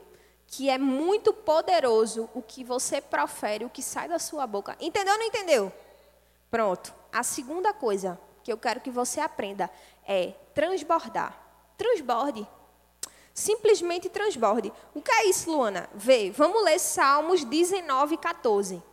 que 0.56 0.70
é 0.70 0.78
muito 0.78 1.34
poderoso 1.34 2.30
o 2.32 2.40
que 2.40 2.64
você 2.64 3.02
profere, 3.02 3.66
o 3.66 3.70
que 3.72 3.82
sai 3.82 4.08
da 4.08 4.20
sua 4.20 4.46
boca. 4.46 4.78
Entendeu 4.80 5.14
ou 5.14 5.20
não 5.20 5.26
entendeu? 5.26 5.74
Pronto. 6.52 6.94
A 7.12 7.24
segunda 7.24 7.74
coisa 7.74 8.20
que 8.44 8.54
eu 8.54 8.58
quero 8.58 8.80
que 8.80 8.92
você 8.92 9.20
aprenda 9.20 9.68
é 10.08 10.36
transbordar. 10.54 11.36
Transborde. 11.76 12.48
Simplesmente 13.34 14.10
transborde. 14.10 14.72
O 14.94 15.02
que 15.02 15.12
é 15.12 15.26
isso, 15.26 15.52
Luana? 15.52 15.90
Vê, 15.96 16.30
vamos 16.30 16.64
ler 16.64 16.78
Salmos 16.78 17.44
19, 17.44 18.16
14. 18.18 18.84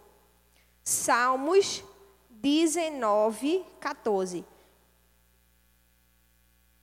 Salmos 0.82 1.84
19, 2.30 3.66
14. 3.78 4.46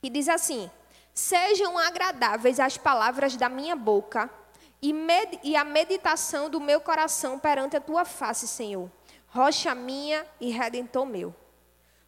E 0.03 0.09
diz 0.11 0.30
assim: 0.30 0.69
Sejam 1.15 1.80
agradáveis 1.80 2.59
as 2.59 2.78
palavras 2.78 3.36
da 3.36 3.49
minha 3.49 3.75
boca 3.75 4.30
e, 4.82 4.93
med 4.93 5.39
e 5.43 5.55
a 5.55 5.63
meditação 5.63 6.49
do 6.49 6.59
meu 6.59 6.80
coração 6.80 7.39
perante 7.39 7.75
a 7.75 7.82
tua 7.82 8.05
face, 8.05 8.47
Senhor, 8.47 8.89
rocha 9.28 9.73
minha 9.73 10.25
e 10.39 10.51
redentor 10.51 11.05
meu. 11.05 11.36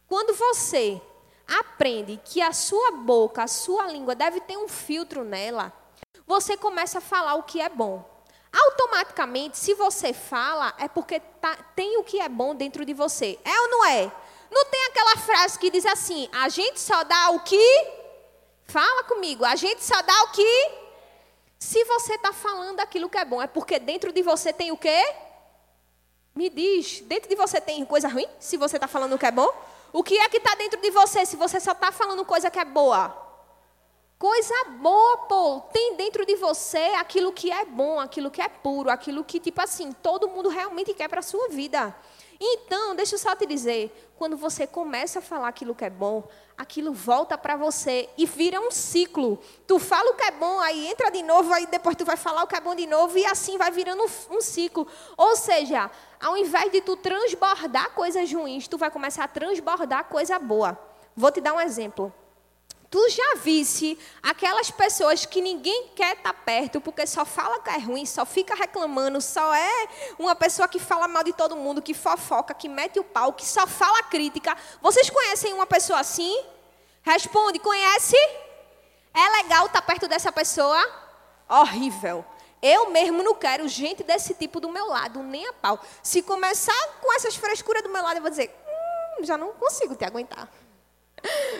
Quando 0.06 0.34
você 0.34 1.00
aprende 1.46 2.20
que 2.24 2.40
a 2.40 2.52
sua 2.52 2.92
boca, 2.92 3.42
a 3.42 3.48
sua 3.48 3.86
língua 3.88 4.14
deve 4.14 4.40
ter 4.40 4.56
um 4.56 4.68
filtro 4.68 5.24
nela, 5.24 5.72
você 6.26 6.56
começa 6.56 6.98
a 6.98 7.00
falar 7.00 7.34
o 7.34 7.42
que 7.42 7.60
é 7.60 7.68
bom. 7.68 8.08
Automaticamente, 8.52 9.58
se 9.58 9.74
você 9.74 10.12
fala, 10.12 10.74
é 10.78 10.88
porque 10.88 11.20
tá, 11.20 11.56
tem 11.74 11.98
o 11.98 12.04
que 12.04 12.20
é 12.20 12.28
bom 12.28 12.54
dentro 12.54 12.84
de 12.84 12.92
você. 12.92 13.38
É 13.44 13.60
ou 13.60 13.68
não 13.68 13.84
é? 13.86 14.12
Não 14.50 14.64
tem 14.64 14.84
aquela 14.86 15.16
frase 15.16 15.58
que 15.58 15.70
diz 15.70 15.86
assim: 15.86 16.28
a 16.32 16.48
gente 16.48 16.80
só 16.80 17.04
dá 17.04 17.30
o 17.30 17.40
que. 17.40 18.00
Fala 18.64 19.04
comigo, 19.04 19.44
a 19.44 19.54
gente 19.54 19.84
só 19.84 20.02
dá 20.02 20.22
o 20.24 20.32
que. 20.32 20.70
Se 21.60 21.84
você 21.84 22.14
está 22.14 22.32
falando 22.32 22.80
aquilo 22.80 23.10
que 23.10 23.18
é 23.18 23.24
bom, 23.24 23.40
é 23.40 23.46
porque 23.46 23.78
dentro 23.78 24.10
de 24.12 24.22
você 24.22 24.50
tem 24.50 24.72
o 24.72 24.78
quê? 24.78 25.14
Me 26.34 26.48
diz, 26.48 27.00
dentro 27.02 27.28
de 27.28 27.36
você 27.36 27.60
tem 27.60 27.84
coisa 27.84 28.08
ruim? 28.08 28.26
Se 28.38 28.56
você 28.56 28.78
está 28.78 28.88
falando 28.88 29.12
o 29.12 29.18
que 29.18 29.26
é 29.26 29.30
bom? 29.30 29.48
O 29.92 30.02
que 30.02 30.16
é 30.16 30.26
que 30.30 30.38
está 30.38 30.54
dentro 30.54 30.80
de 30.80 30.90
você 30.90 31.26
se 31.26 31.36
você 31.36 31.60
só 31.60 31.72
está 31.72 31.92
falando 31.92 32.24
coisa 32.24 32.50
que 32.50 32.58
é 32.58 32.64
boa? 32.64 33.14
Coisa 34.18 34.54
boa, 34.78 35.18
pô. 35.18 35.60
Tem 35.70 35.96
dentro 35.96 36.24
de 36.24 36.34
você 36.36 36.94
aquilo 36.98 37.30
que 37.30 37.52
é 37.52 37.66
bom, 37.66 38.00
aquilo 38.00 38.30
que 38.30 38.40
é 38.40 38.48
puro, 38.48 38.90
aquilo 38.90 39.22
que, 39.22 39.38
tipo 39.38 39.60
assim, 39.60 39.92
todo 39.92 40.28
mundo 40.28 40.48
realmente 40.48 40.94
quer 40.94 41.08
para 41.08 41.20
a 41.20 41.22
sua 41.22 41.48
vida. 41.48 41.94
Então, 42.42 42.94
deixa 42.94 43.16
eu 43.16 43.18
só 43.18 43.36
te 43.36 43.44
dizer, 43.44 44.12
quando 44.16 44.34
você 44.34 44.66
começa 44.66 45.18
a 45.18 45.22
falar 45.22 45.48
aquilo 45.48 45.74
que 45.74 45.84
é 45.84 45.90
bom, 45.90 46.26
aquilo 46.56 46.94
volta 46.94 47.36
para 47.36 47.54
você 47.54 48.08
e 48.16 48.24
vira 48.24 48.58
um 48.58 48.70
ciclo. 48.70 49.38
Tu 49.66 49.78
fala 49.78 50.10
o 50.10 50.14
que 50.14 50.24
é 50.24 50.30
bom, 50.30 50.58
aí 50.58 50.86
entra 50.86 51.10
de 51.10 51.22
novo, 51.22 51.52
aí 51.52 51.66
depois 51.66 51.96
tu 51.96 52.04
vai 52.04 52.16
falar 52.16 52.42
o 52.42 52.46
que 52.46 52.56
é 52.56 52.60
bom 52.60 52.74
de 52.74 52.86
novo 52.86 53.18
e 53.18 53.26
assim 53.26 53.58
vai 53.58 53.70
virando 53.70 54.04
um 54.30 54.40
ciclo. 54.40 54.86
Ou 55.18 55.36
seja, 55.36 55.90
ao 56.18 56.34
invés 56.34 56.72
de 56.72 56.80
tu 56.80 56.96
transbordar 56.96 57.90
coisas 57.90 58.32
ruins, 58.32 58.66
tu 58.66 58.78
vai 58.78 58.90
começar 58.90 59.24
a 59.24 59.28
transbordar 59.28 60.04
coisa 60.04 60.38
boa. 60.38 60.78
Vou 61.14 61.30
te 61.30 61.42
dar 61.42 61.52
um 61.52 61.60
exemplo. 61.60 62.10
Tu 62.90 63.08
já 63.10 63.36
visse 63.36 63.96
aquelas 64.20 64.68
pessoas 64.68 65.24
que 65.24 65.40
ninguém 65.40 65.90
quer 65.94 66.16
estar 66.16 66.32
tá 66.32 66.40
perto 66.44 66.80
porque 66.80 67.06
só 67.06 67.24
fala 67.24 67.60
que 67.60 67.70
é 67.70 67.78
ruim, 67.78 68.04
só 68.04 68.26
fica 68.26 68.52
reclamando, 68.52 69.20
só 69.20 69.54
é 69.54 69.88
uma 70.18 70.34
pessoa 70.34 70.66
que 70.66 70.80
fala 70.80 71.06
mal 71.06 71.22
de 71.22 71.32
todo 71.32 71.54
mundo, 71.54 71.80
que 71.80 71.94
fofoca, 71.94 72.52
que 72.52 72.68
mete 72.68 72.98
o 72.98 73.04
pau, 73.04 73.32
que 73.32 73.46
só 73.46 73.64
fala 73.64 74.02
crítica. 74.02 74.56
Vocês 74.82 75.08
conhecem 75.08 75.52
uma 75.52 75.68
pessoa 75.68 76.00
assim? 76.00 76.44
Responde, 77.02 77.60
conhece? 77.60 78.16
É 79.14 79.42
legal 79.42 79.66
estar 79.66 79.80
tá 79.80 79.86
perto 79.86 80.08
dessa 80.08 80.32
pessoa? 80.32 80.84
Horrível. 81.48 82.24
Eu 82.60 82.90
mesmo 82.90 83.22
não 83.22 83.36
quero 83.36 83.68
gente 83.68 84.02
desse 84.02 84.34
tipo 84.34 84.58
do 84.58 84.68
meu 84.68 84.88
lado, 84.88 85.22
nem 85.22 85.46
a 85.46 85.52
pau. 85.52 85.78
Se 86.02 86.22
começar 86.22 86.88
com 87.00 87.14
essas 87.14 87.36
frescuras 87.36 87.84
do 87.84 87.88
meu 87.88 88.02
lado, 88.02 88.16
eu 88.16 88.22
vou 88.22 88.30
dizer, 88.30 88.52
hum, 89.18 89.24
já 89.24 89.38
não 89.38 89.52
consigo 89.52 89.94
te 89.94 90.04
aguentar. 90.04 90.48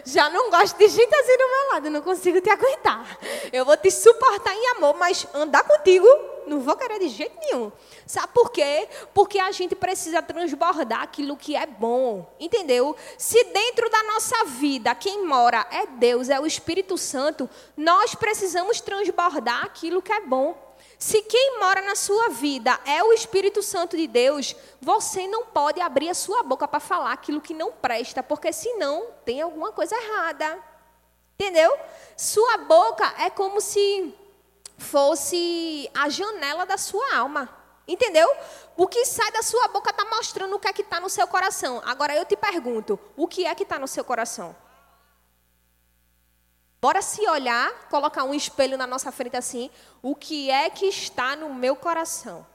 Já 0.04 0.30
não 0.30 0.50
gosto 0.50 0.76
de 0.78 0.88
gente 0.88 1.14
assim 1.14 1.36
do 1.36 1.48
meu 1.48 1.72
lado, 1.72 1.90
não 1.90 2.02
consigo 2.02 2.40
te 2.40 2.50
aguentar. 2.50 3.18
Eu 3.52 3.64
vou 3.64 3.76
te 3.76 3.90
suportar 3.90 4.54
em 4.54 4.68
amor, 4.76 4.94
mas 4.96 5.26
andar 5.34 5.64
contigo 5.64 6.06
não 6.46 6.60
vou 6.60 6.76
querer 6.76 6.98
de 6.98 7.08
jeito 7.08 7.38
nenhum. 7.40 7.70
Sabe 8.06 8.28
por 8.34 8.50
quê? 8.50 8.88
Porque 9.14 9.38
a 9.38 9.52
gente 9.52 9.76
precisa 9.76 10.20
transbordar 10.20 11.02
aquilo 11.02 11.36
que 11.36 11.54
é 11.54 11.66
bom. 11.66 12.26
Entendeu? 12.40 12.96
Se 13.16 13.44
dentro 13.44 13.88
da 13.88 14.02
nossa 14.04 14.44
vida 14.46 14.94
quem 14.94 15.24
mora 15.24 15.66
é 15.70 15.86
Deus, 15.86 16.28
é 16.28 16.40
o 16.40 16.46
Espírito 16.46 16.98
Santo, 16.98 17.48
nós 17.76 18.14
precisamos 18.14 18.80
transbordar 18.80 19.64
aquilo 19.64 20.02
que 20.02 20.12
é 20.12 20.20
bom. 20.20 20.69
Se 21.00 21.22
quem 21.22 21.58
mora 21.58 21.80
na 21.80 21.96
sua 21.96 22.28
vida 22.28 22.78
é 22.84 23.02
o 23.02 23.10
Espírito 23.10 23.62
Santo 23.62 23.96
de 23.96 24.06
Deus, 24.06 24.54
você 24.82 25.26
não 25.26 25.46
pode 25.46 25.80
abrir 25.80 26.10
a 26.10 26.14
sua 26.14 26.42
boca 26.42 26.68
para 26.68 26.78
falar 26.78 27.12
aquilo 27.12 27.40
que 27.40 27.54
não 27.54 27.72
presta, 27.72 28.22
porque 28.22 28.52
senão 28.52 29.06
tem 29.24 29.40
alguma 29.40 29.72
coisa 29.72 29.96
errada. 29.96 30.62
Entendeu? 31.38 31.74
Sua 32.18 32.58
boca 32.58 33.14
é 33.18 33.30
como 33.30 33.62
se 33.62 34.14
fosse 34.76 35.90
a 35.94 36.10
janela 36.10 36.66
da 36.66 36.76
sua 36.76 37.16
alma. 37.16 37.48
Entendeu? 37.88 38.30
O 38.76 38.86
que 38.86 39.06
sai 39.06 39.32
da 39.32 39.42
sua 39.42 39.68
boca 39.68 39.90
está 39.90 40.04
mostrando 40.04 40.54
o 40.54 40.58
que 40.58 40.68
é 40.68 40.72
que 40.74 40.82
está 40.82 41.00
no 41.00 41.08
seu 41.08 41.26
coração. 41.26 41.80
Agora 41.86 42.14
eu 42.14 42.26
te 42.26 42.36
pergunto: 42.36 43.00
o 43.16 43.26
que 43.26 43.46
é 43.46 43.54
que 43.54 43.62
está 43.62 43.78
no 43.78 43.88
seu 43.88 44.04
coração? 44.04 44.54
Bora 46.80 47.02
se 47.02 47.28
olhar, 47.28 47.88
colocar 47.90 48.24
um 48.24 48.32
espelho 48.32 48.78
na 48.78 48.86
nossa 48.86 49.12
frente 49.12 49.36
assim, 49.36 49.70
o 50.02 50.14
que 50.14 50.50
é 50.50 50.70
que 50.70 50.86
está 50.86 51.36
no 51.36 51.52
meu 51.52 51.76
coração? 51.76 52.46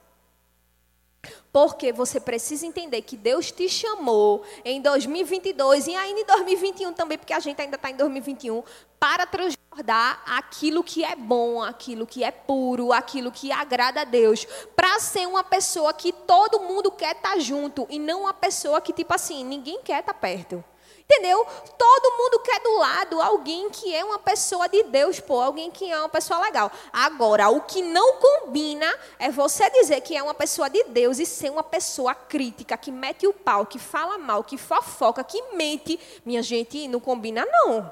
Porque 1.53 1.93
você 1.93 2.19
precisa 2.19 2.65
entender 2.65 3.03
que 3.03 3.15
Deus 3.15 3.51
te 3.51 3.69
chamou 3.69 4.43
em 4.63 4.81
2022 4.81 5.87
e 5.87 5.95
ainda 5.95 6.21
em 6.21 6.25
2021 6.25 6.93
também, 6.93 7.19
porque 7.19 7.33
a 7.33 7.39
gente 7.39 7.61
ainda 7.61 7.75
está 7.75 7.91
em 7.91 7.95
2021, 7.95 8.63
para 8.99 9.27
transbordar 9.27 10.23
aquilo 10.25 10.83
que 10.83 11.03
é 11.03 11.15
bom, 11.15 11.61
aquilo 11.61 12.07
que 12.07 12.23
é 12.23 12.31
puro, 12.31 12.91
aquilo 12.91 13.31
que 13.31 13.51
agrada 13.51 14.01
a 14.01 14.05
Deus, 14.05 14.45
para 14.75 14.99
ser 14.99 15.27
uma 15.27 15.43
pessoa 15.43 15.93
que 15.93 16.11
todo 16.11 16.61
mundo 16.61 16.89
quer 16.91 17.15
estar 17.15 17.33
tá 17.33 17.39
junto 17.39 17.85
e 17.91 17.99
não 17.99 18.21
uma 18.21 18.33
pessoa 18.33 18.81
que 18.81 18.91
tipo 18.91 19.13
assim 19.13 19.43
ninguém 19.43 19.81
quer 19.83 19.99
estar 19.99 20.13
tá 20.13 20.19
perto. 20.19 20.63
Entendeu? 21.07 21.45
Todo 21.77 22.17
mundo 22.17 22.39
quer 22.39 22.59
do 22.61 22.77
lado 22.77 23.21
alguém 23.21 23.69
que 23.69 23.93
é 23.93 24.03
uma 24.03 24.17
pessoa 24.17 24.67
de 24.67 24.81
Deus, 24.83 25.19
pô, 25.19 25.39
alguém 25.39 25.69
que 25.69 25.91
é 25.91 25.99
uma 25.99 26.09
pessoa 26.09 26.39
legal. 26.39 26.71
Agora, 26.91 27.47
o 27.49 27.61
que 27.61 27.83
não 27.83 28.13
combina 28.13 28.91
é 29.19 29.29
você 29.29 29.69
dizer 29.69 30.01
que 30.01 30.17
é 30.17 30.23
uma 30.23 30.33
pessoa 30.33 30.67
de 30.67 30.83
Deus 30.85 31.19
e 31.19 31.25
ser 31.25 31.51
uma 31.51 31.61
pessoa 31.61 32.15
crítica, 32.15 32.75
que 32.75 32.91
mete 32.91 33.27
o 33.27 33.33
pau, 33.33 33.67
que 33.67 33.77
fala 33.77 34.17
mal, 34.17 34.43
que 34.43 34.57
fofoca, 34.57 35.23
que 35.23 35.39
mente. 35.53 35.99
Minha 36.25 36.41
gente, 36.41 36.87
não 36.87 36.99
combina 36.99 37.45
não. 37.45 37.91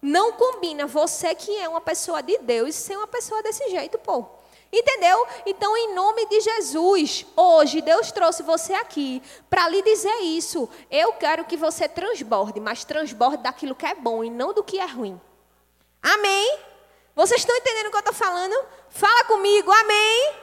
Não 0.00 0.32
combina 0.32 0.86
você 0.86 1.34
que 1.34 1.54
é 1.58 1.68
uma 1.68 1.82
pessoa 1.82 2.22
de 2.22 2.38
Deus 2.38 2.74
ser 2.74 2.96
uma 2.96 3.06
pessoa 3.06 3.42
desse 3.42 3.68
jeito, 3.68 3.98
pô. 3.98 4.24
Entendeu? 4.76 5.24
Então, 5.46 5.76
em 5.76 5.94
nome 5.94 6.26
de 6.26 6.40
Jesus, 6.40 7.24
hoje 7.36 7.80
Deus 7.80 8.10
trouxe 8.10 8.42
você 8.42 8.74
aqui 8.74 9.22
para 9.48 9.68
lhe 9.68 9.80
dizer 9.82 10.16
isso. 10.22 10.68
Eu 10.90 11.12
quero 11.12 11.44
que 11.44 11.56
você 11.56 11.88
transborde, 11.88 12.58
mas 12.58 12.82
transborde 12.82 13.44
daquilo 13.44 13.76
que 13.76 13.86
é 13.86 13.94
bom 13.94 14.24
e 14.24 14.30
não 14.30 14.52
do 14.52 14.64
que 14.64 14.80
é 14.80 14.86
ruim. 14.86 15.20
Amém? 16.02 16.58
Vocês 17.14 17.40
estão 17.40 17.54
entendendo 17.54 17.86
o 17.86 17.90
que 17.90 17.96
eu 17.96 18.00
estou 18.00 18.14
falando? 18.14 18.66
Fala 18.88 19.22
comigo, 19.26 19.70
amém? 19.70 20.34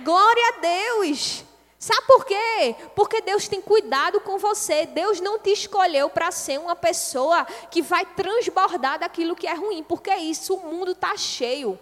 Glória 0.00 0.48
a 0.48 0.60
Deus. 0.60 1.44
Sabe 1.78 2.06
por 2.08 2.24
quê? 2.24 2.74
Porque 2.96 3.20
Deus 3.20 3.46
tem 3.46 3.60
cuidado 3.60 4.20
com 4.20 4.36
você. 4.36 4.84
Deus 4.84 5.20
não 5.20 5.38
te 5.38 5.50
escolheu 5.50 6.10
para 6.10 6.32
ser 6.32 6.58
uma 6.58 6.74
pessoa 6.74 7.44
que 7.70 7.82
vai 7.82 8.04
transbordar 8.04 8.98
daquilo 8.98 9.36
que 9.36 9.46
é 9.46 9.54
ruim, 9.54 9.84
porque 9.84 10.12
isso, 10.12 10.54
o 10.54 10.60
mundo 10.60 10.90
está 10.90 11.16
cheio. 11.16 11.78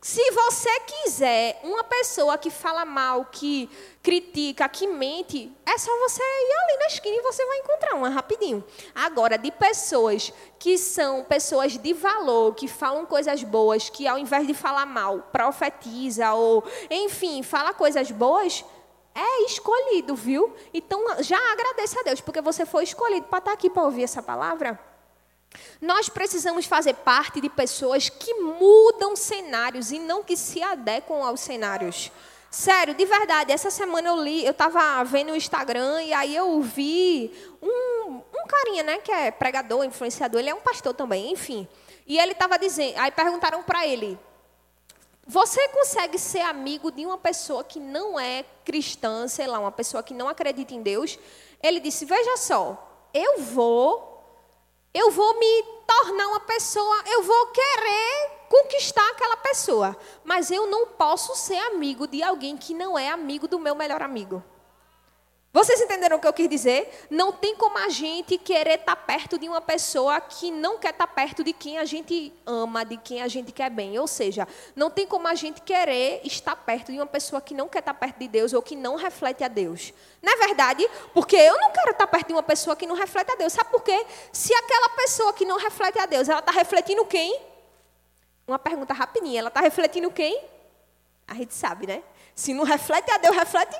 Se 0.00 0.30
você 0.30 0.80
quiser 0.80 1.60
uma 1.64 1.82
pessoa 1.82 2.38
que 2.38 2.50
fala 2.50 2.84
mal, 2.84 3.24
que 3.24 3.68
critica, 4.00 4.68
que 4.68 4.86
mente, 4.86 5.52
é 5.66 5.76
só 5.76 5.90
você 5.98 6.22
ir 6.22 6.56
ali 6.62 6.78
na 6.78 6.86
esquina 6.86 7.16
e 7.16 7.22
você 7.22 7.44
vai 7.44 7.58
encontrar 7.58 7.94
uma 7.96 8.08
rapidinho. 8.08 8.64
Agora, 8.94 9.36
de 9.36 9.50
pessoas 9.50 10.32
que 10.56 10.78
são 10.78 11.24
pessoas 11.24 11.76
de 11.76 11.92
valor, 11.92 12.54
que 12.54 12.68
falam 12.68 13.04
coisas 13.06 13.42
boas, 13.42 13.88
que 13.88 14.06
ao 14.06 14.16
invés 14.18 14.46
de 14.46 14.54
falar 14.54 14.86
mal, 14.86 15.28
profetiza 15.32 16.32
ou, 16.32 16.62
enfim, 16.88 17.42
fala 17.42 17.74
coisas 17.74 18.08
boas, 18.12 18.64
é 19.12 19.42
escolhido, 19.46 20.14
viu? 20.14 20.54
Então, 20.72 21.04
já 21.20 21.38
agradeça 21.52 21.98
a 21.98 22.02
Deus, 22.04 22.20
porque 22.20 22.40
você 22.40 22.64
foi 22.64 22.84
escolhido 22.84 23.26
para 23.26 23.38
estar 23.38 23.52
aqui 23.52 23.68
para 23.68 23.82
ouvir 23.82 24.04
essa 24.04 24.22
palavra. 24.22 24.78
Nós 25.80 26.08
precisamos 26.08 26.66
fazer 26.66 26.94
parte 26.94 27.40
de 27.40 27.48
pessoas 27.48 28.08
que 28.08 28.34
mudam 28.34 29.16
cenários 29.16 29.90
e 29.92 29.98
não 29.98 30.22
que 30.22 30.36
se 30.36 30.62
adequam 30.62 31.24
aos 31.24 31.40
cenários. 31.40 32.10
Sério, 32.50 32.94
de 32.94 33.04
verdade, 33.04 33.52
essa 33.52 33.70
semana 33.70 34.08
eu 34.08 34.22
li, 34.22 34.44
eu 34.44 34.52
estava 34.52 35.04
vendo 35.04 35.32
o 35.32 35.36
Instagram 35.36 36.02
e 36.02 36.14
aí 36.14 36.34
eu 36.34 36.60
vi 36.62 37.30
um, 37.60 38.22
um 38.34 38.46
carinha, 38.48 38.82
né, 38.82 38.98
que 38.98 39.12
é 39.12 39.30
pregador, 39.30 39.84
influenciador, 39.84 40.40
ele 40.40 40.48
é 40.48 40.54
um 40.54 40.60
pastor 40.60 40.94
também, 40.94 41.30
enfim. 41.30 41.68
E 42.06 42.18
ele 42.18 42.32
estava 42.32 42.58
dizendo, 42.58 42.96
aí 42.96 43.10
perguntaram 43.10 43.62
para 43.62 43.86
ele, 43.86 44.18
você 45.26 45.68
consegue 45.68 46.18
ser 46.18 46.40
amigo 46.40 46.90
de 46.90 47.04
uma 47.04 47.18
pessoa 47.18 47.62
que 47.62 47.78
não 47.78 48.18
é 48.18 48.46
cristã, 48.64 49.28
sei 49.28 49.46
lá, 49.46 49.58
uma 49.58 49.70
pessoa 49.70 50.02
que 50.02 50.14
não 50.14 50.26
acredita 50.26 50.74
em 50.74 50.82
Deus? 50.82 51.18
Ele 51.62 51.80
disse, 51.80 52.06
veja 52.06 52.38
só, 52.38 53.06
eu 53.12 53.42
vou 53.42 54.07
eu 54.94 55.10
vou 55.10 55.38
me 55.38 55.62
tornar 55.86 56.28
uma 56.28 56.40
pessoa, 56.40 57.02
eu 57.06 57.22
vou 57.22 57.46
querer 57.48 58.30
conquistar 58.48 59.08
aquela 59.10 59.36
pessoa, 59.36 59.96
mas 60.24 60.50
eu 60.50 60.66
não 60.66 60.86
posso 60.86 61.34
ser 61.36 61.58
amigo 61.58 62.06
de 62.06 62.22
alguém 62.22 62.56
que 62.56 62.74
não 62.74 62.98
é 62.98 63.10
amigo 63.10 63.46
do 63.46 63.58
meu 63.58 63.74
melhor 63.74 64.02
amigo. 64.02 64.42
Vocês 65.58 65.80
entenderam 65.80 66.18
o 66.18 66.20
que 66.20 66.26
eu 66.28 66.32
quis 66.32 66.48
dizer? 66.48 67.06
Não 67.10 67.32
tem 67.32 67.56
como 67.56 67.76
a 67.78 67.88
gente 67.88 68.38
querer 68.38 68.78
estar 68.78 68.94
perto 68.94 69.36
de 69.36 69.48
uma 69.48 69.60
pessoa 69.60 70.20
que 70.20 70.52
não 70.52 70.78
quer 70.78 70.90
estar 70.90 71.08
perto 71.08 71.42
de 71.42 71.52
quem 71.52 71.78
a 71.78 71.84
gente 71.84 72.32
ama, 72.46 72.84
de 72.84 72.96
quem 72.96 73.20
a 73.22 73.26
gente 73.26 73.50
quer 73.50 73.68
bem. 73.68 73.98
Ou 73.98 74.06
seja, 74.06 74.46
não 74.76 74.88
tem 74.88 75.04
como 75.04 75.26
a 75.26 75.34
gente 75.34 75.60
querer 75.62 76.20
estar 76.22 76.54
perto 76.54 76.92
de 76.92 76.98
uma 76.98 77.06
pessoa 77.06 77.40
que 77.40 77.54
não 77.54 77.68
quer 77.68 77.80
estar 77.80 77.92
perto 77.92 78.20
de 78.20 78.28
Deus 78.28 78.52
ou 78.52 78.62
que 78.62 78.76
não 78.76 78.94
reflete 78.94 79.42
a 79.42 79.48
Deus. 79.48 79.92
Não 80.22 80.32
é 80.32 80.36
verdade? 80.46 80.88
Porque 81.12 81.34
eu 81.34 81.58
não 81.58 81.72
quero 81.72 81.90
estar 81.90 82.06
perto 82.06 82.28
de 82.28 82.34
uma 82.34 82.42
pessoa 82.44 82.76
que 82.76 82.86
não 82.86 82.94
reflete 82.94 83.32
a 83.32 83.34
Deus. 83.34 83.52
Sabe 83.52 83.68
por 83.68 83.82
quê? 83.82 84.06
Se 84.32 84.54
aquela 84.54 84.90
pessoa 84.90 85.32
que 85.32 85.44
não 85.44 85.58
reflete 85.58 85.98
a 85.98 86.06
Deus, 86.06 86.28
ela 86.28 86.38
está 86.38 86.52
refletindo 86.52 87.04
quem? 87.04 87.36
Uma 88.46 88.60
pergunta 88.60 88.94
rapidinha. 88.94 89.40
Ela 89.40 89.48
está 89.48 89.60
refletindo 89.60 90.08
quem? 90.12 90.40
A 91.26 91.34
gente 91.34 91.52
sabe, 91.52 91.88
né? 91.88 92.04
Se 92.32 92.54
não 92.54 92.62
reflete 92.62 93.10
a 93.10 93.18
Deus, 93.18 93.34
reflete 93.34 93.76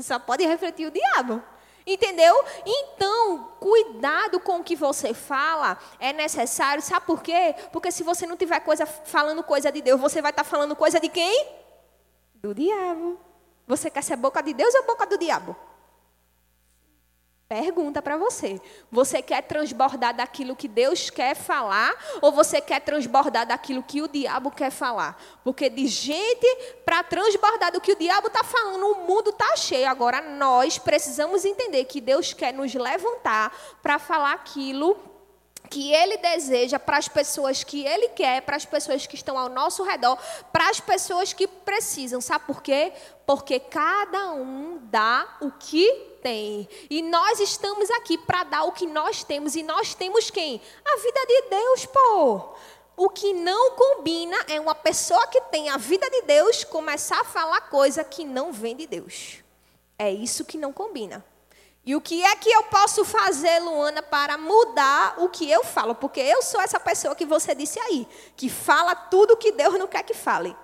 só 0.00 0.18
pode 0.18 0.44
refletir 0.46 0.86
o 0.86 0.90
diabo. 0.90 1.42
Entendeu? 1.86 2.44
Então, 2.64 3.52
cuidado 3.58 4.38
com 4.38 4.60
o 4.60 4.64
que 4.64 4.76
você 4.76 5.12
fala 5.12 5.76
é 5.98 6.12
necessário. 6.12 6.82
Sabe 6.82 7.06
por 7.06 7.22
quê? 7.22 7.54
Porque 7.72 7.90
se 7.90 8.02
você 8.02 8.24
não 8.26 8.36
tiver 8.36 8.60
coisa 8.60 8.86
falando 8.86 9.42
coisa 9.42 9.72
de 9.72 9.82
Deus, 9.82 10.00
você 10.00 10.22
vai 10.22 10.30
estar 10.30 10.44
falando 10.44 10.76
coisa 10.76 11.00
de 11.00 11.08
quem? 11.08 11.48
Do 12.36 12.54
diabo. 12.54 13.18
Você 13.66 13.90
quer 13.90 14.02
ser 14.02 14.16
boca 14.16 14.40
de 14.42 14.54
Deus 14.54 14.74
ou 14.74 14.86
boca 14.86 15.06
do 15.06 15.18
diabo? 15.18 15.56
Pergunta 17.52 18.00
para 18.00 18.16
você. 18.16 18.58
Você 18.90 19.20
quer 19.20 19.42
transbordar 19.42 20.16
daquilo 20.16 20.56
que 20.56 20.66
Deus 20.66 21.10
quer 21.10 21.36
falar 21.36 21.94
ou 22.22 22.32
você 22.32 22.62
quer 22.62 22.80
transbordar 22.80 23.46
daquilo 23.46 23.82
que 23.82 24.00
o 24.00 24.08
diabo 24.08 24.50
quer 24.50 24.70
falar? 24.70 25.22
Porque 25.44 25.68
de 25.68 25.86
gente 25.86 26.46
para 26.82 27.02
transbordar 27.02 27.70
do 27.70 27.78
que 27.78 27.92
o 27.92 27.96
diabo 27.96 28.28
está 28.28 28.42
falando, 28.42 28.86
o 28.86 29.06
mundo 29.06 29.28
está 29.28 29.54
cheio. 29.54 29.86
Agora 29.86 30.22
nós 30.22 30.78
precisamos 30.78 31.44
entender 31.44 31.84
que 31.84 32.00
Deus 32.00 32.32
quer 32.32 32.54
nos 32.54 32.72
levantar 32.72 33.54
para 33.82 33.98
falar 33.98 34.32
aquilo 34.32 35.11
que 35.72 35.90
Ele 35.90 36.18
deseja 36.18 36.78
para 36.78 36.98
as 36.98 37.08
pessoas 37.08 37.64
que 37.64 37.82
Ele 37.82 38.10
quer, 38.10 38.42
para 38.42 38.56
as 38.56 38.66
pessoas 38.66 39.06
que 39.06 39.14
estão 39.14 39.38
ao 39.38 39.48
nosso 39.48 39.82
redor, 39.82 40.18
para 40.52 40.68
as 40.68 40.78
pessoas 40.78 41.32
que 41.32 41.48
precisam. 41.48 42.20
Sabe 42.20 42.44
por 42.44 42.62
quê? 42.62 42.92
Porque 43.24 43.58
cada 43.58 44.32
um 44.32 44.78
dá 44.82 45.38
o 45.40 45.50
que 45.50 45.90
tem. 46.22 46.68
E 46.90 47.00
nós 47.00 47.40
estamos 47.40 47.90
aqui 47.92 48.18
para 48.18 48.44
dar 48.44 48.64
o 48.64 48.72
que 48.72 48.86
nós 48.86 49.24
temos. 49.24 49.56
E 49.56 49.62
nós 49.62 49.94
temos 49.94 50.30
quem? 50.30 50.60
A 50.84 50.96
vida 50.98 51.26
de 51.26 51.42
Deus, 51.48 51.86
pô. 51.86 52.50
O 52.94 53.08
que 53.08 53.32
não 53.32 53.70
combina 53.70 54.36
é 54.48 54.60
uma 54.60 54.74
pessoa 54.74 55.26
que 55.26 55.40
tem 55.40 55.70
a 55.70 55.78
vida 55.78 56.08
de 56.10 56.20
Deus 56.22 56.64
começar 56.64 57.20
a 57.20 57.24
falar 57.24 57.62
coisa 57.70 58.04
que 58.04 58.26
não 58.26 58.52
vem 58.52 58.76
de 58.76 58.86
Deus. 58.86 59.38
É 59.98 60.12
isso 60.12 60.44
que 60.44 60.58
não 60.58 60.70
combina. 60.70 61.24
E 61.84 61.96
o 61.96 62.00
que 62.00 62.22
é 62.22 62.36
que 62.36 62.48
eu 62.48 62.62
posso 62.64 63.04
fazer, 63.04 63.58
Luana, 63.58 64.02
para 64.02 64.38
mudar 64.38 65.14
o 65.18 65.28
que 65.28 65.50
eu 65.50 65.64
falo? 65.64 65.94
Porque 65.94 66.20
eu 66.20 66.40
sou 66.40 66.60
essa 66.60 66.78
pessoa 66.78 67.16
que 67.16 67.26
você 67.26 67.54
disse 67.54 67.78
aí, 67.80 68.06
que 68.36 68.48
fala 68.48 68.94
tudo 68.94 69.36
que 69.36 69.50
Deus 69.50 69.76
não 69.78 69.88
quer 69.88 70.04
que 70.04 70.14
fale. 70.14 70.56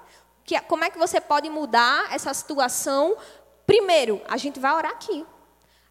Que, 0.44 0.58
como 0.62 0.84
é 0.84 0.90
que 0.90 0.98
você 0.98 1.20
pode 1.20 1.50
mudar 1.50 2.12
essa 2.14 2.32
situação? 2.32 3.16
Primeiro, 3.66 4.22
a 4.28 4.36
gente 4.36 4.60
vai 4.60 4.72
orar 4.72 4.92
aqui. 4.92 5.26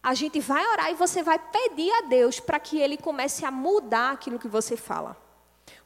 A 0.02 0.14
gente 0.14 0.40
vai 0.40 0.66
orar 0.66 0.90
e 0.90 0.94
você 0.94 1.22
vai 1.22 1.38
pedir 1.38 1.92
a 1.92 2.00
Deus 2.02 2.40
para 2.40 2.58
que 2.58 2.80
Ele 2.80 2.96
comece 2.96 3.44
a 3.44 3.50
mudar 3.50 4.12
aquilo 4.12 4.38
que 4.38 4.48
você 4.48 4.76
fala. 4.76 5.14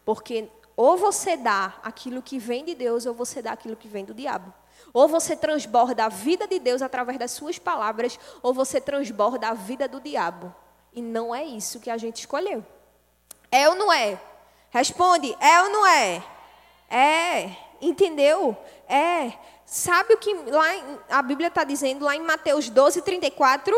Porque 0.05 0.49
ou 0.77 0.97
você 0.97 1.37
dá 1.37 1.75
aquilo 1.83 2.23
que 2.23 2.39
vem 2.39 2.65
de 2.65 2.75
Deus, 2.75 3.07
ou 3.07 3.15
você 3.15 3.43
dá 3.43 3.53
aquilo 3.53 3.77
que 3.77 3.89
vem 3.89 4.05
do 4.05 4.15
diabo. 4.15 4.53
Ou 4.93 5.09
você 5.09 5.35
transborda 5.35 6.05
a 6.05 6.09
vida 6.09 6.47
de 6.47 6.59
Deus 6.59 6.83
através 6.83 7.19
das 7.19 7.31
suas 7.31 7.59
palavras, 7.59 8.19
ou 8.43 8.53
você 8.53 8.81
transborda 8.81 9.49
a 9.49 9.55
vida 9.55 9.89
do 9.89 10.01
diabo. 10.01 10.55
E 10.93 11.01
não 11.01 11.35
é 11.35 11.45
isso 11.45 11.81
que 11.81 11.91
a 11.91 11.97
gente 11.97 12.21
escolheu. 12.21 12.65
É 13.51 13.69
ou 13.69 13.75
não 13.75 13.93
é? 13.93 14.21
Responde, 14.71 15.37
é 15.41 15.63
ou 15.63 15.71
não 15.71 15.87
é? 15.87 16.23
É, 16.89 17.57
entendeu? 17.81 18.57
É. 18.89 19.33
Sabe 19.65 20.15
o 20.15 20.19
que 20.19 20.35
lá 20.35 20.67
a 21.11 21.23
Bíblia 21.23 21.49
está 21.49 21.65
dizendo, 21.65 22.05
lá 22.05 22.15
em 22.15 22.21
Mateus 22.21 22.69
12, 22.69 23.01
34? 23.01 23.75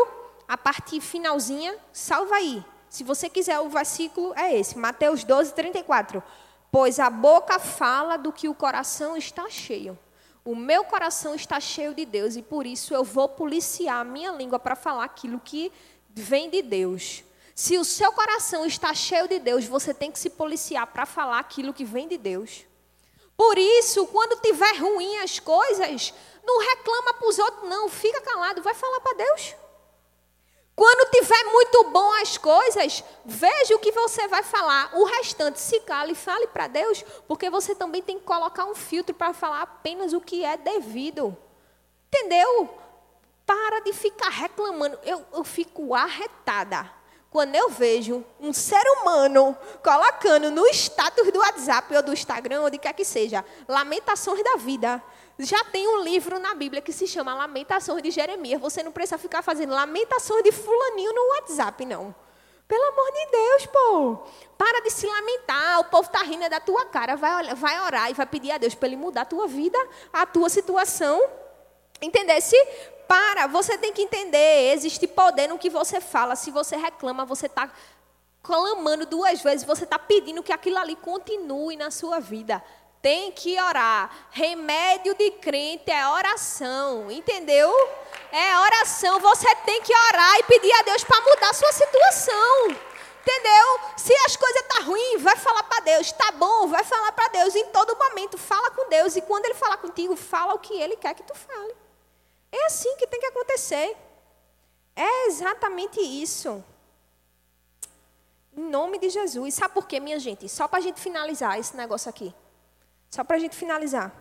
A 0.47 0.57
parte 0.57 0.99
finalzinha, 0.99 1.77
salva 1.93 2.35
aí. 2.35 2.63
Se 2.89 3.03
você 3.03 3.29
quiser, 3.29 3.59
o 3.59 3.69
versículo 3.69 4.33
é 4.35 4.55
esse, 4.55 4.77
Mateus 4.77 5.23
12, 5.23 5.53
34. 5.53 6.21
Pois 6.71 6.99
a 6.99 7.09
boca 7.09 7.59
fala 7.59 8.17
do 8.17 8.31
que 8.31 8.49
o 8.49 8.53
coração 8.53 9.15
está 9.15 9.49
cheio. 9.49 9.97
O 10.45 10.55
meu 10.55 10.83
coração 10.83 11.33
está 11.33 11.59
cheio 11.59 11.91
de 11.95 12.05
Deus 12.05 12.35
e 12.35 12.41
por 12.43 12.67
isso 12.67 12.93
eu 12.93 13.03
vou 13.03 13.27
policiar 13.27 14.01
a 14.01 14.03
minha 14.03 14.31
língua 14.31 14.59
para 14.59 14.75
falar 14.75 15.03
aquilo 15.03 15.41
que 15.43 15.71
vem 16.13 16.51
de 16.51 16.61
Deus. 16.61 17.23
Se 17.55 17.79
o 17.79 17.83
seu 17.83 18.11
coração 18.11 18.63
está 18.63 18.93
cheio 18.93 19.27
de 19.27 19.39
Deus, 19.39 19.65
você 19.65 19.91
tem 19.91 20.11
que 20.11 20.19
se 20.19 20.29
policiar 20.29 20.85
para 20.85 21.03
falar 21.03 21.39
aquilo 21.39 21.73
que 21.73 21.83
vem 21.83 22.07
de 22.07 22.15
Deus. 22.15 22.63
Por 23.35 23.57
isso, 23.57 24.05
quando 24.07 24.39
tiver 24.39 24.77
ruim 24.77 25.17
as 25.17 25.39
coisas, 25.39 26.13
não 26.43 26.59
reclama 26.59 27.15
para 27.15 27.27
os 27.27 27.39
outros, 27.39 27.67
não. 27.67 27.89
Fica 27.89 28.21
calado, 28.21 28.61
vai 28.61 28.75
falar 28.75 28.99
para 28.99 29.17
Deus. 29.17 29.55
Quando 30.75 31.09
tiver 31.09 31.43
muito 31.45 31.83
bom 31.85 32.11
as 32.21 32.37
coisas, 32.37 33.03
veja 33.23 33.75
o 33.75 33.79
que 33.79 33.93
você 33.93 34.27
vai 34.27 34.43
falar. 34.43 34.91
O 34.93 35.05
restante, 35.05 35.59
se 35.59 35.79
cale 35.79 36.11
e 36.11 36.15
fale 36.15 36.47
para 36.47 36.67
Deus, 36.67 37.03
porque 37.27 37.49
você 37.49 37.73
também 37.73 38.01
tem 38.01 38.19
que 38.19 38.25
colocar 38.25 38.65
um 38.65 38.75
filtro 38.75 39.15
para 39.15 39.33
falar 39.33 39.61
apenas 39.61 40.11
o 40.11 40.19
que 40.19 40.43
é 40.43 40.57
devido. 40.57 41.35
Entendeu? 42.07 42.69
Para 43.45 43.79
de 43.81 43.93
ficar 43.93 44.29
reclamando. 44.29 44.99
Eu, 45.03 45.25
eu 45.33 45.43
fico 45.45 45.95
arretada 45.95 46.91
quando 47.35 47.53
eu 47.53 47.69
vejo 47.69 48.23
um 48.39 48.53
ser 48.53 48.81
humano 48.97 49.57
colocando 49.83 50.49
no 50.49 50.65
status 50.67 51.31
do 51.33 51.39
WhatsApp 51.39 51.93
ou 51.93 52.01
do 52.01 52.13
Instagram, 52.13 52.61
ou 52.61 52.69
de 52.69 52.77
quer 52.77 52.93
que 52.93 53.03
seja, 53.03 53.43
lamentações 53.67 54.41
da 54.41 54.55
vida. 54.55 55.03
Já 55.37 55.63
tem 55.65 55.85
um 55.87 56.01
livro 56.01 56.39
na 56.39 56.53
Bíblia 56.53 56.81
que 56.81 56.93
se 56.93 57.05
chama 57.05 57.35
Lamentações 57.35 58.01
de 58.01 58.09
Jeremias. 58.09 58.61
Você 58.61 58.81
não 58.81 58.91
precisa 58.91 59.17
ficar 59.17 59.41
fazendo 59.41 59.73
lamentações 59.73 60.43
de 60.43 60.51
fulaninho 60.51 61.13
no 61.13 61.27
WhatsApp, 61.33 61.85
não. 61.85 62.15
Pelo 62.67 62.83
amor 62.83 63.11
de 63.11 63.25
Deus, 63.31 63.65
pô. 63.65 64.17
Para 64.57 64.81
de 64.81 64.89
se 64.89 65.05
lamentar. 65.05 65.81
O 65.81 65.85
povo 65.85 66.07
está 66.07 66.23
rindo 66.23 66.49
da 66.49 66.61
tua 66.61 66.85
cara. 66.85 67.17
Vai, 67.17 67.53
vai 67.53 67.81
orar 67.81 68.09
e 68.09 68.13
vai 68.13 68.25
pedir 68.25 68.51
a 68.51 68.57
Deus 68.57 68.73
para 68.73 68.87
Ele 68.87 68.95
mudar 68.95 69.21
a 69.21 69.25
tua 69.25 69.45
vida, 69.45 69.77
a 70.11 70.25
tua 70.25 70.49
situação. 70.49 71.21
Entendesse? 72.01 72.55
Para. 73.05 73.45
Você 73.47 73.77
tem 73.77 73.91
que 73.91 74.01
entender. 74.01 74.73
Existe 74.73 75.05
poder 75.05 75.47
no 75.47 75.59
que 75.59 75.69
você 75.69 75.99
fala. 75.99 76.37
Se 76.37 76.49
você 76.49 76.77
reclama, 76.77 77.25
você 77.25 77.47
está 77.47 77.69
clamando 78.41 79.05
duas 79.05 79.41
vezes. 79.41 79.65
Você 79.65 79.83
está 79.83 79.99
pedindo 79.99 80.41
que 80.41 80.53
aquilo 80.53 80.77
ali 80.77 80.95
continue 80.95 81.75
na 81.75 81.91
sua 81.91 82.19
vida 82.21 82.63
tem 83.05 83.31
que 83.31 83.61
orar. 83.61 84.09
Remédio 84.31 85.13
de 85.13 85.29
crente 85.29 85.91
é 85.91 86.07
oração, 86.07 87.11
entendeu? 87.11 87.71
É 88.31 88.57
oração. 88.57 89.19
Você 89.19 89.55
tem 89.57 89.79
que 89.83 89.95
orar 89.95 90.39
e 90.39 90.43
pedir 90.45 90.73
a 90.73 90.81
Deus 90.81 91.03
para 91.03 91.21
mudar 91.21 91.51
a 91.51 91.53
sua 91.53 91.71
situação. 91.71 92.75
Entendeu? 93.21 93.79
Se 93.95 94.11
as 94.25 94.35
coisas 94.35 94.63
tá 94.63 94.79
ruins, 94.81 95.21
vai 95.21 95.35
falar 95.35 95.61
para 95.65 95.81
Deus. 95.81 96.07
Está 96.07 96.31
bom, 96.31 96.65
vai 96.65 96.83
falar 96.83 97.11
para 97.11 97.27
Deus. 97.27 97.53
Em 97.53 97.67
todo 97.67 97.95
momento, 97.95 98.39
fala 98.39 98.71
com 98.71 98.89
Deus. 98.89 99.15
E 99.15 99.21
quando 99.21 99.45
Ele 99.45 99.53
falar 99.53 99.77
contigo, 99.77 100.15
fala 100.15 100.55
o 100.55 100.59
que 100.59 100.73
Ele 100.73 100.95
quer 100.95 101.13
que 101.13 101.21
tu 101.21 101.35
fale. 101.35 101.75
É 102.51 102.65
assim 102.65 102.95
que 102.95 103.05
tem 103.05 103.19
que 103.19 103.27
acontecer. 103.27 103.95
É 104.95 105.27
exatamente 105.27 106.01
isso. 106.01 106.65
Em 108.57 108.63
nome 108.63 108.97
de 108.97 109.11
Jesus. 109.11 109.53
Sabe 109.53 109.75
por 109.75 109.85
quê, 109.85 109.99
minha 109.99 110.17
gente? 110.17 110.49
Só 110.49 110.67
para 110.67 110.79
a 110.79 110.81
gente 110.81 110.99
finalizar 110.99 111.59
esse 111.59 111.77
negócio 111.77 112.09
aqui. 112.09 112.33
Só 113.15 113.23
para 113.23 113.37
a 113.37 113.39
gente 113.39 113.55
finalizar. 113.55 114.11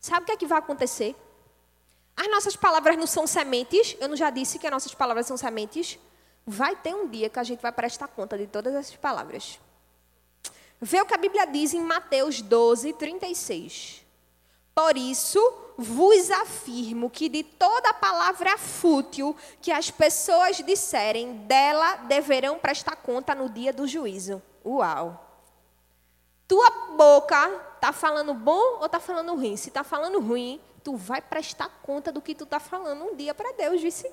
Sabe 0.00 0.24
o 0.24 0.26
que 0.26 0.32
é 0.32 0.36
que 0.36 0.44
vai 0.44 0.58
acontecer? 0.58 1.14
As 2.16 2.28
nossas 2.28 2.56
palavras 2.56 2.96
não 2.96 3.06
são 3.06 3.28
sementes. 3.28 3.96
Eu 4.00 4.08
não 4.08 4.16
já 4.16 4.28
disse 4.28 4.58
que 4.58 4.66
as 4.66 4.72
nossas 4.72 4.92
palavras 4.92 5.24
são 5.24 5.36
sementes. 5.36 5.96
Vai 6.44 6.74
ter 6.74 6.96
um 6.96 7.06
dia 7.06 7.30
que 7.30 7.38
a 7.38 7.44
gente 7.44 7.62
vai 7.62 7.70
prestar 7.70 8.08
conta 8.08 8.36
de 8.36 8.48
todas 8.48 8.74
essas 8.74 8.96
palavras. 8.96 9.60
Vê 10.80 11.00
o 11.00 11.06
que 11.06 11.14
a 11.14 11.16
Bíblia 11.16 11.46
diz 11.46 11.72
em 11.72 11.80
Mateus 11.80 12.42
12, 12.42 12.92
36. 12.94 14.04
Por 14.74 14.96
isso, 14.96 15.40
vos 15.76 16.28
afirmo 16.32 17.08
que 17.08 17.28
de 17.28 17.44
toda 17.44 17.94
palavra 17.94 18.58
fútil 18.58 19.36
que 19.62 19.70
as 19.70 19.92
pessoas 19.92 20.56
disserem, 20.56 21.36
dela 21.46 21.94
deverão 22.08 22.58
prestar 22.58 22.96
conta 22.96 23.32
no 23.32 23.48
dia 23.48 23.72
do 23.72 23.86
juízo. 23.86 24.42
Uau! 24.66 25.24
Tua 26.48 26.68
boca 26.96 27.67
Está 27.78 27.92
falando 27.92 28.34
bom 28.34 28.78
ou 28.80 28.86
está 28.86 28.98
falando 28.98 29.36
ruim? 29.36 29.56
Se 29.56 29.68
está 29.68 29.84
falando 29.84 30.18
ruim, 30.18 30.60
tu 30.82 30.96
vai 30.96 31.22
prestar 31.22 31.68
conta 31.80 32.10
do 32.10 32.20
que 32.20 32.34
tu 32.34 32.42
está 32.42 32.58
falando 32.58 33.04
um 33.04 33.14
dia 33.14 33.32
para 33.32 33.52
Deus, 33.52 33.80
disse. 33.80 34.10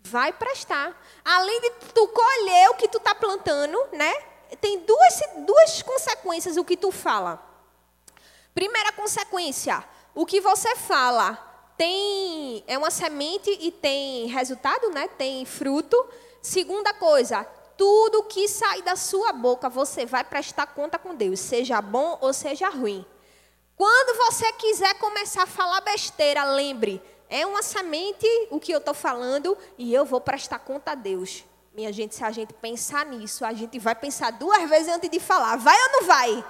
Vai 0.00 0.34
prestar. 0.34 0.94
Além 1.24 1.60
de 1.62 1.70
tu 1.94 2.06
colher 2.08 2.68
o 2.68 2.74
que 2.74 2.86
tu 2.86 2.98
está 2.98 3.14
plantando, 3.14 3.78
né? 3.92 4.12
Tem 4.60 4.80
duas, 4.80 5.20
duas 5.46 5.82
consequências 5.82 6.58
o 6.58 6.64
que 6.64 6.76
tu 6.76 6.92
fala. 6.92 7.42
Primeira 8.54 8.92
consequência, 8.92 9.82
o 10.14 10.26
que 10.26 10.38
você 10.38 10.76
fala 10.76 11.72
tem 11.78 12.62
é 12.66 12.76
uma 12.76 12.90
semente 12.90 13.50
e 13.60 13.72
tem 13.72 14.26
resultado, 14.26 14.90
né? 14.90 15.08
Tem 15.08 15.46
fruto. 15.46 15.96
Segunda 16.42 16.92
coisa, 16.92 17.46
tudo 17.78 18.24
que 18.24 18.48
sai 18.48 18.82
da 18.82 18.96
sua 18.96 19.32
boca, 19.32 19.68
você 19.70 20.04
vai 20.04 20.24
prestar 20.24 20.66
conta 20.66 20.98
com 20.98 21.14
Deus, 21.14 21.38
seja 21.38 21.80
bom 21.80 22.18
ou 22.20 22.34
seja 22.34 22.68
ruim. 22.68 23.06
Quando 23.76 24.16
você 24.16 24.52
quiser 24.54 24.94
começar 24.98 25.44
a 25.44 25.46
falar 25.46 25.80
besteira, 25.82 26.42
lembre, 26.44 27.00
é 27.30 27.46
uma 27.46 27.62
semente 27.62 28.26
o 28.50 28.58
que 28.58 28.72
eu 28.72 28.78
estou 28.78 28.92
falando 28.92 29.56
e 29.78 29.94
eu 29.94 30.04
vou 30.04 30.20
prestar 30.20 30.58
conta 30.58 30.90
a 30.90 30.94
Deus. 30.96 31.44
Minha 31.72 31.92
gente, 31.92 32.16
se 32.16 32.24
a 32.24 32.32
gente 32.32 32.52
pensar 32.52 33.06
nisso, 33.06 33.44
a 33.44 33.52
gente 33.52 33.78
vai 33.78 33.94
pensar 33.94 34.32
duas 34.32 34.68
vezes 34.68 34.92
antes 34.92 35.08
de 35.08 35.20
falar. 35.20 35.56
Vai 35.56 35.80
ou 35.80 35.92
não 35.92 36.02
vai? 36.02 36.44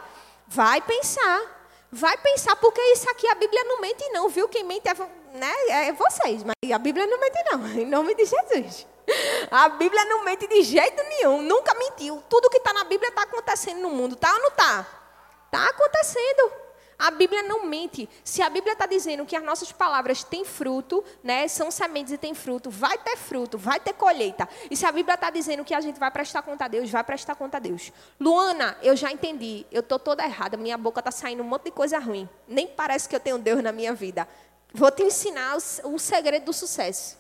Vai 0.47 0.81
pensar. 0.81 1.59
Vai 1.93 2.17
pensar, 2.17 2.57
porque 2.57 2.81
isso 2.93 3.09
aqui 3.11 3.27
a 3.29 3.35
Bíblia 3.35 3.65
não 3.65 3.81
mente, 3.81 4.09
não, 4.11 4.29
viu? 4.31 4.49
Quem 4.49 4.65
mente 4.65 4.89
é, 4.89 4.95
né, 5.35 5.53
é 5.69 5.93
vocês, 5.93 6.43
mas 6.43 6.73
a 6.73 6.79
Bíblia 6.79 7.07
não 7.07 7.21
mente, 7.21 7.39
não. 7.51 7.67
Em 7.81 7.87
nome 7.87 8.15
de 8.15 8.25
Jesus. 8.25 8.87
A 9.51 9.69
Bíblia 9.71 10.05
não 10.05 10.25
mente 10.25 10.47
de 10.47 10.63
jeito 10.63 11.03
nenhum, 11.05 11.43
nunca 11.43 11.75
mentiu. 11.75 12.23
Tudo 12.29 12.51
que 12.51 12.59
está 12.59 12.73
na 12.73 12.85
Bíblia 12.85 13.09
está 13.09 13.23
acontecendo 13.23 13.81
no 13.81 13.91
mundo, 13.91 14.17
tá 14.17 14.33
ou 14.35 14.43
não 14.43 14.51
tá? 14.51 14.87
Tá 15.51 15.67
acontecendo. 15.69 16.53
A 16.99 17.13
Bíblia 17.13 17.45
não 17.45 17.65
mente. 17.65 18.09
Se 18.25 18.43
a 18.43 18.51
Bíblia 18.51 18.73
está 18.73 18.85
dizendo 18.85 19.25
que 19.25 19.37
as 19.37 19.43
nossas 19.43 19.71
palavras 19.71 20.25
têm 20.25 20.45
fruto, 20.45 21.05
né, 21.23 21.47
são 21.47 21.71
sementes 21.71 22.13
e 22.13 22.19
têm 22.19 22.35
fruto, 22.35 22.71
vai 22.71 22.99
ter 22.99 23.17
fruto, 23.17 23.57
vai 23.57 23.79
ter 23.79 23.93
colheita. 23.93 24.49
E 24.69 24.77
se 24.77 24.85
a 24.85 24.91
Bíblia 24.91 25.15
está 25.15 25.31
dizendo 25.31 25.65
que 25.65 25.73
a 25.73 25.81
gente 25.81 26.01
vai 26.01 26.11
prestar 26.11 26.43
conta 26.43 26.65
a 26.65 26.69
Deus, 26.69 26.91
vai 26.91 27.05
prestar 27.05 27.37
conta 27.37 27.59
a 27.59 27.61
Deus. 27.61 27.93
Luana, 28.19 28.77
eu 28.83 28.97
já 28.97 29.13
entendi. 29.13 29.65
Eu 29.71 29.81
estou 29.81 29.99
toda 29.99 30.25
errada. 30.25 30.57
Minha 30.57 30.77
boca 30.77 30.99
está 30.99 31.13
saindo 31.13 31.43
um 31.43 31.47
monte 31.47 31.67
de 31.67 31.71
coisa 31.71 32.01
ruim. 32.01 32.29
Nem 32.49 32.67
parece 32.67 33.09
que 33.09 33.15
eu 33.15 33.21
tenho 33.21 33.39
Deus 33.39 33.63
na 33.63 33.71
minha 33.71 33.95
vida. 33.95 34.27
Vou 34.75 34.91
te 34.91 35.05
ensinar 35.05 35.57
o 35.85 35.99
segredo 36.01 36.47
do 36.47 36.53
sucesso. 36.53 37.17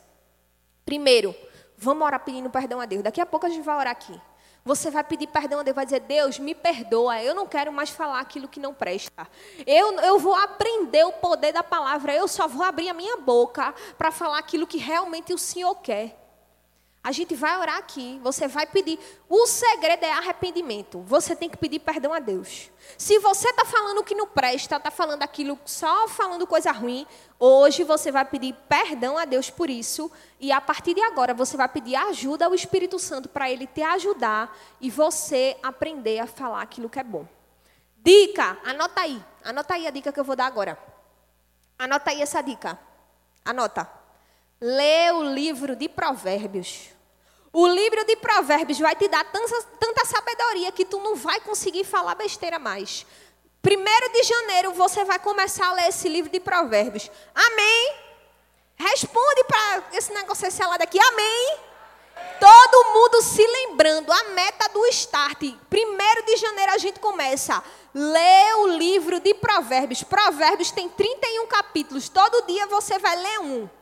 Primeiro, 0.84 1.34
vamos 1.78 2.04
orar 2.04 2.20
pedindo 2.20 2.50
perdão 2.50 2.80
a 2.80 2.86
Deus. 2.86 3.02
Daqui 3.02 3.20
a 3.20 3.26
pouco 3.26 3.46
a 3.46 3.48
gente 3.48 3.64
vai 3.64 3.76
orar 3.76 3.92
aqui. 3.92 4.20
Você 4.64 4.90
vai 4.90 5.02
pedir 5.02 5.28
perdão 5.28 5.60
a 5.60 5.62
Deus, 5.62 5.74
vai 5.74 5.86
dizer: 5.86 6.00
Deus, 6.00 6.38
me 6.38 6.54
perdoa, 6.54 7.22
eu 7.22 7.34
não 7.34 7.46
quero 7.46 7.72
mais 7.72 7.90
falar 7.90 8.20
aquilo 8.20 8.48
que 8.48 8.60
não 8.60 8.74
presta. 8.74 9.26
Eu, 9.66 9.98
eu 10.00 10.18
vou 10.18 10.34
aprender 10.34 11.04
o 11.04 11.12
poder 11.12 11.52
da 11.52 11.62
palavra, 11.62 12.14
eu 12.14 12.28
só 12.28 12.46
vou 12.46 12.62
abrir 12.62 12.88
a 12.88 12.94
minha 12.94 13.16
boca 13.16 13.72
para 13.96 14.10
falar 14.10 14.38
aquilo 14.38 14.66
que 14.66 14.76
realmente 14.76 15.32
o 15.32 15.38
Senhor 15.38 15.74
quer. 15.76 16.27
A 17.02 17.12
gente 17.12 17.34
vai 17.34 17.56
orar 17.58 17.78
aqui, 17.78 18.20
você 18.22 18.48
vai 18.48 18.66
pedir. 18.66 18.98
O 19.28 19.46
segredo 19.46 20.04
é 20.04 20.12
arrependimento. 20.12 21.00
Você 21.02 21.34
tem 21.34 21.48
que 21.48 21.56
pedir 21.56 21.78
perdão 21.78 22.12
a 22.12 22.18
Deus. 22.18 22.70
Se 22.98 23.18
você 23.18 23.48
está 23.48 23.64
falando 23.64 24.02
que 24.02 24.14
não 24.14 24.26
presta, 24.26 24.76
está 24.76 24.90
falando 24.90 25.22
aquilo, 25.22 25.58
só 25.64 26.08
falando 26.08 26.46
coisa 26.46 26.72
ruim, 26.72 27.06
hoje 27.38 27.84
você 27.84 28.10
vai 28.10 28.24
pedir 28.24 28.54
perdão 28.68 29.16
a 29.16 29.24
Deus 29.24 29.48
por 29.48 29.70
isso. 29.70 30.10
E 30.40 30.50
a 30.50 30.60
partir 30.60 30.94
de 30.94 31.00
agora 31.00 31.32
você 31.32 31.56
vai 31.56 31.68
pedir 31.68 31.94
ajuda 31.94 32.46
ao 32.46 32.54
Espírito 32.54 32.98
Santo 32.98 33.28
para 33.28 33.50
ele 33.50 33.66
te 33.66 33.82
ajudar 33.82 34.54
e 34.80 34.90
você 34.90 35.56
aprender 35.62 36.18
a 36.18 36.26
falar 36.26 36.62
aquilo 36.62 36.90
que 36.90 36.98
é 36.98 37.04
bom. 37.04 37.26
Dica, 37.96 38.58
anota 38.64 39.00
aí. 39.02 39.22
Anota 39.44 39.74
aí 39.74 39.86
a 39.86 39.90
dica 39.90 40.12
que 40.12 40.20
eu 40.20 40.24
vou 40.24 40.36
dar 40.36 40.46
agora. 40.46 40.76
Anota 41.78 42.10
aí 42.10 42.20
essa 42.20 42.42
dica. 42.42 42.78
Anota. 43.44 43.97
Lê 44.60 45.12
o 45.12 45.22
livro 45.22 45.76
de 45.76 45.88
Provérbios. 45.88 46.88
O 47.52 47.66
livro 47.68 48.04
de 48.04 48.16
Provérbios 48.16 48.80
vai 48.80 48.96
te 48.96 49.06
dar 49.06 49.24
tanta, 49.24 49.62
tanta 49.78 50.04
sabedoria 50.04 50.72
que 50.72 50.84
tu 50.84 50.98
não 50.98 51.14
vai 51.14 51.40
conseguir 51.40 51.84
falar 51.84 52.16
besteira 52.16 52.58
mais. 52.58 53.06
Primeiro 53.62 54.12
de 54.12 54.22
janeiro 54.24 54.72
você 54.72 55.04
vai 55.04 55.18
começar 55.20 55.68
a 55.68 55.74
ler 55.74 55.88
esse 55.88 56.08
livro 56.08 56.30
de 56.30 56.40
Provérbios. 56.40 57.08
Amém? 57.32 57.94
Responde 58.76 59.44
para 59.44 59.84
esse 59.92 60.12
negócio 60.12 60.50
selado 60.50 60.82
aqui. 60.82 60.98
Amém? 60.98 61.58
Todo 62.40 62.92
mundo 62.94 63.22
se 63.22 63.46
lembrando, 63.46 64.12
a 64.12 64.24
meta 64.30 64.68
do 64.70 64.84
start. 64.86 65.54
Primeiro 65.70 66.24
de 66.24 66.36
janeiro 66.36 66.72
a 66.72 66.78
gente 66.78 66.98
começa. 66.98 67.62
Lê 67.94 68.54
o 68.54 68.66
livro 68.66 69.20
de 69.20 69.34
Provérbios. 69.34 70.02
Provérbios 70.02 70.72
tem 70.72 70.88
31 70.88 71.46
capítulos. 71.46 72.08
Todo 72.08 72.46
dia 72.46 72.66
você 72.66 72.98
vai 72.98 73.16
ler 73.16 73.38
um. 73.40 73.77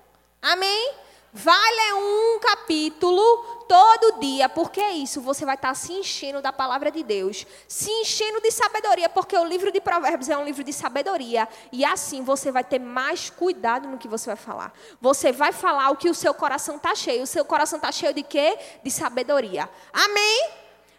Amém? 0.46 0.94
Vai 1.32 1.74
ler 1.74 1.94
um 1.94 2.38
capítulo 2.38 3.20
todo 3.68 4.20
dia, 4.20 4.48
porque 4.48 4.80
é 4.80 4.92
isso, 4.92 5.20
você 5.20 5.44
vai 5.44 5.56
estar 5.56 5.74
se 5.74 5.92
enchendo 5.92 6.40
da 6.40 6.52
palavra 6.52 6.88
de 6.88 7.02
Deus, 7.02 7.44
se 7.66 7.90
enchendo 7.90 8.40
de 8.40 8.52
sabedoria, 8.52 9.08
porque 9.08 9.36
o 9.36 9.44
livro 9.44 9.72
de 9.72 9.80
Provérbios 9.80 10.28
é 10.28 10.36
um 10.36 10.44
livro 10.44 10.62
de 10.62 10.72
sabedoria, 10.72 11.48
e 11.72 11.84
assim 11.84 12.22
você 12.22 12.52
vai 12.52 12.62
ter 12.62 12.78
mais 12.78 13.28
cuidado 13.28 13.88
no 13.88 13.98
que 13.98 14.06
você 14.06 14.26
vai 14.26 14.36
falar. 14.36 14.72
Você 15.00 15.32
vai 15.32 15.52
falar 15.52 15.90
o 15.90 15.96
que 15.96 16.08
o 16.08 16.14
seu 16.14 16.32
coração 16.32 16.76
está 16.76 16.94
cheio. 16.94 17.24
O 17.24 17.26
seu 17.26 17.44
coração 17.44 17.78
está 17.78 17.90
cheio 17.90 18.14
de 18.14 18.22
quê? 18.22 18.56
De 18.84 18.90
sabedoria. 18.90 19.68
Amém? 19.92 20.50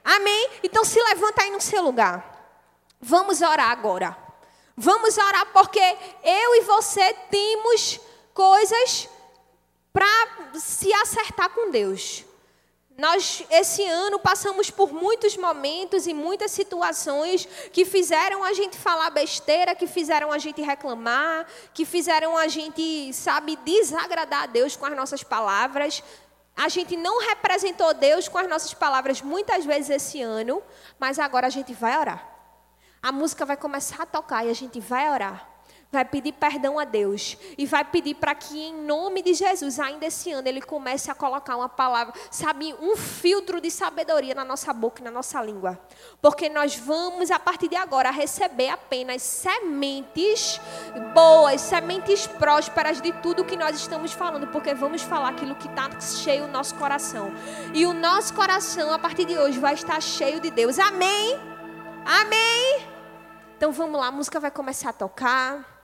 Amém? 0.03 0.49
Então 0.61 0.83
se 0.83 1.01
levanta 1.01 1.43
aí 1.43 1.51
no 1.51 1.61
seu 1.61 1.81
lugar. 1.81 2.51
Vamos 2.99 3.41
orar 3.41 3.71
agora. 3.71 4.15
Vamos 4.75 5.17
orar 5.17 5.47
porque 5.53 5.79
eu 5.79 6.55
e 6.55 6.61
você 6.61 7.13
temos 7.31 8.01
coisas 8.33 9.09
para 9.97 10.59
se 10.59 10.93
acertar 10.93 11.49
com 11.49 11.71
Deus. 11.71 12.23
Nós, 12.95 13.43
esse 13.49 13.83
ano, 13.83 14.19
passamos 14.19 14.69
por 14.69 14.93
muitos 14.93 15.35
momentos 15.35 16.05
e 16.05 16.13
muitas 16.13 16.51
situações 16.51 17.47
que 17.73 17.83
fizeram 17.83 18.43
a 18.43 18.53
gente 18.53 18.77
falar 18.77 19.09
besteira, 19.09 19.73
que 19.73 19.87
fizeram 19.87 20.31
a 20.31 20.37
gente 20.37 20.61
reclamar, 20.61 21.47
que 21.73 21.83
fizeram 21.83 22.37
a 22.37 22.47
gente, 22.47 23.11
sabe, 23.11 23.55
desagradar 23.65 24.43
a 24.43 24.45
Deus 24.45 24.75
com 24.75 24.85
as 24.85 24.95
nossas 24.95 25.23
palavras. 25.23 26.03
A 26.55 26.69
gente 26.69 26.95
não 26.95 27.19
representou 27.19 27.91
Deus 27.95 28.27
com 28.27 28.37
as 28.37 28.47
nossas 28.47 28.75
palavras 28.75 29.19
muitas 29.23 29.65
vezes 29.65 29.89
esse 29.89 30.21
ano, 30.21 30.61
mas 30.99 31.17
agora 31.17 31.47
a 31.47 31.51
gente 31.51 31.73
vai 31.73 31.97
orar. 31.97 32.23
A 33.01 33.11
música 33.11 33.45
vai 33.47 33.57
começar 33.57 34.03
a 34.03 34.05
tocar 34.05 34.45
e 34.45 34.51
a 34.51 34.55
gente 34.55 34.79
vai 34.79 35.09
orar 35.09 35.56
vai 35.91 36.03
pedir 36.03 36.33
perdão 36.33 36.77
a 36.77 36.83
Deus 36.83 37.38
e 37.57 37.65
vai 37.65 37.83
pedir 37.83 38.15
para 38.15 38.35
que, 38.35 38.59
em 38.59 38.73
nome 38.73 39.21
de 39.21 39.33
Jesus, 39.33 39.79
ainda 39.79 40.05
esse 40.05 40.31
ano, 40.31 40.47
Ele 40.47 40.61
comece 40.61 41.09
a 41.09 41.15
colocar 41.15 41.55
uma 41.55 41.69
palavra, 41.69 42.13
sabe, 42.29 42.75
um 42.79 42.95
filtro 42.95 43.61
de 43.61 43.71
sabedoria 43.71 44.35
na 44.35 44.43
nossa 44.43 44.73
boca 44.73 45.01
e 45.01 45.03
na 45.03 45.11
nossa 45.11 45.41
língua. 45.41 45.79
Porque 46.21 46.49
nós 46.49 46.75
vamos, 46.75 47.31
a 47.31 47.39
partir 47.39 47.69
de 47.69 47.75
agora, 47.75 48.11
receber 48.11 48.69
apenas 48.69 49.21
sementes 49.21 50.59
boas, 51.13 51.61
sementes 51.61 52.27
prósperas 52.27 53.01
de 53.01 53.13
tudo 53.13 53.45
que 53.45 53.55
nós 53.55 53.75
estamos 53.75 54.11
falando, 54.11 54.47
porque 54.47 54.73
vamos 54.73 55.01
falar 55.01 55.29
aquilo 55.29 55.55
que 55.55 55.67
está 55.67 55.89
cheio 55.99 56.47
no 56.47 56.53
nosso 56.53 56.75
coração. 56.75 57.31
E 57.73 57.85
o 57.85 57.93
nosso 57.93 58.33
coração, 58.33 58.91
a 58.91 58.99
partir 58.99 59.25
de 59.25 59.38
hoje, 59.38 59.57
vai 59.57 59.73
estar 59.73 60.01
cheio 60.01 60.39
de 60.39 60.51
Deus. 60.51 60.77
Amém? 60.79 61.39
Amém? 62.05 62.88
Então 63.55 63.71
vamos 63.71 63.99
lá, 63.99 64.07
a 64.07 64.11
música 64.11 64.39
vai 64.39 64.51
começar 64.51 64.91
a 64.91 64.93
tocar 64.93 65.76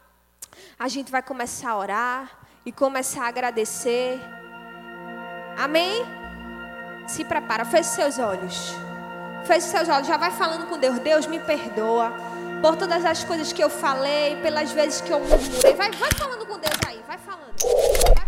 a 0.78 0.88
gente 0.88 1.12
vai 1.12 1.22
começar 1.22 1.72
a 1.72 1.78
orar 1.78 2.32
e 2.66 2.72
começar 2.72 3.26
a 3.26 3.28
agradecer. 3.28 4.20
Amém? 5.58 6.06
Se 7.08 7.24
prepara, 7.24 7.66
feche 7.66 7.90
seus 7.90 8.20
olhos. 8.20 8.74
Feche 9.46 9.68
seus 9.68 9.90
olhos, 9.90 10.08
já 10.08 10.18
vai 10.18 10.32
falando 10.32 10.68
com 10.68 10.78
Deus. 10.78 11.00
Deus 11.00 11.28
me 11.28 11.40
perdoa 11.40 12.14
por 12.62 12.78
todas 12.78 13.06
as 13.06 13.24
coisas 13.24 13.52
que 13.52 13.64
eu 13.64 13.70
falei, 13.70 14.38
pelas 14.42 14.72
vezes 14.72 15.02
que 15.02 15.12
eu 15.12 15.20
murmurei. 15.20 15.74
Vai, 15.74 15.92
vai 15.92 16.12
falando 16.12 16.46
com 16.46 16.58
Deus 16.58 16.80
aí, 16.88 17.04
vai 17.06 17.18
falando. 17.18 18.23